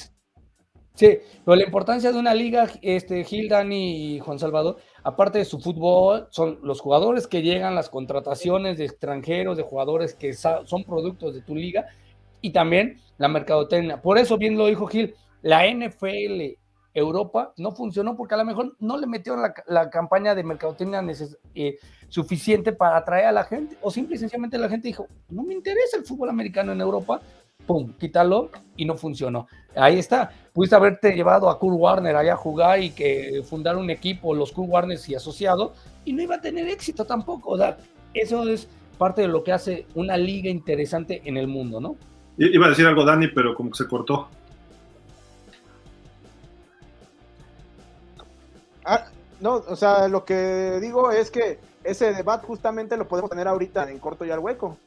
[0.96, 5.46] Sí, pero la importancia de una liga, este, Gil, Dani y Juan Salvador, aparte de
[5.46, 10.84] su fútbol, son los jugadores que llegan, las contrataciones de extranjeros, de jugadores que son
[10.84, 11.88] productos de tu liga,
[12.42, 14.02] y también la mercadotecnia.
[14.02, 16.58] Por eso, bien lo dijo Gil, la NFL
[16.94, 21.04] Europa no funcionó porque a lo mejor no le metieron la, campaña de mercadotecnia
[21.56, 21.78] eh,
[22.08, 25.54] suficiente para atraer a la gente, o simple y sencillamente la gente dijo, no me
[25.54, 27.22] interesa el fútbol americano en Europa,
[27.66, 29.48] pum, quítalo y no funcionó.
[29.76, 30.32] Ahí está.
[30.54, 34.52] Pudiste haberte llevado a Kurt Warner allá a jugar y que fundar un equipo, los
[34.52, 35.72] Kurt Warners y asociados,
[36.04, 37.52] y no iba a tener éxito tampoco.
[37.52, 37.78] O sea,
[38.14, 38.68] eso es
[38.98, 41.96] parte de lo que hace una liga interesante en el mundo, ¿no?
[42.38, 44.30] Iba a decir algo Dani, pero como que se cortó.
[48.92, 49.06] Ah,
[49.40, 53.88] no, o sea, lo que digo es que ese debate justamente lo podemos tener ahorita
[53.92, 54.78] en corto y al hueco.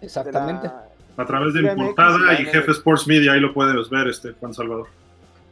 [0.00, 0.70] Exactamente.
[1.16, 4.54] A través de mi portada y Jefe Sports Media, ahí lo puedes ver, este Juan
[4.54, 4.86] Salvador.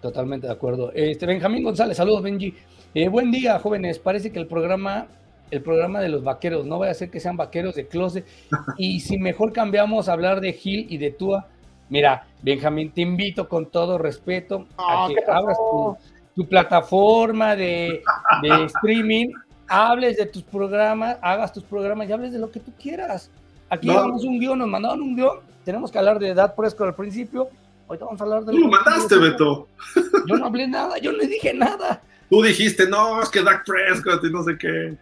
[0.01, 0.93] Totalmente de acuerdo.
[0.95, 2.55] Este Benjamín González, saludos Benji.
[2.95, 3.99] Eh, buen día, jóvenes.
[3.99, 5.09] Parece que el programa,
[5.51, 8.25] el programa de los vaqueros, no vaya a ser que sean vaqueros de closet.
[8.79, 11.49] y si mejor cambiamos a hablar de Gil y de Tua,
[11.89, 15.97] mira, Benjamín, te invito con todo respeto a que abras tu,
[16.43, 18.03] plataforma de,
[18.43, 19.29] de streaming,
[19.69, 23.31] hables de tus programas, hagas tus programas y hables de lo que tú quieras.
[23.71, 24.05] Aquí no.
[24.05, 27.49] un guion, nos mandaron un guion tenemos que hablar de edad por eso al principio.
[27.89, 28.53] Ahorita vamos a hablar de.
[28.53, 29.69] Tú lo mataste, Beto.
[30.27, 32.01] Yo no hablé nada, yo no dije nada.
[32.31, 34.97] Tú dijiste, no, es que Dak Prescott y no sé qué.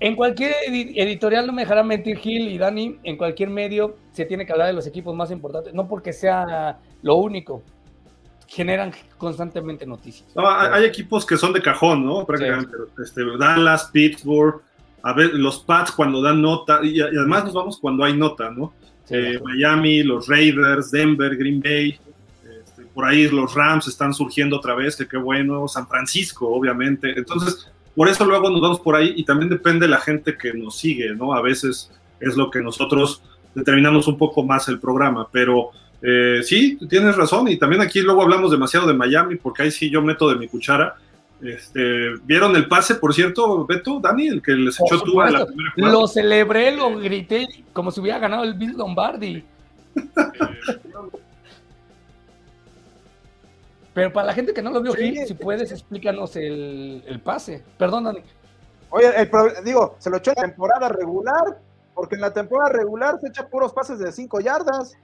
[0.00, 4.44] En cualquier editorial no me dejará mentir Gil y Dani, en cualquier medio se tiene
[4.44, 7.62] que hablar de los equipos más importantes, no porque sea lo único,
[8.46, 10.28] generan constantemente noticias.
[10.34, 12.24] No, hay, equipos que son de cajón, ¿no?
[12.24, 12.76] Prácticamente.
[13.02, 14.60] Este, Dallas, Pittsburgh,
[15.02, 18.72] a ver, los Pats cuando dan nota, y, además nos vamos cuando hay nota, ¿no?
[19.10, 21.98] Eh, Miami, los Raiders, Denver, Green Bay,
[22.62, 27.12] este, por ahí los Rams están surgiendo otra vez, que qué bueno, San Francisco, obviamente.
[27.16, 30.54] Entonces, por eso luego nos vamos por ahí y también depende de la gente que
[30.54, 31.34] nos sigue, ¿no?
[31.34, 33.22] A veces es lo que nosotros
[33.54, 35.70] determinamos un poco más el programa, pero
[36.06, 39.90] eh, sí, tienes razón y también aquí luego hablamos demasiado de Miami porque ahí sí
[39.90, 40.96] yo meto de mi cuchara
[41.44, 45.44] este, ¿Vieron el pase, por cierto, Beto, Dani, el que les echó tú a la
[45.44, 49.44] primera Lo celebré, lo grité como si hubiera ganado el Bill Lombardi.
[53.92, 57.62] Pero para la gente que no lo vio, si puedes, explícanos el, pase.
[57.78, 58.20] Perdón, Dani.
[58.90, 59.08] Oye,
[59.64, 61.60] digo, se lo echó en la temporada regular,
[61.94, 64.94] porque en la temporada regular se echa puros pases de 5 yardas.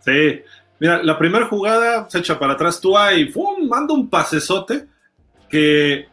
[0.00, 0.40] Sí,
[0.78, 3.68] mira, la primera jugada se echa para atrás tú y ¡fum!
[3.68, 4.86] manda un pasesote
[5.48, 6.08] que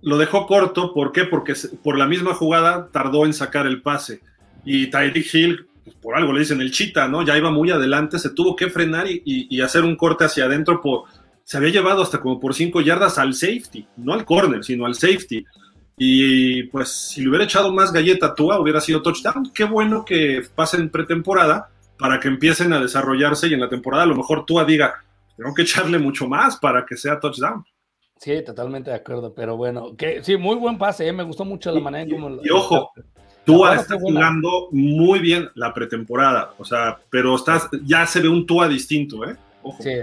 [0.00, 1.24] lo dejó corto, ¿por qué?
[1.24, 4.20] Porque por la misma jugada tardó en sacar el pase.
[4.64, 7.24] Y Tyreek Hill, pues, por algo le dicen el chita, ¿no?
[7.24, 10.80] Ya iba muy adelante, se tuvo que frenar y, hacer un corte hacia adentro.
[10.80, 11.04] Por,
[11.42, 14.94] se había llevado hasta como por cinco yardas al safety, no al corner, sino al
[14.94, 15.44] safety.
[15.96, 19.50] Y pues si le hubiera echado más galleta a Tua, hubiera sido touchdown.
[19.52, 24.06] Qué bueno que pasen pretemporada para que empiecen a desarrollarse y en la temporada a
[24.06, 25.04] lo mejor Tua diga,
[25.36, 27.64] tengo que echarle mucho más para que sea touchdown.
[28.16, 31.12] Sí, totalmente de acuerdo, pero bueno, que sí, muy buen pase, ¿eh?
[31.12, 32.40] me gustó mucho la manera en cómo...
[32.42, 32.90] Y, ojo,
[33.44, 38.44] Tua está jugando muy bien la pretemporada, o sea, pero estás, ya se ve un
[38.44, 39.36] Tua distinto, ¿eh?
[39.80, 39.94] Sí,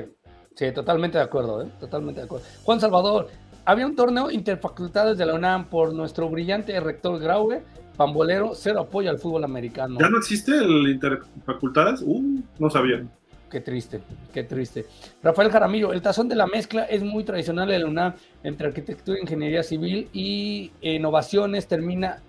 [0.56, 1.68] sí, totalmente de acuerdo, ¿eh?
[1.80, 2.46] Totalmente de acuerdo.
[2.64, 3.28] Juan Salvador,
[3.66, 7.64] había un torneo interfacultades de la UNAM por nuestro brillante rector Graue,
[7.96, 9.98] pambolero, cero apoyo al fútbol americano.
[10.00, 12.02] ¿Ya no existe el interfacultades?
[12.06, 13.04] Uh, no sabía.
[13.50, 14.02] Qué triste,
[14.34, 14.86] qué triste.
[15.24, 18.14] Rafael Jaramillo, el tazón de la mezcla es muy tradicional de la UNAM
[18.44, 21.68] entre arquitectura, ingeniería civil y innovaciones.
[21.68, 22.22] Termina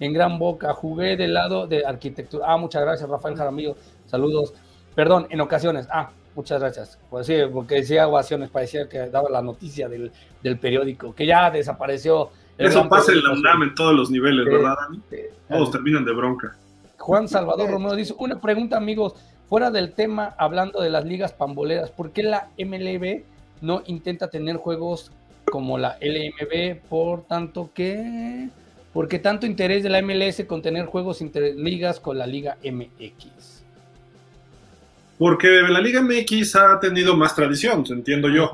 [0.00, 0.72] en gran boca.
[0.72, 2.46] Jugué del lado de arquitectura.
[2.48, 3.76] Ah, muchas gracias, Rafael Jaramillo.
[4.06, 4.54] Saludos.
[4.94, 5.86] Perdón, en ocasiones.
[5.90, 6.98] Ah, muchas gracias.
[7.08, 10.10] Pues sí, porque decía ovaciones, parecía que daba la noticia del,
[10.58, 12.30] periódico, que ya desapareció.
[12.62, 15.00] Eso pasa en la UNAM en todos los niveles, ¿verdad, Dani?
[15.48, 16.56] Todos terminan de bronca.
[16.98, 19.14] Juan Salvador Romero dice, una pregunta, amigos,
[19.48, 23.22] fuera del tema, hablando de las ligas pamboleras, ¿por qué la MLB
[23.60, 25.10] no intenta tener juegos
[25.50, 26.80] como la LMB?
[26.88, 28.48] Por tanto que...
[28.92, 33.62] Porque tanto interés de la MLS con tener juegos interligas con la Liga MX.
[35.18, 38.50] Porque la Liga MX ha tenido más tradición, entiendo yo.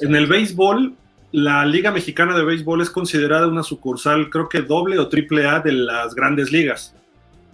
[0.00, 0.94] En el béisbol,
[1.32, 5.60] la Liga Mexicana de Béisbol es considerada una sucursal, creo que doble o triple A
[5.60, 6.94] de las grandes ligas.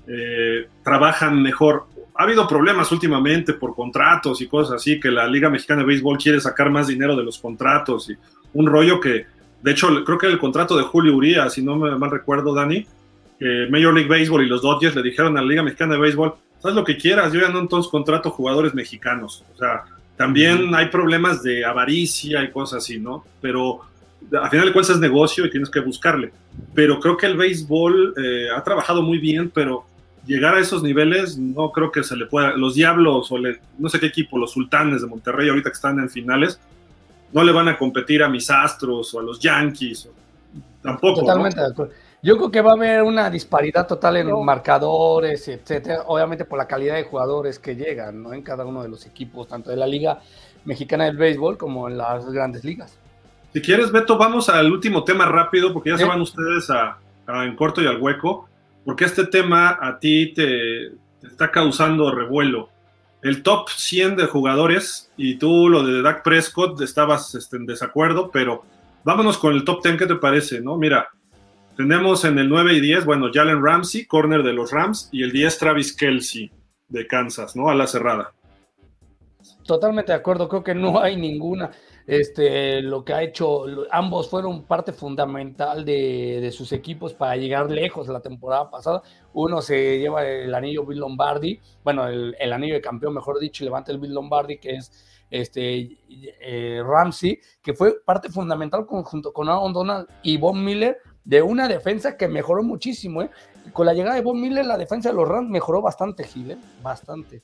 [0.06, 1.86] Eh, trabajan mejor.
[2.14, 6.16] Ha habido problemas últimamente por contratos y cosas así, que la Liga Mexicana de Béisbol
[6.16, 8.16] quiere sacar más dinero de los contratos y
[8.54, 9.26] un rollo que,
[9.62, 12.86] de hecho, creo que el contrato de Julio Urias, si no me mal recuerdo, Dani,
[13.68, 16.34] Major League Baseball y los Dodgers le dijeron a la Liga Mexicana de Béisbol,
[16.64, 19.44] haz lo que quieras, yo ya no entonces contrato jugadores mexicanos.
[19.54, 19.84] O sea,
[20.16, 23.24] también hay problemas de avaricia y cosas así, ¿no?
[23.40, 23.80] Pero
[24.40, 26.32] a final de cuentas es negocio y tienes que buscarle.
[26.74, 29.84] Pero creo que el béisbol eh, ha trabajado muy bien, pero
[30.26, 32.56] llegar a esos niveles no creo que se le pueda.
[32.56, 33.36] Los Diablos o
[33.78, 36.58] no sé qué equipo, los Sultanes de Monterrey, ahorita que están en finales,
[37.32, 40.08] no le van a competir a mis Astros o a los Yankees.
[40.82, 41.20] tampoco.
[41.20, 41.92] Totalmente de acuerdo.
[42.22, 46.66] Yo creo que va a haber una disparidad total en marcadores, etcétera, obviamente por la
[46.66, 48.32] calidad de jugadores que llegan, ¿no?
[48.32, 50.20] En cada uno de los equipos, tanto de la Liga
[50.64, 52.98] Mexicana del Béisbol como en las grandes ligas.
[53.52, 57.56] Si quieres, Beto, vamos al último tema rápido, porque ya se van ustedes a, en
[57.56, 58.48] corto y al hueco,
[58.84, 60.88] porque este tema a ti te,
[61.22, 62.70] está causando revuelo.
[63.22, 68.30] El top 100 de jugadores, y tú lo de Dak Prescott estabas este, en desacuerdo,
[68.30, 68.64] pero
[69.04, 70.60] vámonos con el top 10, ¿qué te parece?
[70.60, 71.08] no Mira,
[71.76, 75.32] tenemos en el 9 y 10, bueno, Jalen Ramsey, corner de los Rams, y el
[75.32, 76.50] 10 Travis Kelsey
[76.88, 77.68] de Kansas, ¿no?
[77.68, 78.32] A la cerrada.
[79.64, 81.70] Totalmente de acuerdo, creo que no hay ninguna.
[82.06, 88.08] Este, lo que ha hecho, ambos fueron parte fundamental de, sus equipos para llegar lejos
[88.08, 89.02] la temporada pasada.
[89.32, 93.66] Uno se lleva el anillo Bill Lombardi, bueno, el, anillo de campeón, mejor dicho, y
[93.66, 94.92] levanta el Bill Lombardi, que es
[95.28, 95.98] este
[96.40, 100.96] eh, Ramsey, que fue parte fundamental junto con Aaron Donald y Von Miller
[101.26, 103.20] de una defensa que mejoró muchísimo.
[103.20, 103.30] ¿eh?
[103.72, 106.58] Con la llegada de Von Miller, la defensa de los Rams mejoró bastante, Gil, ¿eh?
[106.82, 107.42] bastante.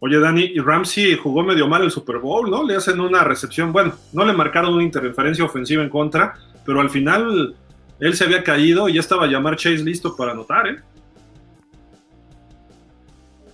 [0.00, 2.64] Oye, Dani, y Ramsey jugó medio mal el Super Bowl, ¿no?
[2.64, 6.34] Le hacen una recepción, bueno, no le marcaron una interferencia ofensiva en contra,
[6.66, 7.54] pero al final
[8.00, 10.76] él se había caído y ya estaba llamar Chase listo para anotar, ¿eh?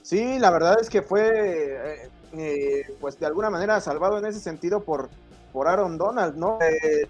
[0.01, 4.40] Sí, la verdad es que fue, eh, eh, pues de alguna manera salvado en ese
[4.40, 5.11] sentido por,
[5.53, 6.59] por Aaron Donald, ¿no?
[6.62, 7.07] Eh,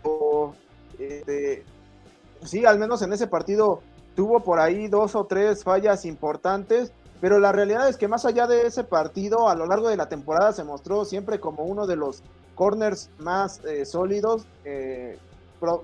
[2.45, 3.83] sí, al menos en ese partido
[4.15, 8.47] tuvo por ahí dos o tres fallas importantes, pero la realidad es que más allá
[8.47, 11.97] de ese partido, a lo largo de la temporada se mostró siempre como uno de
[11.97, 12.23] los
[12.55, 15.19] corners más eh, sólidos, eh,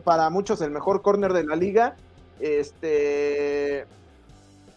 [0.04, 1.96] para muchos el mejor corner de la liga.
[2.40, 3.86] Este,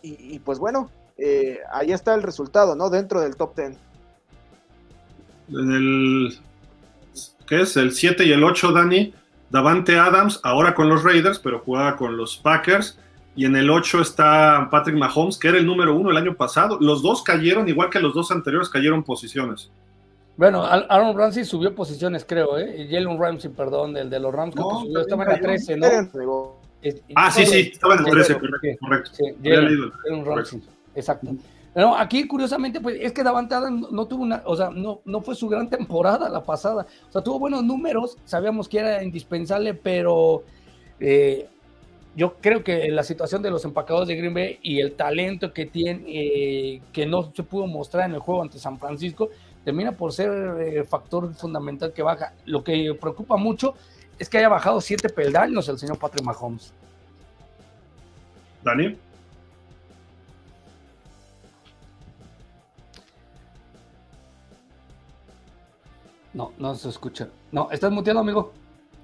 [0.02, 2.90] y, pues bueno, eh, ahí está el resultado, ¿no?
[2.90, 3.78] Dentro del top 10.
[5.50, 6.40] En el,
[7.48, 7.76] ¿qué es?
[7.76, 9.14] El 7 y el 8, Dani,
[9.50, 13.00] Davante Adams, ahora con los Raiders, pero jugaba con los Packers.
[13.36, 16.78] Y en el 8 está Patrick Mahomes, que era el número uno el año pasado.
[16.82, 19.72] Los dos cayeron, igual que los dos anteriores, cayeron posiciones.
[20.38, 22.88] Bueno, Aaron Ramsey subió posiciones, creo, ¿eh?
[22.90, 25.88] Jalen Ramsey, perdón, del de los Rams, no, subió, estaba en la 13, ¿no?
[27.16, 28.68] ah, sí, sí, estaba en el 13, correcto.
[28.80, 29.12] correcto.
[29.14, 30.62] Sí, Jalen Ramsey,
[30.94, 31.32] exacto.
[31.78, 35.22] No, aquí curiosamente, pues es que Davante Adams no tuvo una, o sea, no, no
[35.22, 36.88] fue su gran temporada la pasada.
[37.08, 40.44] O sea, tuvo buenos números, sabíamos que era indispensable, pero
[41.00, 41.48] eh,
[42.16, 45.68] yo creo que la situación de los empacados de Green Bay y el talento que
[45.68, 49.30] tiene, eh, que no se pudo mostrar en el juego ante San Francisco,
[49.64, 52.34] termina por ser eh, factor fundamental que baja.
[52.46, 53.76] Lo que preocupa mucho
[54.18, 56.74] es que haya bajado siete peldaños el señor Patrick Mahomes.
[58.64, 58.98] Dani.
[66.38, 67.30] No, no se escucha.
[67.52, 68.54] No, estás muteado, amigo.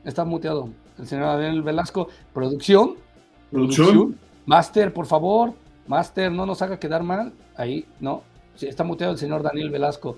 [0.05, 0.69] Estás muteado.
[0.99, 2.07] El señor Daniel Velasco.
[2.31, 2.93] Producción.
[3.49, 4.19] Producción.
[4.45, 5.53] Master, por favor.
[5.88, 7.34] Master, no nos haga quedar mal.
[7.55, 8.22] Ahí, no.
[8.53, 10.15] Sí, está muteado el señor Daniel Velasco.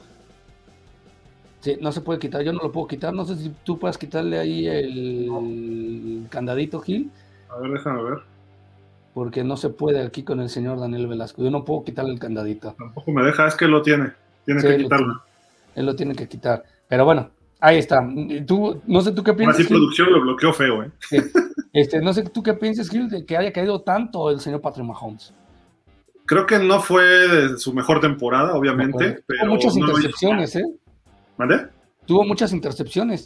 [1.62, 3.14] Sí, no se puede quitar, yo no lo puedo quitar.
[3.14, 7.10] No sé si tú puedes quitarle ahí el candadito, Gil.
[7.50, 8.20] A ver, déjame ver.
[9.14, 11.42] Porque no se puede aquí con el señor Daniel Velasco.
[11.42, 12.76] Yo no puedo quitarle el candadito.
[12.78, 14.12] Tampoco me deja, es que lo tiene.
[14.44, 15.22] Tiene Sí, que lo quitarlo.
[15.76, 16.64] Él lo tiene que quitar.
[16.88, 18.08] Pero bueno, ahí está.
[18.46, 19.60] Tú, no sé tú qué piensas.
[19.60, 20.92] Así producción lo bloqueó feo, ¿eh?
[21.10, 21.18] Sí.
[21.74, 24.86] Este, no sé tú qué piensas, Gil, de que haya caído tanto el señor Patrick
[24.86, 25.34] Mahomes.
[26.26, 29.24] Creo que no fue de su mejor temporada, Me obviamente.
[29.28, 30.64] Pero Tuvo muchas no intercepciones, ¿eh?
[31.38, 31.68] ¿Mande?
[32.06, 33.26] Tuvo muchas intercepciones.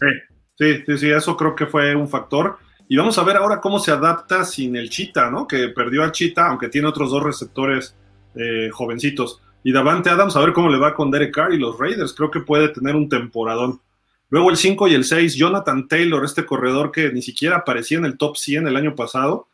[0.57, 2.57] Sí, sí, sí, eso creo que fue un factor.
[2.87, 5.47] Y vamos a ver ahora cómo se adapta sin el Chita, ¿no?
[5.47, 7.95] Que perdió a Chita, aunque tiene otros dos receptores
[8.33, 9.43] eh, jovencitos.
[9.63, 12.13] Y Davante Adams, a ver cómo le va con Derek Carr y los Raiders.
[12.13, 13.81] Creo que puede tener un temporadón.
[14.29, 18.05] Luego el 5 y el 6, Jonathan Taylor, este corredor que ni siquiera aparecía en
[18.05, 19.47] el top 100 el año pasado.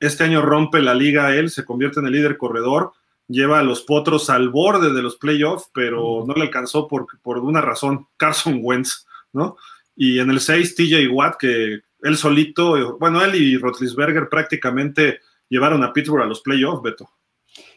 [0.00, 2.92] Este año rompe la liga él, se convierte en el líder corredor,
[3.26, 7.38] lleva a los potros al borde de los playoffs, pero no le alcanzó por, por
[7.38, 9.56] una razón, Carson Wentz, ¿no?
[9.96, 15.82] Y en el 6, TJ Watt, que él solito, bueno, él y Rotlisberger prácticamente llevaron
[15.82, 17.10] a Pittsburgh a los playoffs, Beto.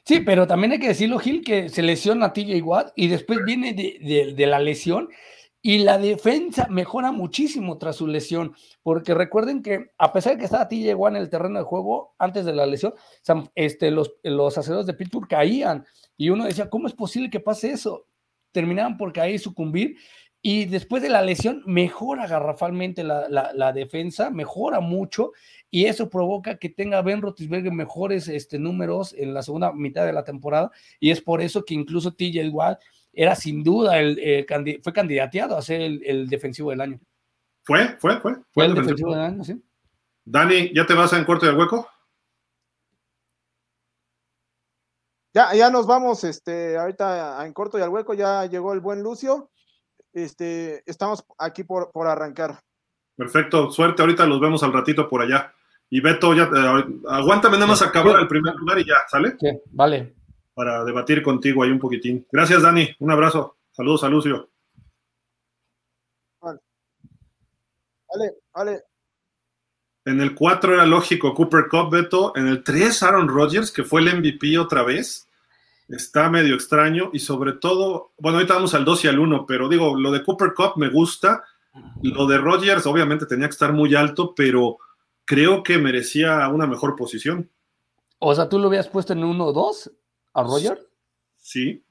[0.06, 3.40] Sí, pero también hay que decirlo, Gil, que se lesiona a TJ Watt y después
[3.46, 5.10] viene de, de- de la lesión
[5.64, 8.54] y la defensa mejora muchísimo tras su lesión,
[8.84, 12.14] porque recuerden que a pesar de que estaba TJ Watt en el terreno de juego
[12.20, 12.94] antes de la lesión,
[13.56, 15.86] este, los, los de Pittsburgh caían
[16.18, 18.06] y uno decía, ¿cómo es posible que pase eso?
[18.52, 19.96] Terminaban por caer y sucumbir
[20.40, 25.32] y después de la lesión mejora garrafalmente la, la- la defensa, mejora mucho
[25.76, 30.14] y eso provoca que tenga Ben Roethlisberger mejores este, números en la segunda mitad de
[30.14, 30.72] la temporada
[31.02, 32.80] y es por eso que incluso TJ Watt
[33.12, 34.46] era sin duda el,
[34.82, 37.00] fue candidateado a ser el, el defensivo del año.
[37.66, 38.38] Fue, fue, fue.
[38.54, 39.10] Fue el defensivo.
[39.10, 39.62] defensivo del año, sí.
[40.24, 41.86] Dani, ¿ya te vas en corto y al hueco?
[45.34, 49.04] Ya, ya nos vamos, este, ahorita en corto y al hueco ya llegó el buen
[49.04, 49.52] Lucio.
[50.14, 52.62] Este, estamos aquí por, por arrancar.
[53.18, 55.52] Perfecto, suerte, ahorita los vemos al ratito por allá.
[55.90, 59.36] Y Beto, ya, eh, aguántame nada más acabar el primer lugar y ya, ¿sale?
[59.40, 60.16] Sí, vale.
[60.54, 62.26] Para debatir contigo ahí un poquitín.
[62.32, 62.90] Gracias, Dani.
[63.00, 63.58] Un abrazo.
[63.72, 64.50] Saludos a Lucio.
[68.16, 68.84] Vale, vale.
[70.06, 72.32] En el 4 era lógico Cooper Cup, Beto.
[72.36, 75.28] En el 3, Aaron Rodgers, que fue el MVP otra vez.
[75.90, 77.10] Está medio extraño.
[77.12, 80.24] Y sobre todo, bueno, ahorita vamos al 2 y al 1, pero digo, lo de
[80.24, 81.44] Cooper Cup me gusta.
[82.02, 84.78] Lo de Rodgers, obviamente, tenía que estar muy alto, pero
[85.26, 87.52] creo que merecía una mejor posición.
[88.20, 89.92] O sea, tú lo habías puesto en 1 o 2
[90.34, 90.88] a Roger.
[91.38, 91.84] Sí.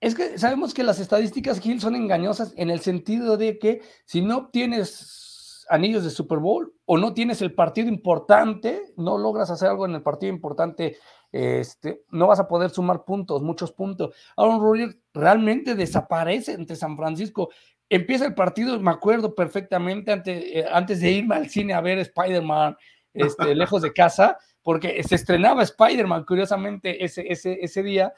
[0.00, 4.20] Es que sabemos que las estadísticas, Gil, son engañosas en el sentido de que si
[4.20, 9.68] no obtienes anillos de Super Bowl o no tienes el partido importante, no logras hacer
[9.68, 10.98] algo en el partido importante,
[11.30, 14.14] este, no vas a poder sumar puntos, muchos puntos.
[14.36, 17.50] Aaron Rodgers realmente desaparece entre San Francisco.
[17.94, 21.98] Empieza el partido, me acuerdo perfectamente antes, eh, antes de irme al cine a ver
[21.98, 22.74] Spider-Man
[23.12, 28.14] este, lejos de casa, porque se estrenaba Spider-Man, curiosamente, ese, ese, ese día,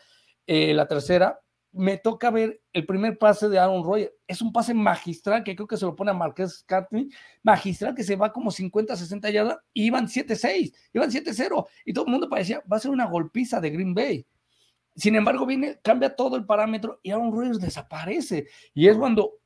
[0.47, 1.41] eh, la tercera,
[1.73, 4.13] me toca ver el primer pase de Aaron Rodgers.
[4.29, 7.09] Es un pase magistral que creo que se lo pone a Marqués Catney,
[7.43, 12.05] magistral que se va como 50, 60 yardas, y iban 7-6, iban 7-0, y todo
[12.05, 14.25] el mundo parecía, va a ser una golpiza de Green Bay.
[14.95, 18.47] Sin embargo, viene, cambia todo el parámetro y Aaron Rodgers desaparece.
[18.73, 19.41] Y es cuando,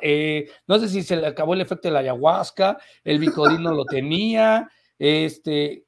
[0.00, 3.84] eh, no sé si se le acabó el efecto de la ayahuasca, el bicodino lo
[3.84, 5.84] tenía, este,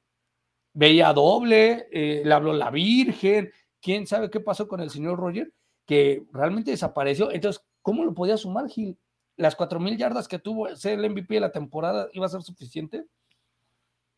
[0.73, 3.51] veía doble, eh, le habló la Virgen,
[3.81, 5.51] quién sabe qué pasó con el señor Roger,
[5.85, 7.31] que realmente desapareció.
[7.31, 8.97] Entonces, ¿cómo lo podía sumar Gil?
[9.37, 12.41] ¿Las cuatro mil yardas que tuvo ser el MVP de la temporada iba a ser
[12.41, 13.05] suficiente?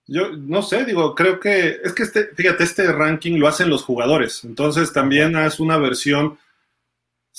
[0.07, 3.83] Yo no sé, digo, creo que es que este, fíjate, este ranking lo hacen los
[3.83, 6.39] jugadores, entonces también es una versión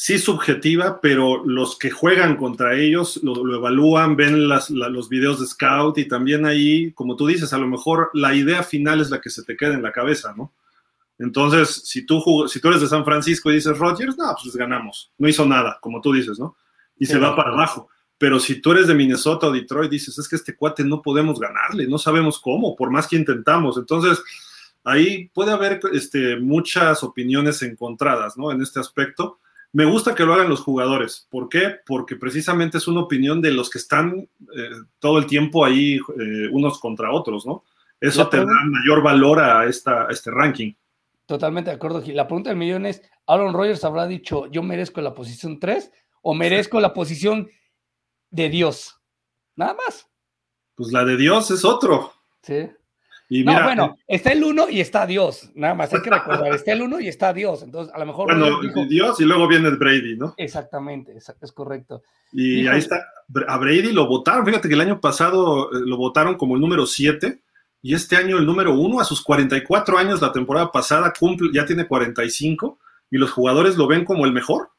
[0.04, 5.08] sí subjetiva, pero los que juegan contra ellos lo, lo evalúan, ven las, la- los
[5.08, 9.00] videos de scout y también ahí, como tú dices, a lo mejor la idea final
[9.00, 10.52] es la que se te queda en la cabeza, ¿no?
[11.20, 15.12] Entonces, si tú, si tú eres de San Francisco y dices Rodgers, no, pues ganamos,
[15.18, 16.56] no hizo nada, como tú dices, ¿no?
[16.98, 17.88] Y Sí, se va para abajo.
[18.18, 21.38] Pero si tú eres de Minnesota o Detroit, dices, es que este cuate no podemos
[21.38, 23.76] ganarle, no sabemos cómo, por más que intentamos.
[23.78, 24.20] Entonces,
[24.82, 28.50] ahí puede haber este, muchas opiniones encontradas, ¿no?
[28.50, 29.38] En este aspecto.
[29.72, 31.26] Me gusta que lo hagan los jugadores.
[31.30, 31.76] ¿Por qué?
[31.86, 36.48] Porque precisamente es una opinión de los que están eh, todo el tiempo ahí eh,
[36.52, 37.64] unos contra otros, ¿no?
[37.98, 40.72] Eso te da mayor valor a, esta, a este ranking.
[41.24, 42.16] Totalmente de acuerdo, Gil.
[42.16, 45.92] La pregunta del millón es, ¿Aaron Rodgers habrá dicho, yo merezco la posición 3
[46.22, 47.48] o merezco la posición
[48.30, 49.00] de Dios?
[49.54, 50.08] Nada más.
[50.74, 52.12] Pues la de Dios es otro.
[52.42, 52.68] Sí
[53.44, 56.72] no, bueno, eh, está el uno y está Dios, nada más hay que recordar, está
[56.72, 58.26] el uno y está Dios, entonces a lo mejor...
[58.26, 60.34] Bueno, Dios y luego viene Brady, ¿no?
[60.36, 62.02] Exactamente, es, correcto.
[62.32, 63.06] Y ahí está,
[63.48, 66.86] a Brady lo votaron, fíjate que el año pasado eh, lo votaron como el número
[66.86, 67.40] 7
[67.80, 71.64] y este año el número 1, a sus 44 años la temporada pasada, cumple, ya
[71.64, 72.78] tiene 45
[73.10, 74.70] y los jugadores lo ven como el mejor.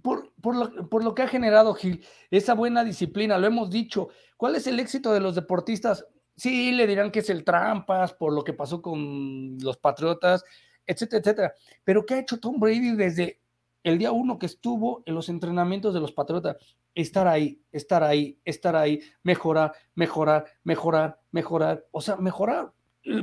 [0.00, 4.08] Por, por, lo, por lo que ha generado Gil, esa buena disciplina, lo hemos dicho.
[4.36, 6.06] ¿Cuál es el éxito de los deportistas?
[6.36, 10.44] Sí, le dirán que es el trampas por lo que pasó con los Patriotas,
[10.86, 11.54] etcétera, etcétera.
[11.84, 13.40] Pero ¿qué ha hecho Tom Brady desde
[13.82, 16.56] el día uno que estuvo en los entrenamientos de los Patriotas?
[16.94, 21.86] Estar ahí, estar ahí, estar ahí, mejorar, mejorar, mejorar, mejorar.
[21.90, 22.72] O sea, mejorar.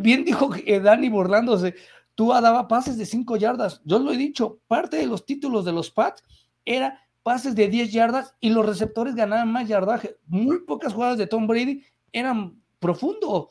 [0.01, 0.49] Bien dijo
[0.83, 1.75] Dani burlándose,
[2.15, 3.81] tú daba pases de cinco yardas.
[3.85, 6.23] Yo lo he dicho, parte de los títulos de los Pats
[6.65, 10.17] era pases de 10 yardas y los receptores ganaban más yardaje.
[10.25, 13.49] Muy pocas jugadas de Tom Brady eran profundo.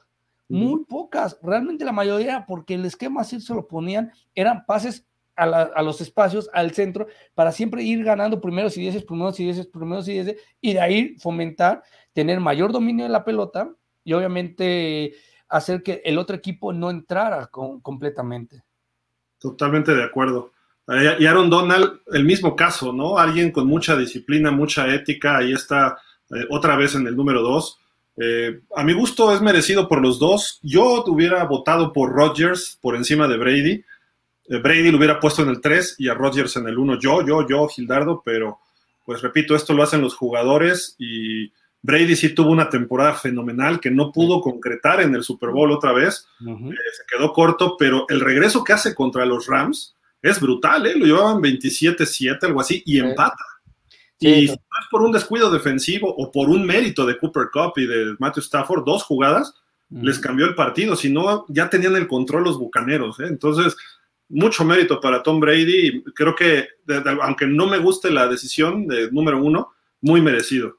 [0.50, 5.06] Muy pocas, realmente la mayoría, porque el esquema así se lo ponían, eran pases
[5.36, 9.66] a, los espacios, al centro, para siempre ir ganando primeros y dieces, primeros y dieces,
[9.66, 11.82] primeros y dieces, y de ahí fomentar,
[12.12, 13.70] tener mayor dominio de la pelota
[14.02, 15.14] y obviamente
[15.48, 18.64] hacer que el otro equipo no entrara completamente.
[19.38, 20.52] Totalmente de acuerdo.
[21.18, 23.18] Y Aaron Donald, el mismo caso, ¿no?
[23.18, 25.98] Alguien con mucha disciplina, mucha ética, ahí está
[26.30, 27.78] eh, otra vez en el número dos.
[28.20, 30.59] Eh, a mi gusto es merecido por los dos.
[30.62, 33.85] Yo hubiera votado por Rodgers por encima de Brady.
[34.49, 36.99] Eh, Brady lo hubiera puesto en el 3 y a Rodgers en el 1.
[36.99, 38.59] Yo, yo, yo, Gildardo, pero
[39.05, 41.51] pues repito, esto lo hacen los jugadores y
[41.81, 45.93] Brady sí tuvo una temporada fenomenal que no pudo concretar en el Super Bowl otra
[45.93, 46.27] vez.
[46.40, 50.97] Eh, se quedó corto, pero el regreso que hace contra los Rams es brutal, ¿eh?
[50.97, 53.45] Lo llevaban 27-7, algo así, y empata.
[54.20, 57.86] Y no es por un descuido defensivo o por un mérito de Cooper Cup y
[57.86, 59.55] de Matthew Stafford, dos jugadas,
[59.90, 60.97] les cambió el partido.
[60.97, 63.20] Si no, ya tenían el control los bucaneros.
[63.20, 63.27] ¿eh?
[63.28, 63.77] Entonces,
[64.28, 66.03] mucho mérito para Tom Brady.
[66.15, 66.66] Creo que,
[67.23, 70.78] aunque no me guste la decisión de número uno, muy merecido.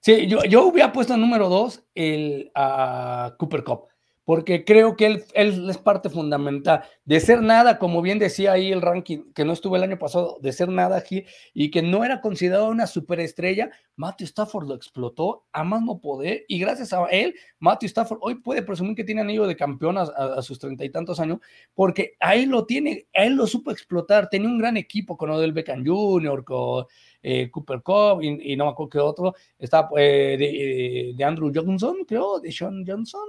[0.00, 3.88] Sí, yo, yo hubiera puesto número dos el, a Cooper Cup
[4.24, 5.24] porque creo que él,
[5.68, 9.76] es parte fundamental de ser nada, como bien decía ahí el ranking, que no estuvo
[9.76, 14.26] el año pasado, de ser nada aquí y que no era considerado una superestrella, Matthew
[14.26, 18.62] Stafford lo explotó a más no poder y gracias a él, Matthew Stafford hoy puede
[18.62, 21.38] presumir que tiene anillo de campeón a, sus treinta y tantos años,
[21.74, 25.52] porque ahí lo tiene, a él lo supo explotar, tenía un gran equipo con Odell
[25.52, 26.86] Beckham Jr., con
[27.22, 31.98] eh, Cooper Cup y, no me acuerdo qué otro, está eh, de, de, Andrew Johnson,
[32.06, 33.24] creo, de Sean Johnson,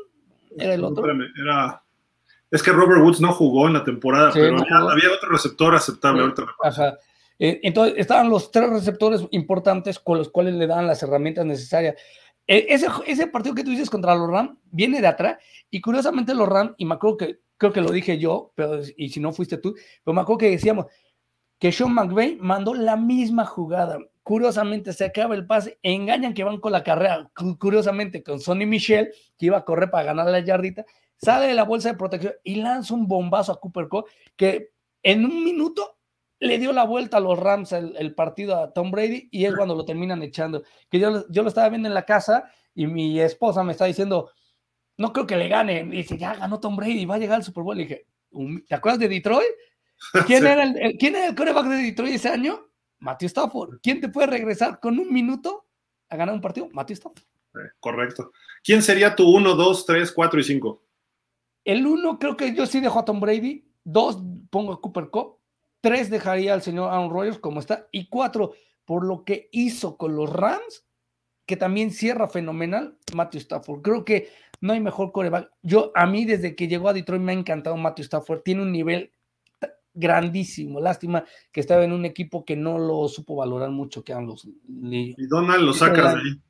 [0.57, 1.05] era el otro.
[1.41, 1.81] era...
[2.51, 6.31] Es que Robert Woods no jugó en la temporada, pero había, otro receptor aceptable.
[7.37, 11.95] Eh, entonces, estaban los tres receptores importantes con los cuales le daban las herramientas necesarias.
[12.47, 15.37] E, ese, ese, partido que tú dices contra los Rams viene de atrás
[15.69, 19.09] y curiosamente los Rams, y me acuerdo que creo que lo dije yo, pero y
[19.09, 20.85] si no fuiste tú, pero me acuerdo que decíamos
[21.59, 23.99] que Sean McVay mandó la misma jugada.
[24.25, 27.29] Curiosamente se acaba el pase, engañan que van con la carrera,
[27.59, 30.83] curiosamente con Sonny Michel, que iba a correr para ganar la yardita,
[31.15, 34.71] sale de la bolsa de protección y lanza un bombazo a Cooper Cup que
[35.03, 35.99] en un minuto
[36.39, 39.75] le dio la vuelta a los Rams el, partido a Tom Brady y es cuando
[39.75, 40.63] lo terminan echando.
[40.89, 44.31] Que yo, yo lo estaba viendo en la casa y mi esposa me está diciendo,
[44.97, 45.81] no creo que le gane.
[45.81, 47.79] Y dice, ya ganó Tom Brady, va a llegar al Super Bowl.
[47.79, 48.07] Y dije,
[48.67, 49.47] ¿te acuerdas de Detroit?
[50.25, 52.64] ¿Quién, era el, ¿Quién era el coreback de Detroit ese año?
[52.99, 53.79] Matthew Stafford.
[53.81, 55.65] ¿Quién te puede regresar con un minuto
[56.09, 56.69] a ganar un partido?
[56.71, 57.23] Matthew Stafford.
[57.55, 58.31] Eh, correcto.
[58.63, 60.83] ¿Quién sería tu 1, 2, 3, 4 y 5?
[61.65, 63.65] El 1 creo que yo sí dejo a Tom Brady.
[63.83, 65.37] 2 pongo a Cooper Cup.
[65.81, 67.87] 3 dejaría al señor Aaron Rodgers como está.
[67.91, 68.53] Y 4
[68.85, 70.85] por lo que hizo con los Rams,
[71.45, 73.81] que también cierra fenomenal, Matthew Stafford.
[73.81, 74.29] Creo que
[74.61, 75.51] no hay mejor coreback.
[75.61, 78.41] Yo, a mí, desde que llegó a Detroit, me ha encantado Matthew Stafford.
[78.41, 79.11] Tiene un nivel
[79.95, 80.79] grandísimo.
[80.79, 84.47] Lástima que estaba en un equipo que no lo supo valorar mucho, que eran los.
[84.67, 86.41] Y Donald lo sacas de ahí.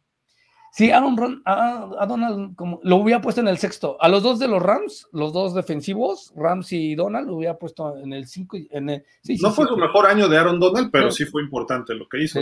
[0.76, 3.96] Sí, Aaron a, Donald como, lo hubiera puesto en el sexto.
[4.02, 7.98] A los dos de los Rams, los dos defensivos, Rams y Donald, lo hubiera puesto
[7.98, 8.58] en el cinco.
[8.70, 12.24] En no fue su mejor año de Aaron Donald, pero sí, fue importante lo que
[12.24, 12.42] hizo.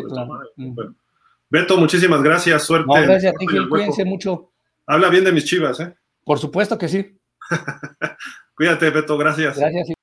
[1.48, 2.64] Beto, muchísimas gracias.
[2.64, 2.88] Suerte.
[3.04, 4.50] gracias a ti, Cuídense mucho.
[4.88, 5.94] Habla bien de mis chivas, ¿eh?
[6.26, 7.16] Por supuesto que sí.
[8.56, 9.60] Cuídate, Beto, gracias.
[9.60, 9.94] Gracias.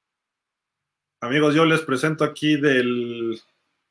[1.31, 3.39] Amigos, yo les presento aquí del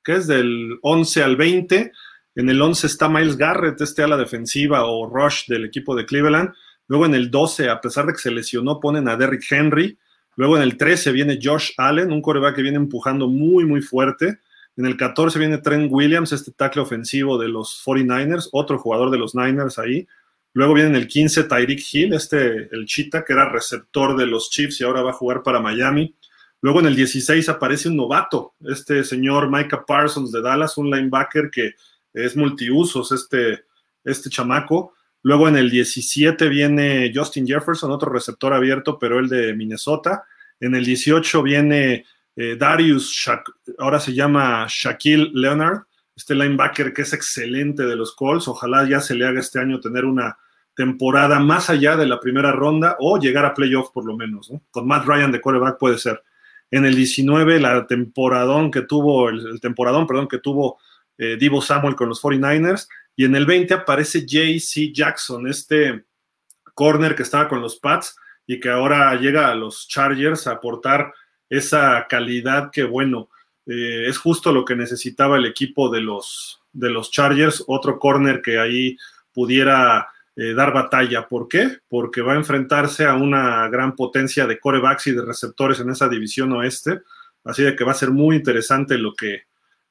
[0.03, 1.93] que es del 11 al 20.
[2.35, 6.05] En el 11 está Miles Garrett, este a la defensiva o rush del equipo de
[6.05, 6.53] Cleveland.
[6.87, 9.97] Luego en el 12, a pesar de que se lesionó, ponen a Derrick Henry.
[10.35, 14.39] Luego en el 13 viene Josh Allen, un coreback que viene empujando muy, muy fuerte.
[14.75, 19.17] En el 14 viene Trent Williams, este tackle ofensivo de los 49ers, otro jugador de
[19.17, 20.05] los Niners ahí.
[20.51, 24.49] Luego viene en el 15 Tyreek Hill, este, el Cheetah, que era receptor de los
[24.49, 26.13] Chiefs y ahora va a jugar para Miami.
[26.61, 31.49] Luego en el 16 aparece un novato, este señor Micah Parsons de Dallas, un linebacker
[31.49, 31.75] que
[32.13, 33.63] es multiusos, este,
[34.03, 34.93] este chamaco.
[35.21, 40.23] Luego en el 17 viene Justin Jefferson, otro receptor abierto, pero el de Minnesota.
[40.59, 42.05] En el 18 viene
[42.35, 43.29] eh, Darius,
[43.77, 45.83] ahora se llama Shaquille Leonard,
[46.15, 48.47] este linebacker que es excelente de los Colts.
[48.47, 50.37] Ojalá ya se le haga este año tener una
[50.75, 54.51] temporada más allá de la primera ronda o llegar a playoff por lo menos.
[54.71, 56.23] Con Matt Ryan de quarterback puede ser.
[56.71, 60.79] En el 19, la temporadón que tuvo, el, temporadón, perdón, que tuvo
[61.17, 62.87] eh, Divo Samuel con los 49ers.
[63.15, 66.05] Y en el 20 aparece JC Jackson, este
[66.73, 68.15] corner que estaba con los Pats
[68.47, 71.13] y que ahora llega a los Chargers a aportar
[71.49, 73.29] esa calidad que, bueno,
[73.65, 78.41] eh, es justo lo que necesitaba el equipo de los, de los Chargers, otro corner
[78.41, 78.97] que ahí
[79.33, 80.07] pudiera
[80.41, 81.27] eh, dar batalla.
[81.27, 81.79] ¿Por qué?
[81.89, 86.07] Porque va a enfrentarse a una gran potencia de corebacks y de receptores en esa
[86.07, 87.01] división oeste,
[87.43, 89.43] así de que va a ser muy interesante lo que,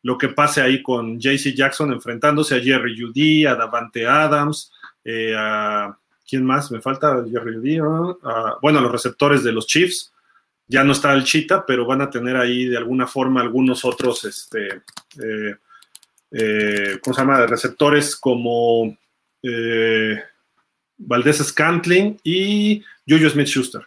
[0.03, 4.73] lo que pase ahí con JC Jackson enfrentándose a Jerry Judy, a Davante Adams,
[5.05, 5.95] eh, a
[6.27, 6.71] ¿quién más?
[6.71, 7.79] Me falta Jerry Judy,
[8.63, 10.15] bueno, los receptores de los Chiefs.
[10.67, 14.25] Ya no está el Chita, pero van a tener ahí de alguna forma algunos otros,
[14.25, 14.83] este,
[15.23, 15.57] eh,
[16.31, 17.45] eh, ¿cómo se llama?
[17.45, 18.97] Receptores como
[20.99, 23.83] Valdés Scantling y Juju Smith Schuster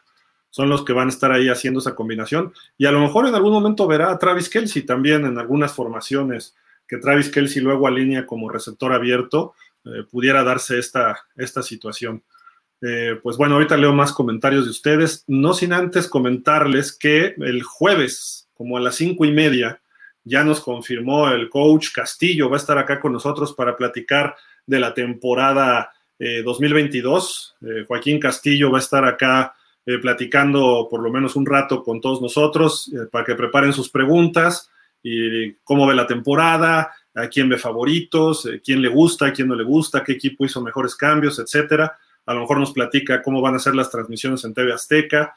[0.52, 2.54] son los que van a estar ahí haciendo esa combinación.
[2.78, 6.56] Y a lo mejor en algún momento verá a Travis Kelsey también en algunas formaciones,
[6.88, 9.54] que Travis Kelsey luego alinea como receptor abierto,
[9.86, 12.22] eh, pudiera darse esta, esta situación.
[12.82, 17.64] Eh, pues bueno, ahorita leo más comentarios de ustedes, no sin antes comentarles que el
[17.64, 19.80] jueves, como a las cinco y media,
[20.24, 24.36] ya nos confirmó el coach Castillo, va a estar acá con nosotros para platicar
[24.66, 25.92] de la temporada
[26.44, 27.56] 2022.
[27.62, 32.00] Eh, Joaquín Castillo va a estar acá eh, platicando por lo menos un rato con
[32.00, 34.70] todos nosotros eh, para que preparen sus preguntas
[35.02, 39.56] y cómo ve la temporada, a quién ve favoritos, eh, quién le gusta, quién no
[39.56, 41.98] le gusta, qué equipo hizo mejores cambios, etcétera.
[42.28, 45.34] A lo mejor nos platica cómo van a ser las transmisiones en TV Azteca,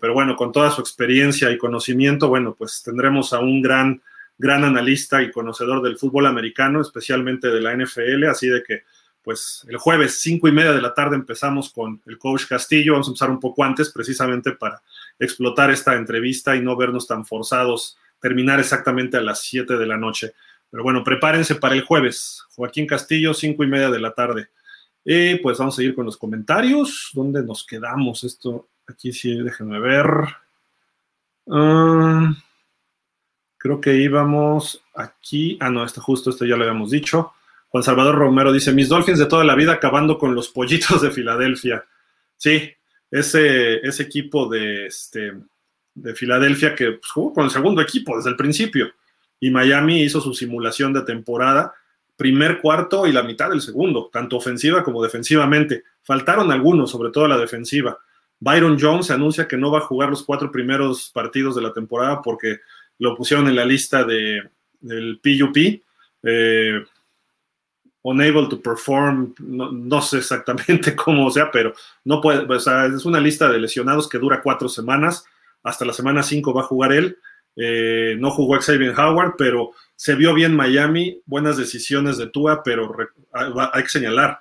[0.00, 4.02] pero bueno, con toda su experiencia y conocimiento, bueno, pues tendremos a un gran,
[4.36, 8.82] gran analista y conocedor del fútbol americano, especialmente de la NFL, así de que
[9.28, 12.92] pues el jueves, cinco y media de la tarde, empezamos con el coach Castillo.
[12.92, 14.80] Vamos a empezar un poco antes, precisamente para
[15.18, 19.98] explotar esta entrevista y no vernos tan forzados, terminar exactamente a las siete de la
[19.98, 20.32] noche.
[20.70, 22.42] Pero bueno, prepárense para el jueves.
[22.56, 24.48] Joaquín Castillo, cinco y media de la tarde.
[25.04, 27.10] Y pues vamos a ir con los comentarios.
[27.12, 28.24] ¿Dónde nos quedamos?
[28.24, 30.06] Esto, aquí sí, déjenme ver.
[31.50, 32.32] Ah,
[33.58, 35.58] creo que íbamos aquí.
[35.60, 37.34] Ah, no, este justo, esto ya lo habíamos dicho.
[37.68, 41.10] Juan Salvador Romero dice, mis Dolphins de toda la vida acabando con los pollitos de
[41.10, 41.84] Filadelfia.
[42.36, 42.70] Sí,
[43.10, 45.34] ese, ese equipo de, este,
[45.94, 48.90] de Filadelfia que pues, jugó con el segundo equipo desde el principio.
[49.40, 51.74] Y Miami hizo su simulación de temporada,
[52.16, 55.84] primer cuarto y la mitad del segundo, tanto ofensiva como defensivamente.
[56.02, 57.98] Faltaron algunos, sobre todo la defensiva.
[58.40, 62.22] Byron Jones anuncia que no va a jugar los cuatro primeros partidos de la temporada
[62.22, 62.60] porque
[62.98, 64.48] lo pusieron en la lista de,
[64.80, 65.82] del PUP.
[66.22, 66.84] Eh,
[68.10, 71.72] unable to perform, no, sé exactamente cómo sea, pero
[72.04, 75.24] no puede, o sea, es una lista de lesionados que dura cuatro semanas,
[75.62, 77.18] hasta la semana cinco va a jugar él,
[77.56, 82.94] eh, no jugó Xavier Howard, pero se vio bien Miami, buenas decisiones de Tua, pero
[83.32, 84.38] hay que señalar,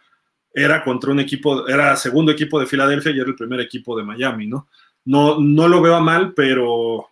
[0.53, 4.03] era contra un equipo, era segundo equipo de Filadelfia y era el primer equipo de
[4.03, 4.69] Miami, ¿no?
[5.05, 7.09] No, no lo veo mal, pero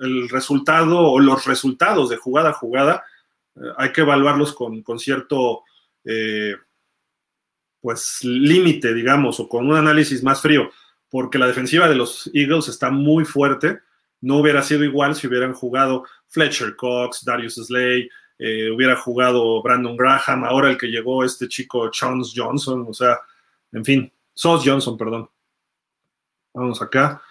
[0.00, 3.04] el resultado o los resultados de jugada a jugada
[3.56, 5.62] eh, hay que evaluarlos con, con cierto
[6.04, 6.54] eh,
[7.80, 10.70] pues límite, digamos, o con un análisis más frío,
[11.08, 13.80] porque la defensiva de los Eagles está muy fuerte.
[14.20, 18.08] No hubiera sido igual si hubieran jugado Fletcher Cox, Darius Slay,
[18.38, 23.18] eh, hubiera jugado Brandon Graham, ahora el que llegó este chico Chance Johnson, o sea,
[23.72, 25.28] en fin, Sos Johnson, perdón.
[26.54, 27.22] Vamos acá.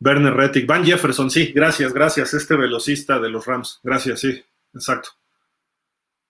[0.00, 4.44] Werner Rettig, Van Jefferson, sí, gracias, gracias, este velocista de los Rams, gracias, sí,
[4.74, 5.10] exacto.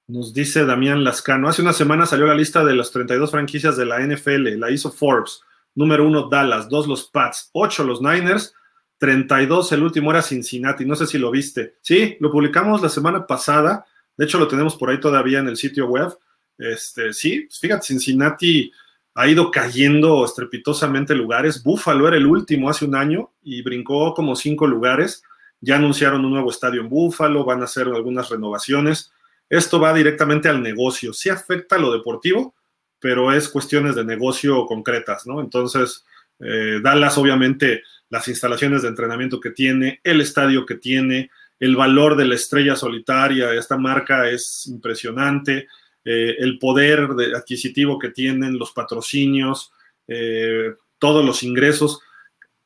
[0.09, 1.49] Nos dice Damián Lascano.
[1.49, 4.59] Hace una semana salió la lista de las 32 franquicias de la NFL.
[4.59, 5.43] La hizo Forbes.
[5.75, 6.69] Número uno, Dallas.
[6.69, 7.51] Dos, los Pats.
[7.53, 8.55] Ocho, los Niners.
[8.99, 11.75] 32, el último era Cincinnati, no sé si lo viste.
[11.83, 13.85] Sí, lo publicamos la semana pasada,
[14.17, 16.17] de hecho lo tenemos por ahí todavía en el sitio web.
[16.59, 18.73] Este, sí, fíjate, Cincinnati
[19.15, 21.63] ha ido cayendo estrepitosamente lugares.
[21.63, 25.23] Buffalo era el último hace un año y brincó como cinco lugares.
[25.61, 29.13] Ya anunciaron un nuevo estadio en Buffalo, van a hacer algunas renovaciones.
[29.49, 31.13] Esto va directamente al negocio.
[31.13, 32.55] Sí afecta a lo deportivo,
[32.99, 35.41] pero es cuestiones de negocio concretas, ¿no?
[35.41, 36.05] Entonces,
[36.41, 42.17] eh, Dallas, obviamente, las instalaciones de entrenamiento que tiene, el estadio que tiene, el valor
[42.17, 45.69] de la estrella solitaria, esta marca es impresionante,
[46.05, 49.73] eh, el poder adquisitivo que tienen, los patrocinios,
[50.07, 52.01] eh, todos los ingresos.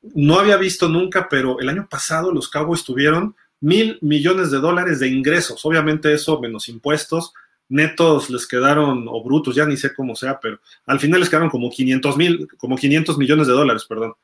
[0.03, 5.01] No había visto nunca, pero el año pasado los Cowboys tuvieron mil millones de dólares
[5.01, 7.33] de ingresos, obviamente eso menos impuestos,
[7.69, 11.51] netos les quedaron, o brutos, ya ni sé cómo sea, pero al final les quedaron
[11.51, 14.15] como 500 mil, como 500 millones de dólares, perdón.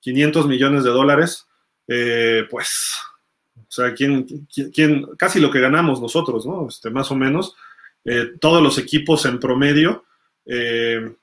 [0.00, 1.46] 500 millones de dólares,
[1.88, 2.94] eh, pues,
[3.56, 4.26] o sea, ¿quién,
[4.72, 6.68] quién, casi lo que ganamos nosotros, ¿no?
[6.68, 7.54] Este, más o menos.
[8.04, 10.04] Eh, todos los equipos en promedio
[10.44, 11.14] eh,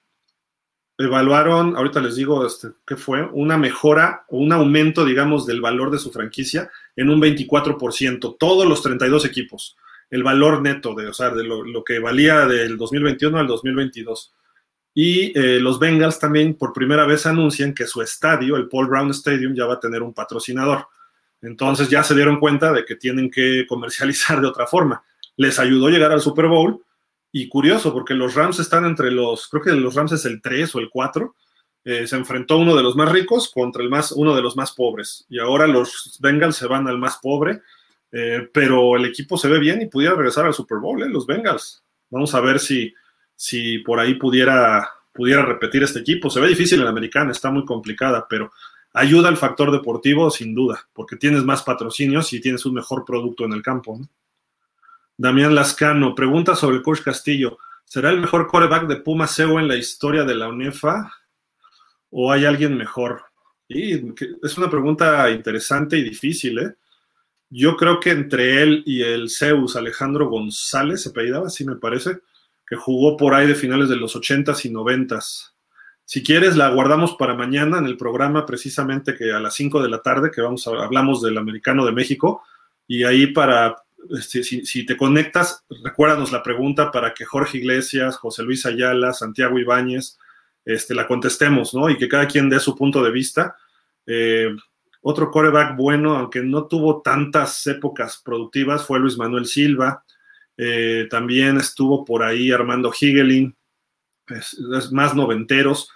[1.05, 3.23] evaluaron, ahorita les digo, este, ¿qué fue?
[3.31, 8.67] Una mejora o un aumento, digamos, del valor de su franquicia en un 24%, todos
[8.67, 9.77] los 32 equipos
[10.11, 14.33] el valor neto de, o sea, de lo, que valía del 2021 al 2022.
[14.93, 19.09] Y eh, los Bengals también por primera vez anuncian que su estadio, el Paul Brown
[19.11, 20.87] Stadium, ya va a tener un patrocinador.
[21.41, 25.01] Entonces ya se dieron cuenta de que tienen que comercializar de otra forma.
[25.37, 26.83] Les ayudó a llegar al Super Bowl
[27.31, 30.75] y curioso porque los Rams están entre los, creo que los Rams es el 3
[30.75, 31.35] o el 4.
[31.83, 34.73] Eh, se enfrentó uno de los más ricos contra el más, uno de los más
[34.73, 35.25] pobres.
[35.29, 37.61] Y ahora los Bengals se van al más pobre
[38.11, 41.09] eh, pero el equipo se ve bien y pudiera regresar al Super Bowl, ¿eh?
[41.09, 41.83] los Bengals.
[42.09, 42.93] Vamos a ver si,
[43.35, 46.29] si por ahí pudiera, pudiera repetir este equipo.
[46.29, 48.51] Se ve difícil en la americana, está muy complicada, pero
[48.93, 53.45] ayuda al factor deportivo sin duda, porque tienes más patrocinios y tienes un mejor producto
[53.45, 53.99] en el campo.
[55.21, 57.59] Damián Lascano pregunta sobre el coach Castillo.
[57.85, 61.13] ¿Será el mejor coreback de Puma Seo en la historia de la UNEFA?
[62.09, 63.21] ¿O hay alguien mejor?
[63.69, 66.73] Es una pregunta interesante y difícil, ¿eh?
[67.51, 72.17] Yo creo que entre él y el Zeus Alejandro González, se apellidaba, así me parece,
[72.65, 75.51] que jugó por ahí de finales de los 80s y 90s.
[76.03, 79.89] Si quieres, la guardamos para mañana en el programa, precisamente que a las 5 de
[79.89, 82.41] la tarde, que vamos a, hablamos del americano de México,
[82.87, 88.43] y ahí para, este, si, te conectas, recuérdanos la pregunta para que Jorge Iglesias, José
[88.43, 90.17] Luis Ayala, Santiago Ibáñez,
[90.65, 91.89] este, la contestemos, ¿no?
[91.89, 93.55] Y que cada quien dé su punto de vista.
[94.05, 94.49] Eh,
[95.01, 100.03] otro coreback bueno, aunque no tuvo tantas épocas productivas, fue Luis Manuel Silva.
[100.57, 103.55] Eh, también estuvo por ahí Armando Higelin,
[104.27, 104.57] es,
[104.91, 105.89] más noventeros.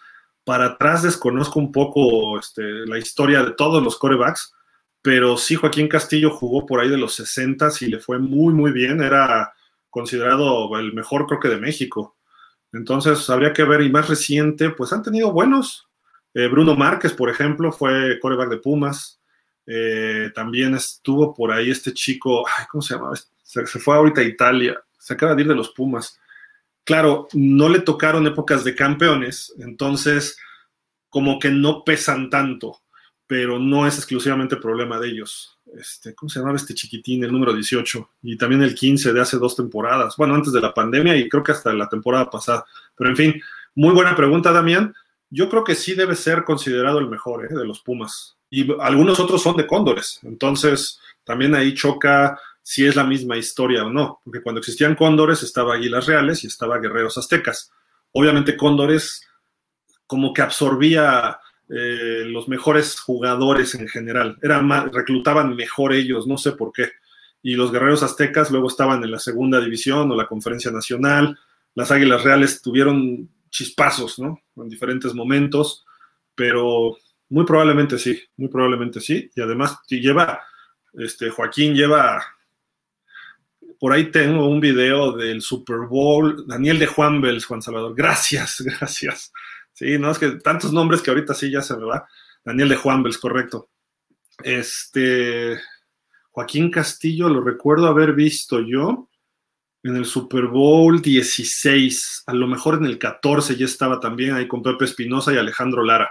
[0.44, 4.55] Para atrás desconozco un poco este, la historia de todos los corebacks,
[5.06, 8.72] pero sí Joaquín Castillo jugó por ahí de los 60 y le fue muy, muy
[8.72, 9.04] bien.
[9.04, 9.54] Era
[9.92, 12.18] considerado el mejor, creo que de México.
[12.74, 15.88] Entonces habría que ver, y más reciente, pues han tenido buenos.
[16.34, 19.22] Eh, Bruno Márquez, por ejemplo, fue coreback de Pumas.
[19.68, 23.12] Eh, también estuvo por ahí este chico, ¿cómo se llama?
[23.44, 26.20] Se, fue ahorita a Italia, se acaba de ir de los Pumas.
[26.84, 30.36] Claro, no le tocaron épocas de campeones, entonces
[31.10, 32.82] como que no pesan tanto,
[33.28, 35.58] pero no es exclusivamente problema de ellos.
[35.78, 38.10] Este, ¿Cómo se llamaba este chiquitín, el número 18?
[38.24, 41.44] Y también el 15 de hace dos temporadas, bueno, antes de la pandemia y creo
[41.44, 42.66] que hasta la temporada pasada.
[42.96, 43.42] Pero en fin,
[43.74, 44.94] muy buena pregunta, Damián
[45.30, 47.54] yo creo que sí debe ser considerado el mejor ¿eh?
[47.54, 48.38] de los Pumas.
[48.50, 50.20] Y algunos otros son de Cóndores.
[50.24, 54.22] Entonces, también ahí choca si es la misma historia o no.
[54.24, 57.72] Porque cuando existían Cóndores estaba Águilas Reales y estaba Guerreros Aztecas.
[58.12, 59.28] Obviamente Cóndores
[60.08, 61.40] como que absorbía
[61.70, 64.38] eh, los mejores jugadores en general.
[64.42, 64.62] Era
[64.92, 66.90] reclutaban mejor ellos, no sé por qué.
[67.42, 71.38] Y los Guerreros Aztecas luego estaban en la segunda división o la Conferencia Nacional.
[71.74, 74.40] Las Águilas Reales tuvieron chispazos, ¿no?
[74.58, 75.86] En diferentes momentos,
[76.36, 76.98] pero
[77.30, 79.30] muy probablemente sí, muy probablemente sí.
[79.36, 80.42] Y además lleva,
[80.94, 82.24] este, Joaquín lleva,
[83.80, 88.62] por ahí tengo un video del Super Bowl, Daniel de Juan Bels, Juan Salvador, gracias,
[88.80, 89.32] gracias.
[89.76, 92.08] Sí, no, es que tantos nombres que ahorita sí ya se me va.
[92.46, 93.70] Daniel de Juan Bels, correcto.
[94.42, 95.60] Este,
[96.32, 99.10] Joaquín Castillo, lo recuerdo haber visto yo
[99.84, 104.48] en el Super Bowl 16, a lo mejor en el 14 ya estaba también ahí
[104.48, 106.10] con Pepe Espinosa y Alejandro Lara.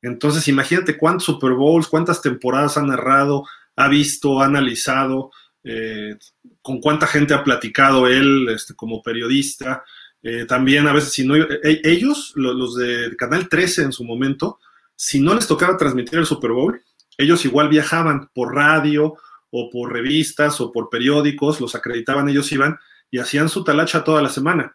[0.00, 3.44] Entonces, imagínate cuántos Super Bowls, cuántas temporadas ha narrado,
[3.76, 5.30] ha visto, ha analizado,
[5.62, 6.16] eh,
[6.62, 9.84] con cuánta gente ha platicado él este, como periodista.
[10.22, 14.58] Eh, también a veces, si no, eh, ellos, los de Canal 13 en su momento,
[14.96, 16.82] si no les tocaba transmitir el Super Bowl,
[17.16, 19.14] ellos igual viajaban por radio
[19.50, 22.78] o por revistas o por periódicos, los acreditaban, ellos iban
[23.10, 24.74] y hacían su talacha toda la semana.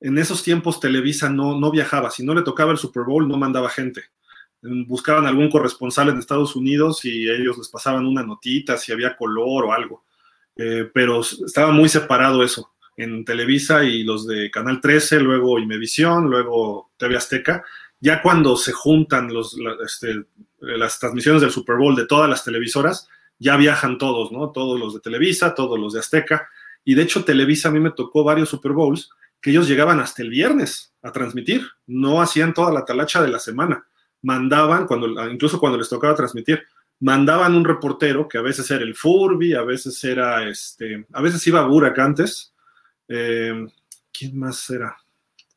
[0.00, 3.36] En esos tiempos Televisa no, no viajaba, si no le tocaba el Super Bowl no
[3.36, 4.04] mandaba gente.
[4.60, 9.64] Buscaban algún corresponsal en Estados Unidos y ellos les pasaban una notita si había color
[9.64, 10.04] o algo.
[10.54, 16.28] Eh, pero estaba muy separado eso en Televisa y los de Canal 13, luego Imevisión,
[16.28, 17.64] luego TV Azteca.
[18.00, 20.24] Ya cuando se juntan los, este,
[20.60, 23.08] las transmisiones del Super Bowl de todas las televisoras,
[23.38, 24.50] ya viajan todos, ¿no?
[24.50, 26.48] Todos los de Televisa, todos los de Azteca.
[26.84, 29.10] Y de hecho, Televisa a mí me tocó varios Super Bowls
[29.40, 33.40] que ellos llegaban hasta el viernes a transmitir, no hacían toda la talacha de la
[33.40, 33.84] semana.
[34.22, 36.62] Mandaban, cuando, incluso cuando les tocaba transmitir,
[37.00, 41.44] mandaban un reportero que a veces era el Furby, a veces era este, a veces
[41.48, 42.54] iba Burak antes.
[43.14, 43.66] Eh,
[44.10, 44.96] ¿Quién más era?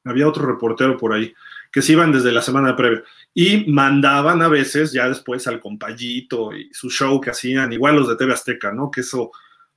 [0.03, 1.33] Había otro reportero por ahí
[1.71, 3.03] que se iban desde la semana previa
[3.33, 8.07] y mandaban a veces ya después al compayito y su show que hacían, igual los
[8.07, 8.89] de TV Azteca, ¿no?
[8.89, 9.31] Que eso,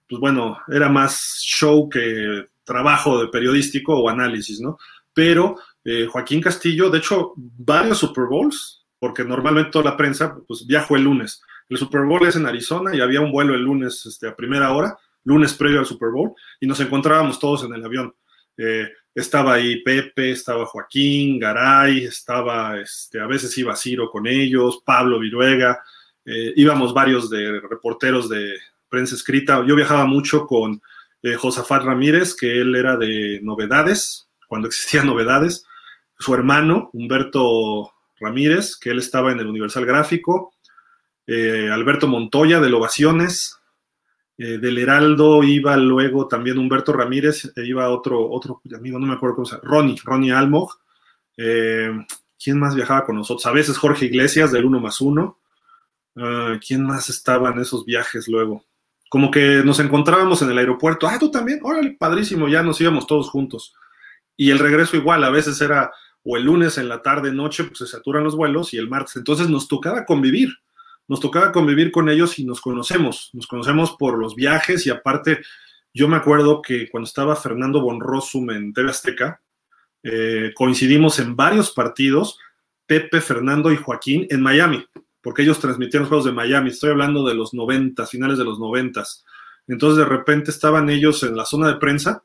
[0.09, 4.78] pues bueno, era más show que trabajo de periodístico o análisis, ¿no?
[5.12, 10.66] Pero eh, Joaquín Castillo, de hecho, varios Super Bowls, porque normalmente toda la prensa, pues
[10.66, 11.42] viajó el lunes.
[11.68, 14.72] El Super Bowl es en Arizona y había un vuelo el lunes este, a primera
[14.72, 14.96] hora,
[15.28, 18.14] lunes previo al Super Bowl, y nos encontrábamos todos en el avión.
[18.56, 24.82] Eh, estaba ahí Pepe, estaba Joaquín, Garay, estaba, este, a veces iba Ciro con ellos,
[24.84, 25.80] Pablo Viruega,
[26.24, 28.55] eh, íbamos varios de reporteros de
[28.88, 29.62] prensa escrita.
[29.66, 30.80] Yo viajaba mucho con
[31.22, 35.66] eh, Josafat Ramírez, que él era de Novedades, cuando existían Novedades,
[36.18, 40.55] su hermano, Humberto Ramírez, que él estaba en el Universal Gráfico,
[41.28, 43.57] Alberto Montoya de Ovaciones,
[44.39, 49.15] eh, del Heraldo iba luego también Humberto Ramírez, e iba otro, otro amigo, no me
[49.15, 50.78] acuerdo cómo se llama, Ronnie, Ronnie Almog.
[51.36, 51.90] Eh,
[52.43, 53.44] ¿Quién más viajaba con nosotros?
[53.47, 55.39] A veces Jorge Iglesias del 1 más 1.
[56.16, 58.65] Ah, ¿Quién más estaba en esos viajes luego?
[59.09, 61.09] Como que nos encontrábamos en el aeropuerto.
[61.09, 61.59] Ah, tú también.
[61.62, 63.74] Órale, padrísimo, ya nos íbamos todos juntos.
[64.36, 65.90] Y el regreso igual, a veces era
[66.23, 69.16] o el lunes en la tarde, noche, pues se saturan los vuelos y el martes.
[69.16, 70.51] Entonces nos tocaba convivir
[71.09, 75.40] nos tocaba convivir con ellos y nos conocemos, nos conocemos por los viajes y aparte,
[75.93, 79.40] yo me acuerdo que cuando estaba Fernando Bonrosum en TV Azteca,
[80.02, 82.39] eh, coincidimos en varios partidos,
[82.86, 84.85] Pepe, Fernando y Joaquín en Miami,
[85.22, 88.59] porque ellos transmitían los juegos de Miami, estoy hablando de los 90, finales de los
[88.59, 89.02] 90.
[89.66, 92.22] Entonces de repente estaban ellos en la zona de prensa,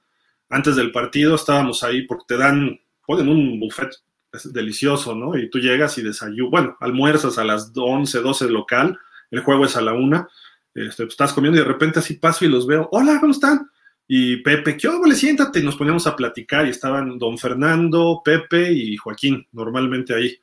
[0.50, 3.90] antes del partido estábamos ahí porque te dan, ponen un buffet
[4.34, 5.38] es delicioso, ¿no?
[5.38, 9.00] Y tú llegas y desayunas, bueno, almuerzas a las 11, 12 local,
[9.32, 10.28] el juego es a la una,
[10.74, 13.70] este, pues, estás comiendo y de repente así paso y los veo, hola, ¿cómo están?
[14.08, 18.72] Y Pepe, ¿qué le Siéntate, y nos poníamos a platicar y estaban don Fernando, Pepe
[18.72, 20.36] y Joaquín, normalmente ahí.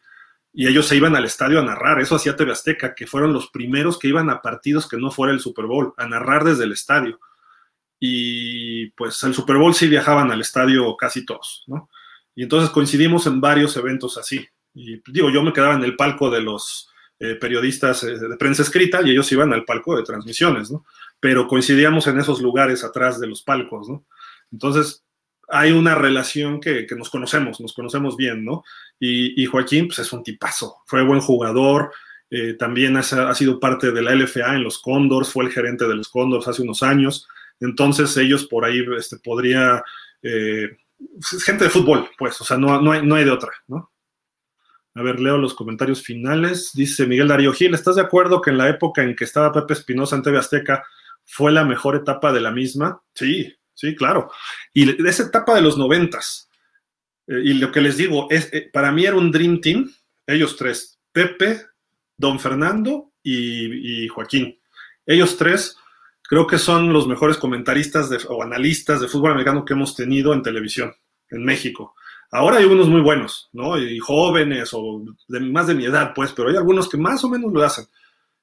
[0.52, 3.50] Y ellos se iban al estadio a narrar, eso hacía TV Azteca, que fueron los
[3.50, 6.72] primeros que iban a partidos que no fuera el Super Bowl, a narrar desde el
[6.72, 7.20] estadio.
[8.00, 11.90] Y pues el Super Bowl sí viajaban al estadio casi todos, ¿no?
[12.34, 14.46] Y entonces coincidimos en varios eventos así.
[14.74, 18.62] Y digo, yo me quedaba en el palco de los eh, periodistas eh, de prensa
[18.62, 20.86] escrita y ellos iban al palco de transmisiones, ¿no?
[21.20, 24.06] Pero coincidíamos en esos lugares atrás de los palcos, ¿no?
[24.50, 25.04] Entonces,
[25.46, 28.64] hay una relación que, nos conocemos, nos conocemos bien, ¿no?
[28.98, 31.92] Y, Joaquín, pues es un tipazo, fue buen jugador,
[32.30, 35.86] eh, también ha, ha, sido parte de la LFA en los Condors, fue el gerente
[35.86, 37.28] de los Condors hace unos años,
[37.58, 39.82] entonces ellos por ahí este, podría
[41.18, 43.90] es gente de fútbol, pues, o sea, no, no, hay, no hay de otra, ¿no?
[44.94, 46.72] A ver, leo los comentarios finales.
[46.74, 49.74] Dice Miguel Darío Gil, ¿estás de acuerdo que en la época en que estaba Pepe
[49.74, 50.84] Espinosa en TV Azteca
[51.24, 53.00] fue la mejor etapa de la misma?
[53.14, 54.30] Sí, sí, claro.
[54.72, 56.50] Y de esa etapa de los noventas,
[57.28, 59.92] eh, y lo que les digo, es, eh, para mí era un Dream Team,
[60.26, 61.66] ellos tres, Pepe,
[62.16, 64.58] Don Fernando y Joaquín.
[65.06, 65.76] Ellos tres
[66.30, 70.42] creo que son los mejores comentaristas o analistas de fútbol americano que hemos tenido en
[70.42, 70.94] televisión
[71.28, 71.96] en México.
[72.30, 73.76] Ahora hay unos muy buenos, ¿no?
[73.76, 77.28] Y jóvenes o de, más de mi edad, pues, pero hay algunos que más o
[77.28, 77.84] menos lo hacen.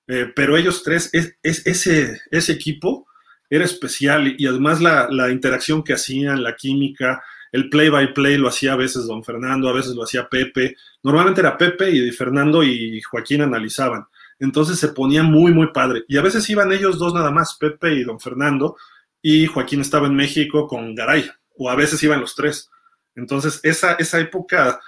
[0.06, 3.08] Eh, pero ellos tres, es, ese, ese equipo
[3.50, 7.24] era especial y, además la, la, interacción que hacían, la química,
[7.54, 10.76] el play by play lo hacía a veces don Fernando, a veces lo hacía Pepe.
[11.04, 14.08] Normalmente era Pepe y Fernando y Joaquín analizaban.
[14.40, 16.04] Entonces se ponía muy, muy padre.
[16.08, 18.78] Y a veces iban ellos dos nada más, Pepe y don Fernando,
[19.22, 22.70] y Joaquín estaba en México con Garay, o a veces iban los tres.
[23.16, 24.80] Entonces, esa, esa época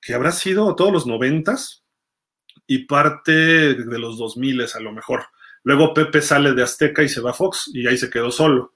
[0.00, 1.82] que habrá sido todos los noventas
[2.66, 5.24] y parte de los dos miles a lo mejor.
[5.64, 8.74] Luego Pepe sale de Azteca y se va a Fox y ahí se quedó solo.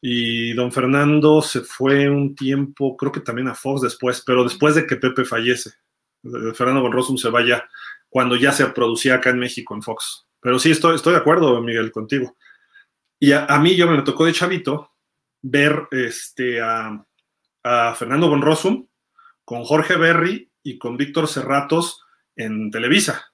[0.00, 4.74] Y don Fernando se fue un tiempo, creo que también a Fox después, pero después
[4.74, 5.70] de que Pepe fallece.
[6.54, 7.68] Fernando Bonrosum se vaya
[8.14, 10.28] cuando ya se producía acá en México en Fox.
[10.38, 12.36] Pero sí, estoy, de acuerdo, Miguel, contigo.
[13.18, 14.92] Y a, mí yo me tocó de chavito
[15.42, 17.04] ver este, a,
[17.98, 18.86] Fernando Bonrosum
[19.44, 22.04] con Jorge Berry y con Víctor Cerratos
[22.36, 23.32] en Televisa.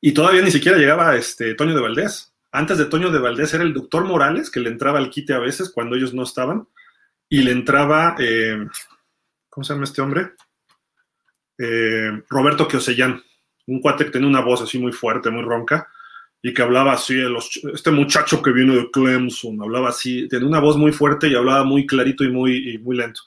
[0.00, 2.34] Y todavía ni siquiera llegaba este, Toño de Valdés.
[2.50, 5.38] Antes de Toño de Valdés era el doctor Morales, que le entraba al quite a
[5.38, 6.66] veces cuando ellos no estaban.
[7.28, 8.56] Y le entraba, eh,
[9.50, 10.32] ¿cómo se llama este hombre?
[11.58, 13.22] Eh, Roberto Queosellán,
[13.66, 15.88] un cuate que tenía una voz así muy fuerte, muy ronca,
[16.42, 20.60] y que hablaba así, los, este muchacho que viene de Clemson, hablaba así, tenía una
[20.60, 23.20] voz muy fuerte y hablaba muy clarito y muy, muy lento.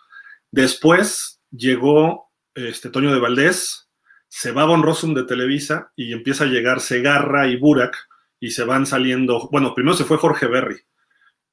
[0.51, 3.89] Después llegó este Toño de Valdés,
[4.27, 7.95] se va Von Rossum de Televisa y empieza a llegar Segarra y Burak
[8.39, 10.81] y se van saliendo, bueno, primero se fue Jorge Berry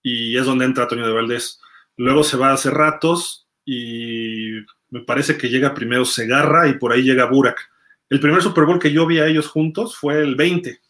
[0.03, 1.61] y es donde entra Toño de Valdés.
[1.97, 4.51] Luego se va hace ratos y
[4.91, 7.71] me parece que llega primero Segarra y por ahí llega Burak.
[8.13, 10.83] El primer Super Bowl que yo vi a ellos juntos fue el 20,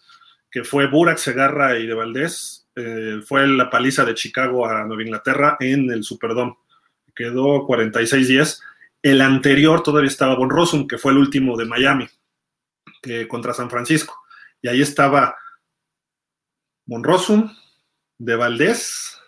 [0.51, 2.69] que fue Burak, Segarra y de Valdés.
[2.74, 6.57] Eh, fue la paliza de Chicago a Nueva Inglaterra en el Superdome.
[7.15, 8.61] Quedó 46-10.
[9.03, 12.09] El anterior todavía estaba Von Rossum, que fue el último de Miami,
[13.28, 14.20] contra San Francisco.
[14.61, 15.36] Y ahí estaba
[16.86, 17.55] Von Rossum,
[18.19, 19.22] de Valdés,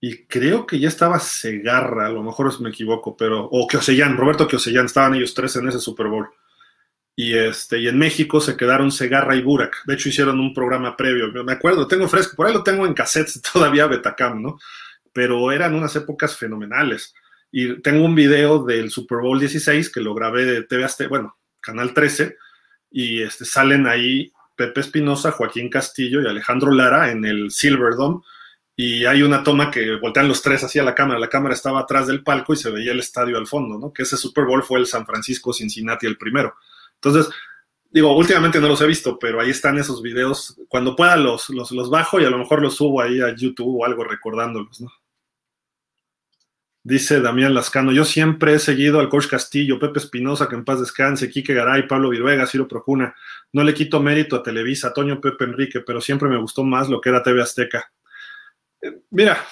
[0.00, 4.48] y creo que ya estaba Segarra, a lo mejor me equivoco, pero, o Oseyan, Roberto
[4.50, 6.28] Oseyan, estaban ellos tres en ese Super Bowl.
[7.14, 9.84] Y, este, y en México se quedaron Segarra y Burak.
[9.84, 11.30] De hecho, hicieron un programa previo.
[11.44, 14.58] Me acuerdo, tengo fresco, por ahí lo tengo en cassettes todavía, Betacam, ¿no?
[15.12, 17.12] Pero eran unas épocas fenomenales.
[17.52, 21.92] Y tengo un video del Super Bowl 16 que lo grabé de TV bueno, Canal
[21.92, 22.36] 13,
[22.90, 28.22] y este, salen ahí Pepe Espinosa, Joaquín Castillo y Alejandro Lara en el Silverdome
[28.82, 31.20] y hay una toma que voltean los tres hacia la cámara.
[31.20, 33.92] La cámara estaba atrás del palco y se veía el estadio al fondo, ¿no?
[33.92, 36.54] Que ese Super Bowl fue el San Francisco Cincinnati el primero.
[36.94, 37.30] Entonces,
[37.90, 40.58] digo, últimamente no los he visto, pero ahí están esos videos.
[40.66, 43.82] Cuando pueda los, los, los bajo y a lo mejor los subo ahí a YouTube
[43.82, 44.88] o algo recordándolos, ¿no?
[46.82, 50.80] Dice Damián Lascano, yo siempre he seguido al coach Castillo, Pepe Espinosa, que en paz
[50.80, 53.14] descanse, Quique Garay, Pablo Viruega, Ciro Procuna.
[53.52, 56.98] No le quito mérito a Televisa, Toño Pepe Enrique, pero siempre me gustó más lo
[56.98, 57.92] que era TV Azteca.
[59.10, 59.44] Mira,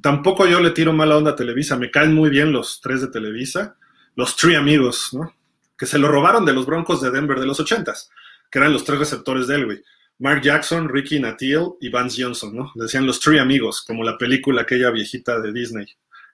[0.00, 3.08] tampoco yo le tiro mala onda a Televisa, me caen muy bien los tres de
[3.08, 3.76] Televisa,
[4.16, 5.34] los tres amigos, ¿no?
[5.76, 8.10] Que se lo robaron de los Broncos de Denver de los ochentas,
[8.50, 9.84] que eran los tres receptores de él,
[10.18, 12.72] Mark Jackson, Ricky Natil y Vance Johnson, ¿no?
[12.76, 15.86] Decían los tres amigos, como la película aquella viejita de Disney,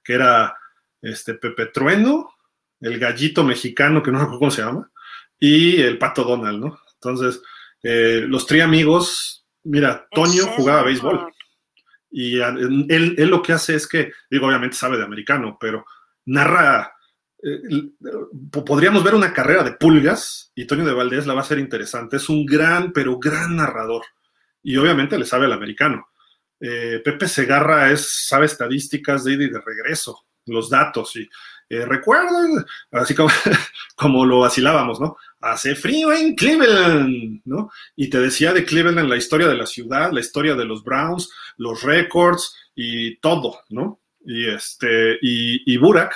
[0.05, 0.55] que era
[1.01, 2.31] este Pepe Trueno,
[2.81, 4.91] el gallito mexicano, que no recuerdo cómo se llama,
[5.39, 6.79] y el pato Donald, ¿no?
[6.95, 7.43] Entonces,
[7.83, 11.33] eh, los tres amigos, mira, Toño jugaba béisbol
[12.11, 15.87] y él, lo que hace es que, digo, obviamente sabe de americano, pero
[16.27, 16.93] narra,
[17.43, 17.61] eh,
[18.51, 22.17] podríamos ver una carrera de pulgas y Toño de Valdés la va a ser interesante.
[22.17, 24.03] Es un gran, pero gran narrador.
[24.63, 26.09] Y obviamente le sabe al americano.
[26.59, 31.15] Eh, Pepe Segarra es, sabe estadísticas de ida y de regreso, los datos.
[31.17, 31.29] Y
[31.71, 33.31] eh, recuerden, así como,
[33.95, 35.17] como lo vacilábamos, ¿no?
[35.41, 37.71] Hace frío en Cleveland, ¿no?
[37.95, 41.31] Y te decía de Cleveland la historia de la ciudad, la historia de los Browns,
[41.59, 44.01] los récords y todo, ¿no?
[44.27, 46.13] Y este, y, y Burak,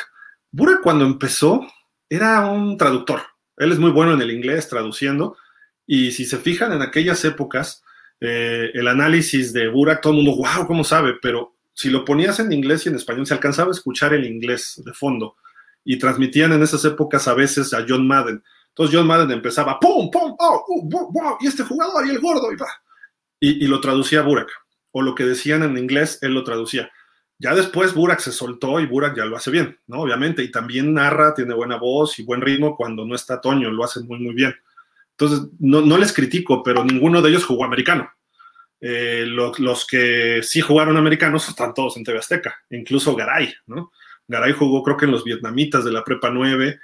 [0.51, 1.65] Burak cuando empezó
[2.09, 3.23] era un traductor.
[3.57, 5.37] Él es muy bueno en el inglés traduciendo.
[5.87, 7.85] Y si se fijan en aquellas épocas,
[8.21, 11.15] eh, el análisis de Burak, todo el mundo, wow, ¿cómo sabe?
[11.23, 14.83] Pero si lo ponías en inglés y en español, se alcanzaba a escuchar el inglés
[14.85, 15.37] de fondo
[15.85, 18.43] y transmitían en esas épocas a veces a John Madden.
[18.69, 20.35] Entonces John Madden empezaba, ¡pum, pum!
[20.39, 21.37] ¡Oh, wow, wow!
[21.41, 22.67] Y este jugador y el gordo y va.
[23.39, 24.49] Y, lo traducía Burak.
[24.91, 26.91] O lo que decían en inglés, él lo traducía.
[27.39, 30.01] Ya después Burak se soltó y Burak ya lo hace bien, ¿no?
[30.01, 30.43] Obviamente.
[30.43, 34.01] Y también narra, tiene buena voz y buen ritmo cuando no está Toño, lo hace
[34.01, 34.55] muy, muy bien.
[35.11, 38.11] Entonces, no, no les critico, pero ninguno de ellos jugó americano.
[38.81, 43.93] Eh, los, los, que sí jugaron americanos están todos en TV Azteca, incluso Garay, ¿no?
[44.29, 46.79] Garay jugó creo que en los vietnamitas de la Prepa 9,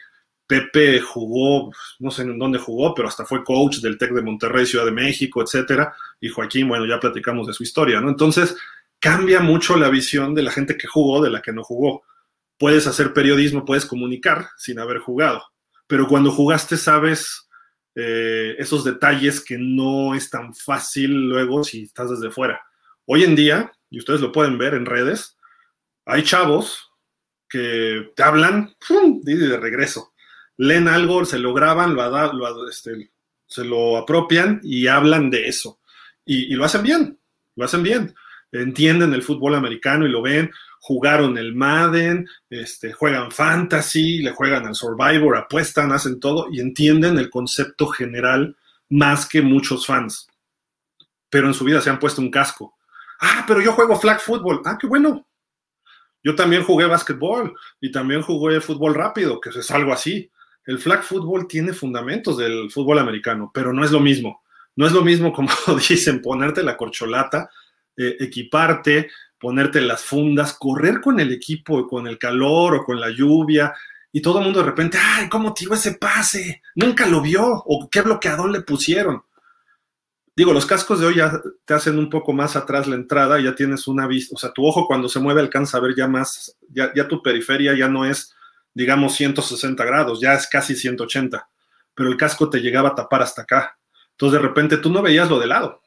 [0.46, 4.66] Pepe jugó, no sé en dónde jugó, pero hasta fue coach del TEC de Monterrey,
[4.66, 5.94] Ciudad de México, etcétera.
[6.20, 8.08] Y Joaquín, bueno, ya platicamos de su historia, ¿no?
[8.08, 8.56] Entonces,
[8.98, 12.02] cambia mucho la visión de la gente que jugó de la que no jugó.
[12.58, 15.42] Puedes hacer periodismo, puedes comunicar sin haber jugado,
[15.86, 17.48] pero cuando jugaste sabes
[17.94, 22.60] eh, esos detalles que no es tan fácil luego si estás desde fuera.
[23.06, 25.38] Hoy en día, y ustedes lo pueden ver en redes,
[26.04, 26.89] hay chavos
[27.50, 29.20] que te hablan ¡pum!
[29.22, 30.14] de regreso.
[30.56, 33.10] Leen algo, se lo graban, lo, lo este,
[33.46, 35.80] se lo apropian y hablan de eso.
[36.24, 37.18] Y, lo hacen bien,
[37.56, 38.14] lo hacen bien.
[38.52, 40.50] Entienden el fútbol americano y lo ven,
[40.80, 47.18] jugaron el Madden, este, juegan fantasy, le juegan al Survivor, apuestan, hacen todo y entienden
[47.18, 48.56] el concepto general
[48.88, 50.28] más que muchos fans.
[51.28, 52.76] Pero en su vida se han puesto un casco.
[53.20, 54.62] Ah, pero yo juego flag football.
[54.64, 55.26] Ah, qué bueno.
[56.22, 60.30] Yo también jugué básquetbol y también jugué fútbol rápido, que es algo así.
[60.66, 64.42] El flag football tiene fundamentos del fútbol americano, pero no es lo mismo.
[64.76, 65.50] No es lo mismo, como
[65.88, 67.50] dicen, ponerte la corcholata,
[67.96, 73.10] eh, equiparte, ponerte las fundas, correr con el equipo, con el calor o con la
[73.10, 73.72] lluvia,
[74.12, 76.62] y todo el mundo de repente, ay, ¿cómo tiró ese pase?
[76.74, 79.22] Nunca lo vio, o qué bloqueador le pusieron.
[80.40, 83.54] Digo, los cascos de hoy ya te hacen un poco más atrás la entrada, ya
[83.54, 86.56] tienes una vista, o sea, tu ojo cuando se mueve alcanza a ver ya más,
[86.70, 88.34] ya, tu periferia ya no es,
[88.72, 91.46] digamos, 160 grados, ya es casi 180,
[91.94, 93.78] pero el casco te llegaba a tapar hasta acá.
[94.12, 95.82] Entonces de repente tú no veías lo de lado,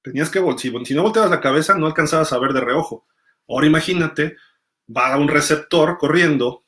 [0.00, 3.06] Tenías que, si, si no volteabas la cabeza, no alcanzabas a ver de reojo.
[3.46, 4.38] Ahora imagínate,
[4.88, 6.64] va a un receptor corriendo,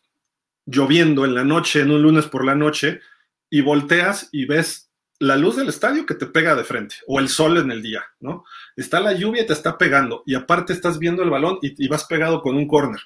[0.66, 3.00] lloviendo en la noche, en un lunes por la noche,
[3.48, 4.85] y volteas y ves
[5.18, 8.04] la luz del estadio que te pega de frente, o el sol en el día,
[8.20, 8.44] ¿no?
[8.76, 12.04] Está la lluvia y te está pegando, y aparte estás viendo el balón y, vas
[12.04, 13.00] pegado con un corner.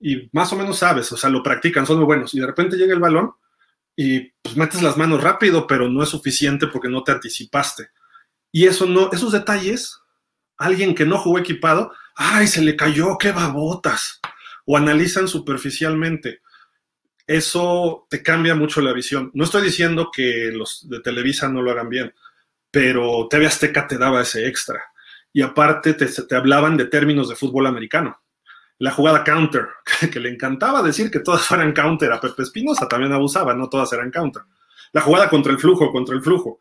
[0.00, 2.76] Y más o menos sabes, o sea, lo practican, son muy buenos, y de repente
[2.76, 3.32] llega el balón
[3.94, 7.88] y pues metes las manos rápido, pero no es suficiente porque no te anticipaste.
[8.52, 9.98] Y eso no, esos detalles,
[10.58, 14.20] alguien que no jugó equipado, ay, se le cayó, qué babotas.
[14.66, 16.40] O analizan superficialmente.
[17.26, 19.30] Eso te cambia mucho la visión.
[19.34, 22.14] No estoy diciendo que los de Televisa no lo hagan bien,
[22.70, 24.82] pero TV Azteca te daba ese extra.
[25.32, 28.22] Y aparte te, te hablaban de términos de fútbol americano.
[28.78, 29.68] La jugada counter,
[30.12, 32.12] que, le encantaba decir que todas fueran counter.
[32.12, 34.42] A Pepe Espinosa también abusaba, no todas eran counter.
[34.92, 36.60] La jugada contra el flujo, contra el flujo,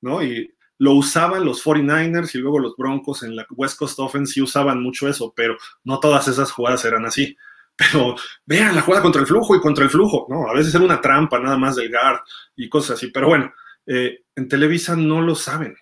[0.00, 0.22] ¿no?
[0.22, 4.82] Y lo usaban los 49ers y luego los Broncos en la West Coast Offense usaban
[4.82, 7.36] mucho eso, pero no todas esas jugadas eran así.
[7.76, 10.48] Pero vean la jugada contra el flujo y contra el flujo, ¿no?
[10.48, 12.20] A veces era una trampa nada más del guard
[12.56, 13.08] y cosas así.
[13.08, 13.52] Pero bueno,
[13.86, 15.76] eh, en Televisa no lo saben,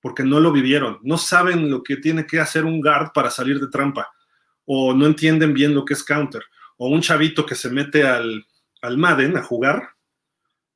[0.00, 0.98] porque no lo vivieron.
[1.02, 4.10] No saben lo que tiene que hacer un guard para salir de trampa,
[4.64, 6.42] o no entienden bien lo que es counter,
[6.78, 8.46] o un chavito que se mete al,
[8.82, 9.90] al Madden a jugar,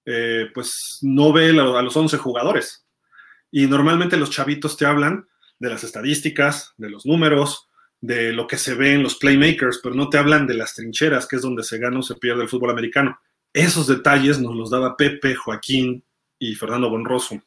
[0.05, 2.87] eh, pues no ve a los 11 jugadores
[3.51, 5.29] y normalmente los chavitos te hablan
[5.59, 7.69] de las estadísticas, de los números,
[8.01, 11.27] de lo que se ve en los playmakers, pero no te hablan de las trincheras,
[11.27, 13.21] que es donde se gana o se pierde el fútbol americano.
[13.53, 16.05] Esos detalles nos los daba Pepe, Joaquín
[16.39, 17.43] y Fernando Bonroso.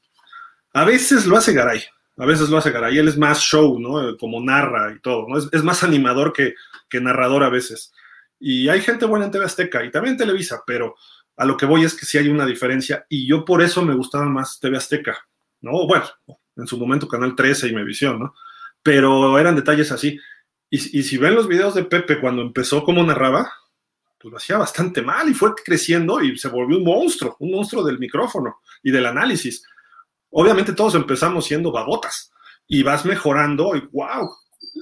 [0.73, 1.81] A veces lo hace Garay,
[2.17, 2.97] a veces lo hace Garay.
[2.97, 4.15] Él es más show, ¿no?
[4.17, 5.37] Como narra y todo, ¿no?
[5.37, 6.55] Es, más animador que,
[6.89, 7.93] que, narrador a veces.
[8.39, 10.95] Y hay gente buena en TV Azteca y también en Televisa, pero
[11.37, 13.95] a lo que voy es que sí hay una diferencia y yo por eso me
[13.95, 15.17] gustaba más TV Azteca.
[15.63, 15.87] ¿no?
[15.87, 16.05] Bueno,
[16.55, 18.35] en su momento Canal 13 y Mevisión, ¿no?
[18.83, 20.19] Pero eran detalles así.
[20.75, 23.47] Y, si ven los videos de Pepe cuando empezó como narraba,
[24.19, 27.83] pues lo hacía bastante mal y fue creciendo y se volvió un monstruo, un monstruo
[27.83, 29.63] del micrófono y del análisis.
[30.31, 32.31] Obviamente todos empezamos siendo babotas
[32.67, 34.27] y vas mejorando y wow,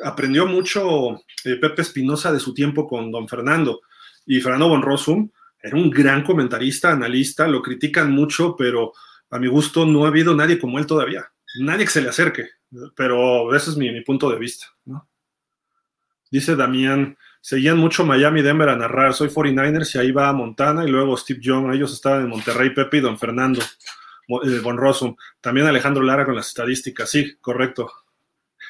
[0.05, 3.81] aprendió mucho eh, Pepe Espinosa de su tiempo con don Fernando
[4.25, 5.29] y Fernando Bonrosum
[5.61, 8.93] era un gran comentarista, analista, lo critican mucho, pero
[9.29, 12.47] a mi gusto no ha habido nadie como él todavía, nadie que se le acerque,
[12.95, 14.67] pero ese es mi, punto de vista.
[16.31, 20.89] Dice Damián, seguían mucho Miami Denver a narrar, soy 49ers y ahí va Montana y
[20.89, 25.67] luego Steve Young, ellos estaban en Monterrey, Pepe y Don Fernando, eh, Von Rossum, también
[25.67, 27.91] Alejandro Lara con las estadísticas, sí, correcto.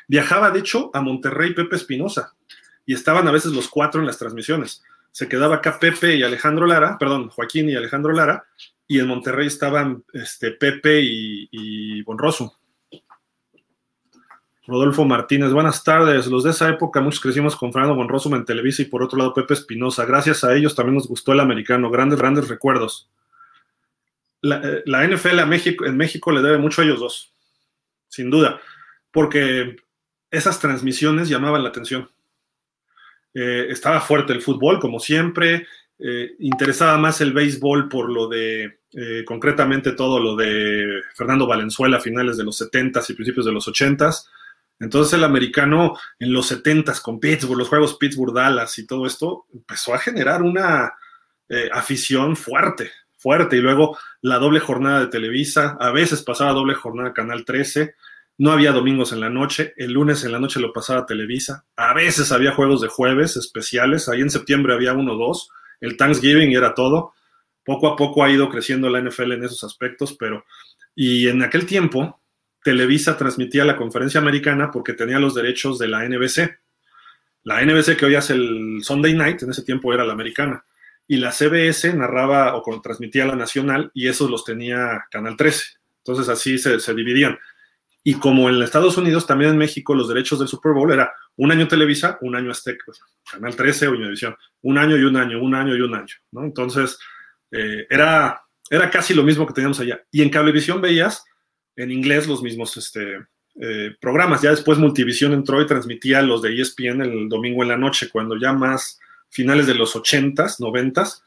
[0.08, 2.34] Viajaba de hecho a Monterrey Pepe Espinosa
[2.84, 4.84] y estaban a veces los cuatro en las transmisiones.
[5.12, 8.46] Se quedaba acá Pepe y Alejandro Lara, perdón, Joaquín y Alejandro Lara,
[8.88, 12.58] y en Monterrey estaban este, Pepe y, y Bonroso.
[14.72, 16.28] Rodolfo Martínez, buenas tardes.
[16.28, 19.34] Los de esa época, muchos crecimos con Fernando Bonroso en Televisa y por otro lado
[19.34, 20.06] Pepe Espinosa.
[20.06, 21.92] Gracias a ellos también nos gustó el americano.
[21.92, 23.10] Grandes, grandes recuerdos.
[24.40, 27.34] La, eh, NFL a México, en México le debe mucho a ellos dos,
[28.08, 28.62] sin duda,
[29.12, 29.76] porque
[30.32, 32.10] esas transmisiones llamaban la atención.
[33.34, 35.68] Eh, estaba fuerte el fútbol, como siempre,
[36.00, 38.80] eh, interesaba más el béisbol por lo de,
[39.26, 43.68] concretamente todo lo de Fernando Valenzuela a finales de los 70s y principios de los
[43.68, 44.28] 80s.
[44.82, 49.94] Entonces el americano en los 70s con Pittsburgh, los juegos Pittsburgh-Dallas y todo esto, empezó
[49.94, 50.94] a generar una
[51.48, 53.58] eh, afición fuerte, fuerte.
[53.58, 57.94] Y luego la doble jornada de Televisa, a veces pasaba doble jornada Canal 13,
[58.40, 61.94] no había domingos en la noche, el lunes en la noche lo pasaba Televisa, a
[61.94, 65.50] veces había juegos de jueves especiales, ahí en septiembre había uno o dos,
[65.80, 67.14] el Thanksgiving era todo.
[67.64, 70.44] Poco a poco ha ido creciendo la NFL en esos aspectos, pero
[70.96, 72.21] y en aquel tiempo
[72.64, 76.60] Televisa transmitía la conferencia americana porque tenía los derechos de la NBC.
[77.44, 80.64] La NBC que hoy hace el Sunday Night, en ese tiempo era la americana.
[81.08, 85.66] Y la CBS narraba o transmitía la nacional y esos los tenía Canal 13.
[85.98, 87.38] Entonces así se, dividían.
[88.04, 91.52] Y como en Estados Unidos, también en México, los derechos del Super Bowl era un
[91.52, 92.86] año Televisa, un año Azteca,
[93.32, 96.44] Canal 13 o Univision, un año y un año, un año y un año, ¿no?
[96.44, 96.98] Entonces,
[97.52, 100.02] eh, era, era casi lo mismo que teníamos allá.
[100.12, 101.24] Y en Cablevisión veías
[101.76, 103.18] en inglés los mismos este,
[103.60, 104.42] eh, programas.
[104.42, 108.38] Ya después Multivisión entró y transmitía los de ESPN el domingo en la noche, cuando
[108.40, 109.00] ya más
[109.30, 111.24] finales de los 80s, 90s,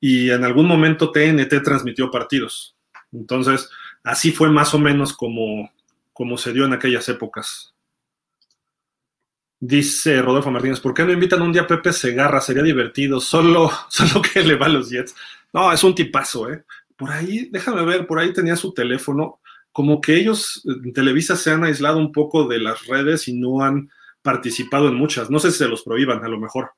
[0.00, 2.76] y en algún momento TNT transmitió partidos.
[3.12, 3.70] Entonces,
[4.02, 5.70] así fue más o menos como
[6.14, 7.74] como se dio en aquellas épocas.
[9.60, 12.40] Dice Rodolfo Martínez, ¿por qué no invitan un día a Pepe Segarra?
[12.40, 15.14] Sería divertido, solo, solo que le va a los Jets.
[15.52, 16.64] No, es un tipazo, ¿eh?
[16.96, 19.40] Por ahí, déjame ver, por ahí tenía su teléfono.
[19.74, 23.60] Como que ellos en Televisa se han aislado un poco de las redes y no
[23.60, 23.90] han
[24.22, 25.30] participado en muchas.
[25.30, 26.70] No sé si se los prohíban, a lo mejor.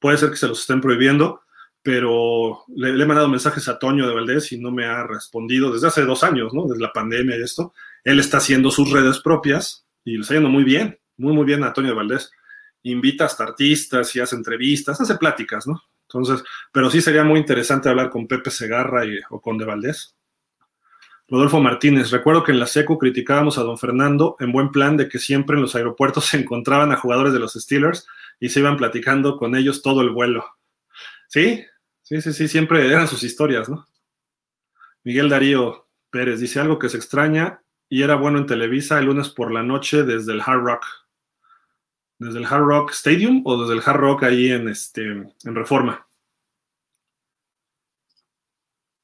[0.00, 1.42] Puede ser que se los estén prohibiendo,
[1.82, 5.86] pero le, he mandado mensajes a Toño de Valdés y no me ha respondido desde
[5.86, 6.66] hace dos años, ¿no?
[6.66, 7.74] Desde la pandemia y esto.
[8.02, 11.62] Él está haciendo sus redes propias y lo está yendo muy bien, muy, muy bien
[11.62, 12.32] a Antonio Valdés.
[12.82, 15.80] Invita hasta artistas y hace entrevistas, hace pláticas, ¿no?
[16.08, 16.42] Entonces,
[16.72, 20.16] pero sí sería muy interesante hablar con Pepe Segarra y, o con De Valdés.
[21.32, 25.08] Rodolfo Martínez, recuerdo que en la SECU criticábamos a don Fernando en buen plan de
[25.08, 28.06] que siempre en los aeropuertos se encontraban a jugadores de los Steelers
[28.38, 30.44] y se iban platicando con ellos todo el vuelo.
[31.28, 31.64] Sí,
[32.02, 33.86] sí, sí, sí, siempre eran sus historias, ¿no?
[35.04, 39.30] Miguel Darío Pérez dice algo que se extraña y era bueno en Televisa el lunes
[39.30, 40.84] por la noche desde el Hard Rock.
[42.18, 46.06] ¿Desde el Hard Rock Stadium o desde el Hard Rock ahí en, este, en Reforma?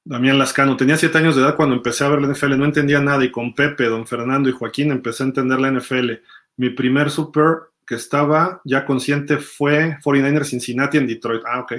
[0.09, 2.99] Damián Lascano, tenía siete años de edad cuando empecé a ver la NFL, no entendía
[2.99, 6.13] nada y con Pepe, don Fernando y Joaquín empecé a entender la NFL.
[6.57, 11.43] Mi primer super que estaba ya consciente fue 49ers Cincinnati en Detroit.
[11.47, 11.75] Ah, ok.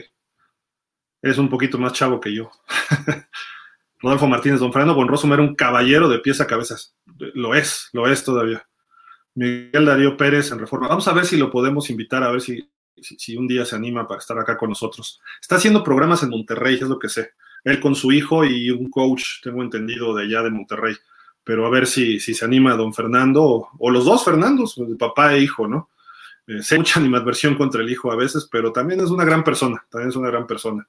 [1.24, 2.52] Es un poquito más chavo que yo.
[4.00, 6.96] Rodolfo Martínez, don Fernando Bonroso era un caballero de pies a cabezas.
[7.34, 8.64] Lo es, lo es todavía.
[9.34, 10.88] Miguel Darío Pérez en Reforma.
[10.88, 14.08] Vamos a ver si lo podemos invitar, a ver si, si, un día se anima
[14.08, 15.20] para estar acá con nosotros.
[15.42, 17.32] Está haciendo programas en Monterrey, es lo que sé.
[17.64, 20.95] Él con su hijo y un coach, tengo entendido, de allá de Monterrey.
[21.44, 25.40] Pero a ver si, si se anima don Fernando, o, los dos Fernandos, papá e
[25.40, 25.90] hijo, ¿no?
[26.48, 29.86] Eh, sé mucha animadversión contra el hijo a veces, pero también es una gran persona,
[29.90, 30.88] también es una gran persona.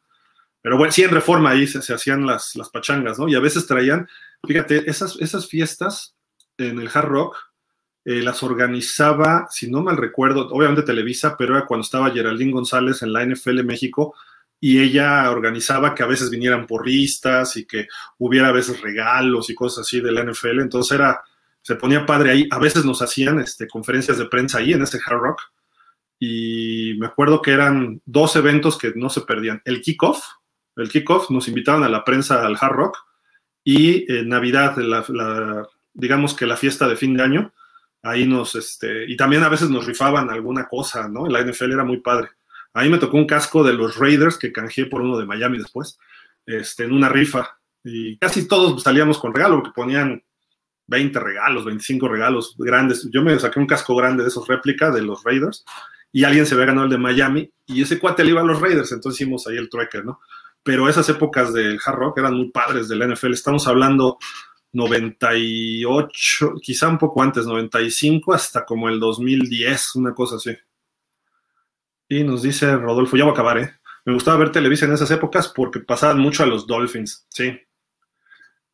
[0.62, 3.28] Pero bueno, sí, en reforma ahí se, hacían las, las, pachangas, ¿no?
[3.28, 4.09] Y a veces traían,
[4.47, 6.14] fíjate, esas, esas fiestas
[6.59, 7.36] en el Hard Rock
[8.05, 13.02] eh, las organizaba, si no mal recuerdo, obviamente Televisa, pero era cuando estaba Geraldine González
[13.02, 14.14] en la NFL México
[14.61, 17.89] y ella organizaba que a veces vinieran porristas y que
[18.19, 20.61] hubiera a veces regalos y cosas así de la NFL.
[20.61, 21.23] Entonces era,
[21.62, 22.49] se ponía padre ahí.
[22.51, 25.41] A veces nos hacían este, conferencias de prensa ahí en ese Hard Rock.
[26.19, 29.62] Y me acuerdo que eran dos eventos que no se perdían.
[29.65, 30.23] El kickoff,
[30.77, 32.99] el kickoff, nos invitaban a la prensa al Hard Rock
[33.65, 34.77] y en Navidad,
[35.95, 37.55] digamos que la fiesta de fin de año,
[38.03, 41.27] ahí nos, este, y también a veces nos rifaban alguna cosa, ¿no?
[41.27, 42.28] La NFL era muy padre.
[42.74, 45.98] Ahí me tocó un casco de los Raiders que canjeé por uno de Miami después,
[46.47, 47.59] este, en una rifa.
[47.84, 50.22] Y casi todos salíamos con regalo, porque ponían
[50.86, 53.09] 20 regalos, 25 regalos grandes.
[53.10, 55.64] Yo me saqué un casco grande de esos réplicas de los Raiders
[56.12, 58.60] y alguien se había ganado el de Miami y ese cuate le iba a los
[58.60, 60.18] Raiders, entonces hicimos ahí el trueque, ¿no?
[60.62, 63.32] pero esas épocas del hard rock eran muy padres de la NFL.
[63.32, 64.18] Estamos hablando
[64.72, 70.56] 98, quizá un poco antes, 95 hasta como el 2010, una cosa así.
[72.11, 73.73] Y nos dice Rodolfo, ya voy a acabar, ¿eh?
[74.05, 77.59] Me gustaba ver televisión en esas épocas porque pasaban mucho a los Dolphins, sí.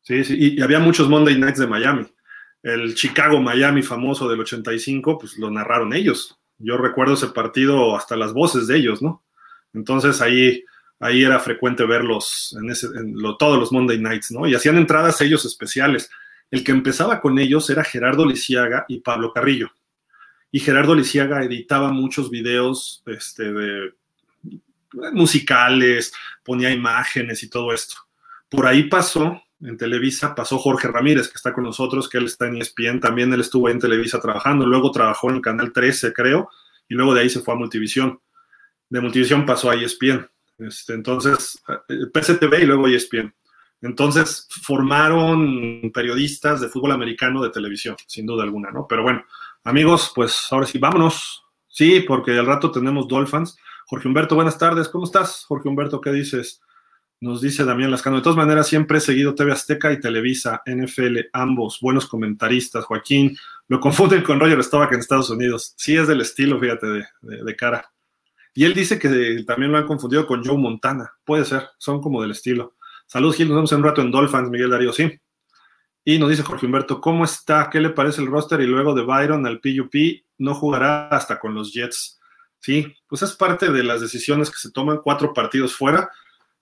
[0.01, 2.05] Sí, sí, y, y había muchos Monday Nights de Miami.
[2.63, 6.37] El Chicago-Miami famoso del 85, pues lo narraron ellos.
[6.57, 9.23] Yo recuerdo ese partido hasta las voces de ellos, ¿no?
[9.73, 10.63] Entonces ahí
[10.99, 14.47] ahí era frecuente verlos en, ese, en todos los Monday Nights, ¿no?
[14.47, 16.09] Y hacían entradas ellos especiales.
[16.49, 19.69] El que empezaba con ellos era Gerardo Lisiaga y Pablo Carrillo.
[20.51, 23.93] Y Gerardo Lisiaga editaba muchos videos este, de,
[25.13, 26.13] musicales,
[26.43, 27.95] ponía imágenes y todo esto.
[28.49, 32.47] Por ahí pasó, en Televisa, pasó Jorge Ramírez, que está con nosotros, que él está
[32.47, 36.49] en ESPN, también él estuvo en Televisa trabajando, luego trabajó en el Canal 13, creo,
[36.87, 38.19] y luego de ahí se fue a Multivisión.
[38.89, 40.27] De Multivisión pasó a ESPN.
[40.59, 43.33] Este, entonces, eh, PSTV y luego ESPN.
[43.81, 48.87] Entonces, formaron periodistas de fútbol americano de televisión, sin duda alguna, ¿no?
[48.87, 49.23] Pero bueno,
[49.67, 51.43] amigos, pues ahora sí, vámonos.
[51.67, 53.57] Sí, porque al rato tenemos Dolphins.
[53.87, 54.87] Jorge Humberto, buenas tardes.
[54.87, 55.99] ¿Cómo estás, Jorge Humberto?
[56.01, 56.61] ¿Qué dices?
[57.19, 58.17] Nos dice Damián Lascano.
[58.17, 62.85] De todas maneras, siempre he seguido TV Azteca y Televisa, NFL, ambos, buenos comentaristas.
[62.85, 63.37] Joaquín,
[63.67, 65.73] lo confunden con Roger Staubach en Estados Unidos.
[65.77, 66.87] Sí, es del estilo, fíjate,
[67.21, 67.91] de cara.
[68.53, 71.11] Y él dice que también lo han confundido con Joe Montana.
[71.25, 72.75] Puede ser, son como del estilo.
[73.05, 73.47] Saludos, Gil.
[73.49, 75.19] Nos vemos en un rato en Dolphins, Miguel Darío, sí.
[76.09, 77.69] Y nos dice Jorge Humberto, ¿cómo está?
[77.69, 78.61] ¿Qué le parece el roster?
[78.61, 79.93] Y luego de Byron al PUP
[80.37, 82.17] no jugará hasta con los Jets.
[82.61, 86.09] Sí, pues es parte de las decisiones que se toman, cuatro partidos fuera.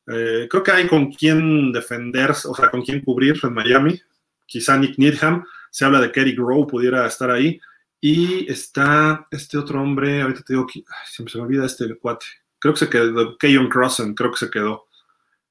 [0.07, 4.01] Eh, creo que hay con quién defender, o sea, con quién cubrir en Miami.
[4.47, 7.61] Quizá Nick Needham, se habla de que Eric pudiera estar ahí.
[8.01, 10.65] Y está este otro hombre, ahorita te digo,
[11.05, 12.25] siempre se me olvida este cuate.
[12.57, 14.87] Creo que se quedó, Keyon Crossen, creo que se quedó.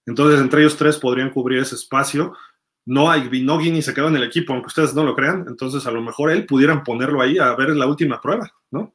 [0.05, 2.35] Entonces, entre ellos tres podrían cubrir ese espacio.
[2.87, 5.47] No hay Vinogini se quedó en el equipo, aunque ustedes no lo crean.
[5.49, 8.95] Entonces, a lo mejor él pudieran ponerlo ahí a ver la última prueba, ¿no?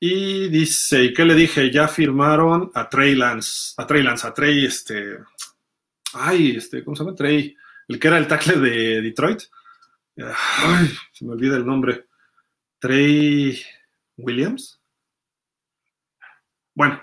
[0.00, 1.72] Y dice, ¿y qué le dije?
[1.72, 5.18] Ya firmaron a Trey Lance, a Trey Lance, a Trey, este,
[6.12, 7.16] ay, este, ¿cómo se llama?
[7.16, 7.56] Trey,
[7.88, 9.42] el que era el tackle de Detroit.
[10.18, 12.06] Ay, se me olvida el nombre.
[12.78, 13.60] Trey
[14.16, 14.80] Williams.
[16.74, 17.02] Bueno,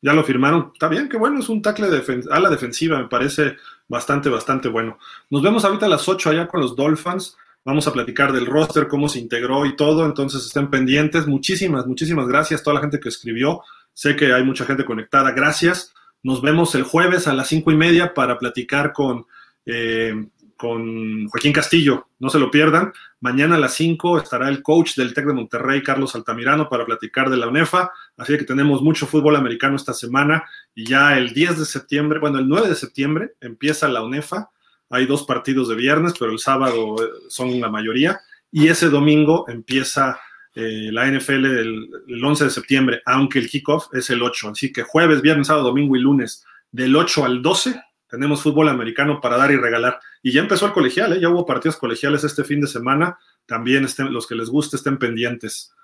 [0.00, 0.70] ya lo firmaron.
[0.72, 3.56] Está bien, qué bueno, es un tackle a la defensiva, me parece
[3.88, 4.98] bastante, bastante bueno.
[5.30, 7.36] Nos vemos ahorita a las 8 allá con los Dolphins.
[7.64, 11.26] Vamos a platicar del roster, cómo se integró y todo, entonces estén pendientes.
[11.26, 13.62] Muchísimas, muchísimas gracias a toda la gente que escribió.
[13.92, 15.32] Sé que hay mucha gente conectada.
[15.32, 15.92] Gracias.
[16.22, 19.26] Nos vemos el jueves a las cinco y media para platicar con
[19.64, 20.14] eh,
[20.56, 22.92] con Joaquín Castillo, no se lo pierdan.
[23.20, 27.30] Mañana a las 5 estará el coach del TEC de Monterrey, Carlos Altamirano, para platicar
[27.30, 27.90] de la UNEFA.
[28.16, 32.38] Así que tenemos mucho fútbol americano esta semana y ya el 10 de septiembre, bueno,
[32.38, 34.50] el 9 de septiembre empieza la UNEFA.
[34.90, 38.20] Hay dos partidos de viernes, pero el sábado eh, son la mayoría.
[38.50, 40.18] Y ese domingo empieza
[40.54, 44.50] eh, la NFL el, el 11 de septiembre, aunque el kickoff es el 8.
[44.50, 47.82] Así que jueves, viernes, sábado, domingo y lunes, del 8 al 12
[48.16, 50.00] tenemos fútbol americano para dar y regalar.
[50.22, 51.20] Y ya empezó el colegial, ¿eh?
[51.20, 53.18] ya hubo partidos colegiales este fin de semana.
[53.44, 55.74] También los que les guste estén pendientes.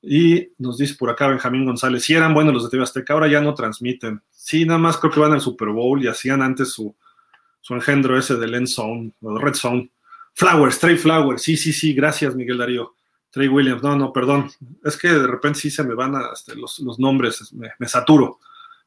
[0.00, 3.26] Y nos dice por acá Benjamín González, si eran buenos los de TV Azteca, ahora
[3.26, 4.22] ya no transmiten.
[4.30, 6.94] Sí, nada más creo que van al Super Bowl y hacían antes su,
[7.60, 9.90] su engendro ese del End Zone, o Red Zone.
[10.34, 12.94] Flowers, Trey Flowers, sí, sí, sí, gracias Miguel Darío.
[13.30, 14.50] Trey Williams, no, no, perdón.
[14.84, 18.38] Es que de repente sí se me van este, los, nombres, me, saturo.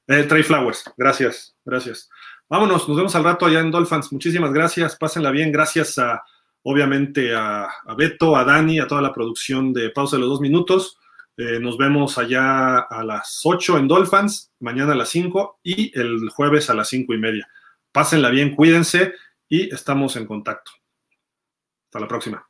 [0.07, 2.09] Eh, Trey Flowers, gracias, gracias.
[2.47, 4.11] Vámonos, nos vemos al rato allá en Dolphins.
[4.11, 5.51] Muchísimas gracias, pásenla bien.
[5.51, 6.23] Gracias a,
[6.61, 7.67] obviamente, a,
[7.97, 10.99] Beto, a Dani, a toda la producción de Pausa de los Dos Minutos.
[11.37, 16.29] Eh, nos vemos allá a las 8 en Dolphins, mañana a las 5 y el
[16.29, 17.49] jueves a las 5 y media.
[17.91, 19.13] Pásenla bien, cuídense
[19.49, 20.71] y estamos en contacto.
[21.85, 22.47] Hasta la próxima.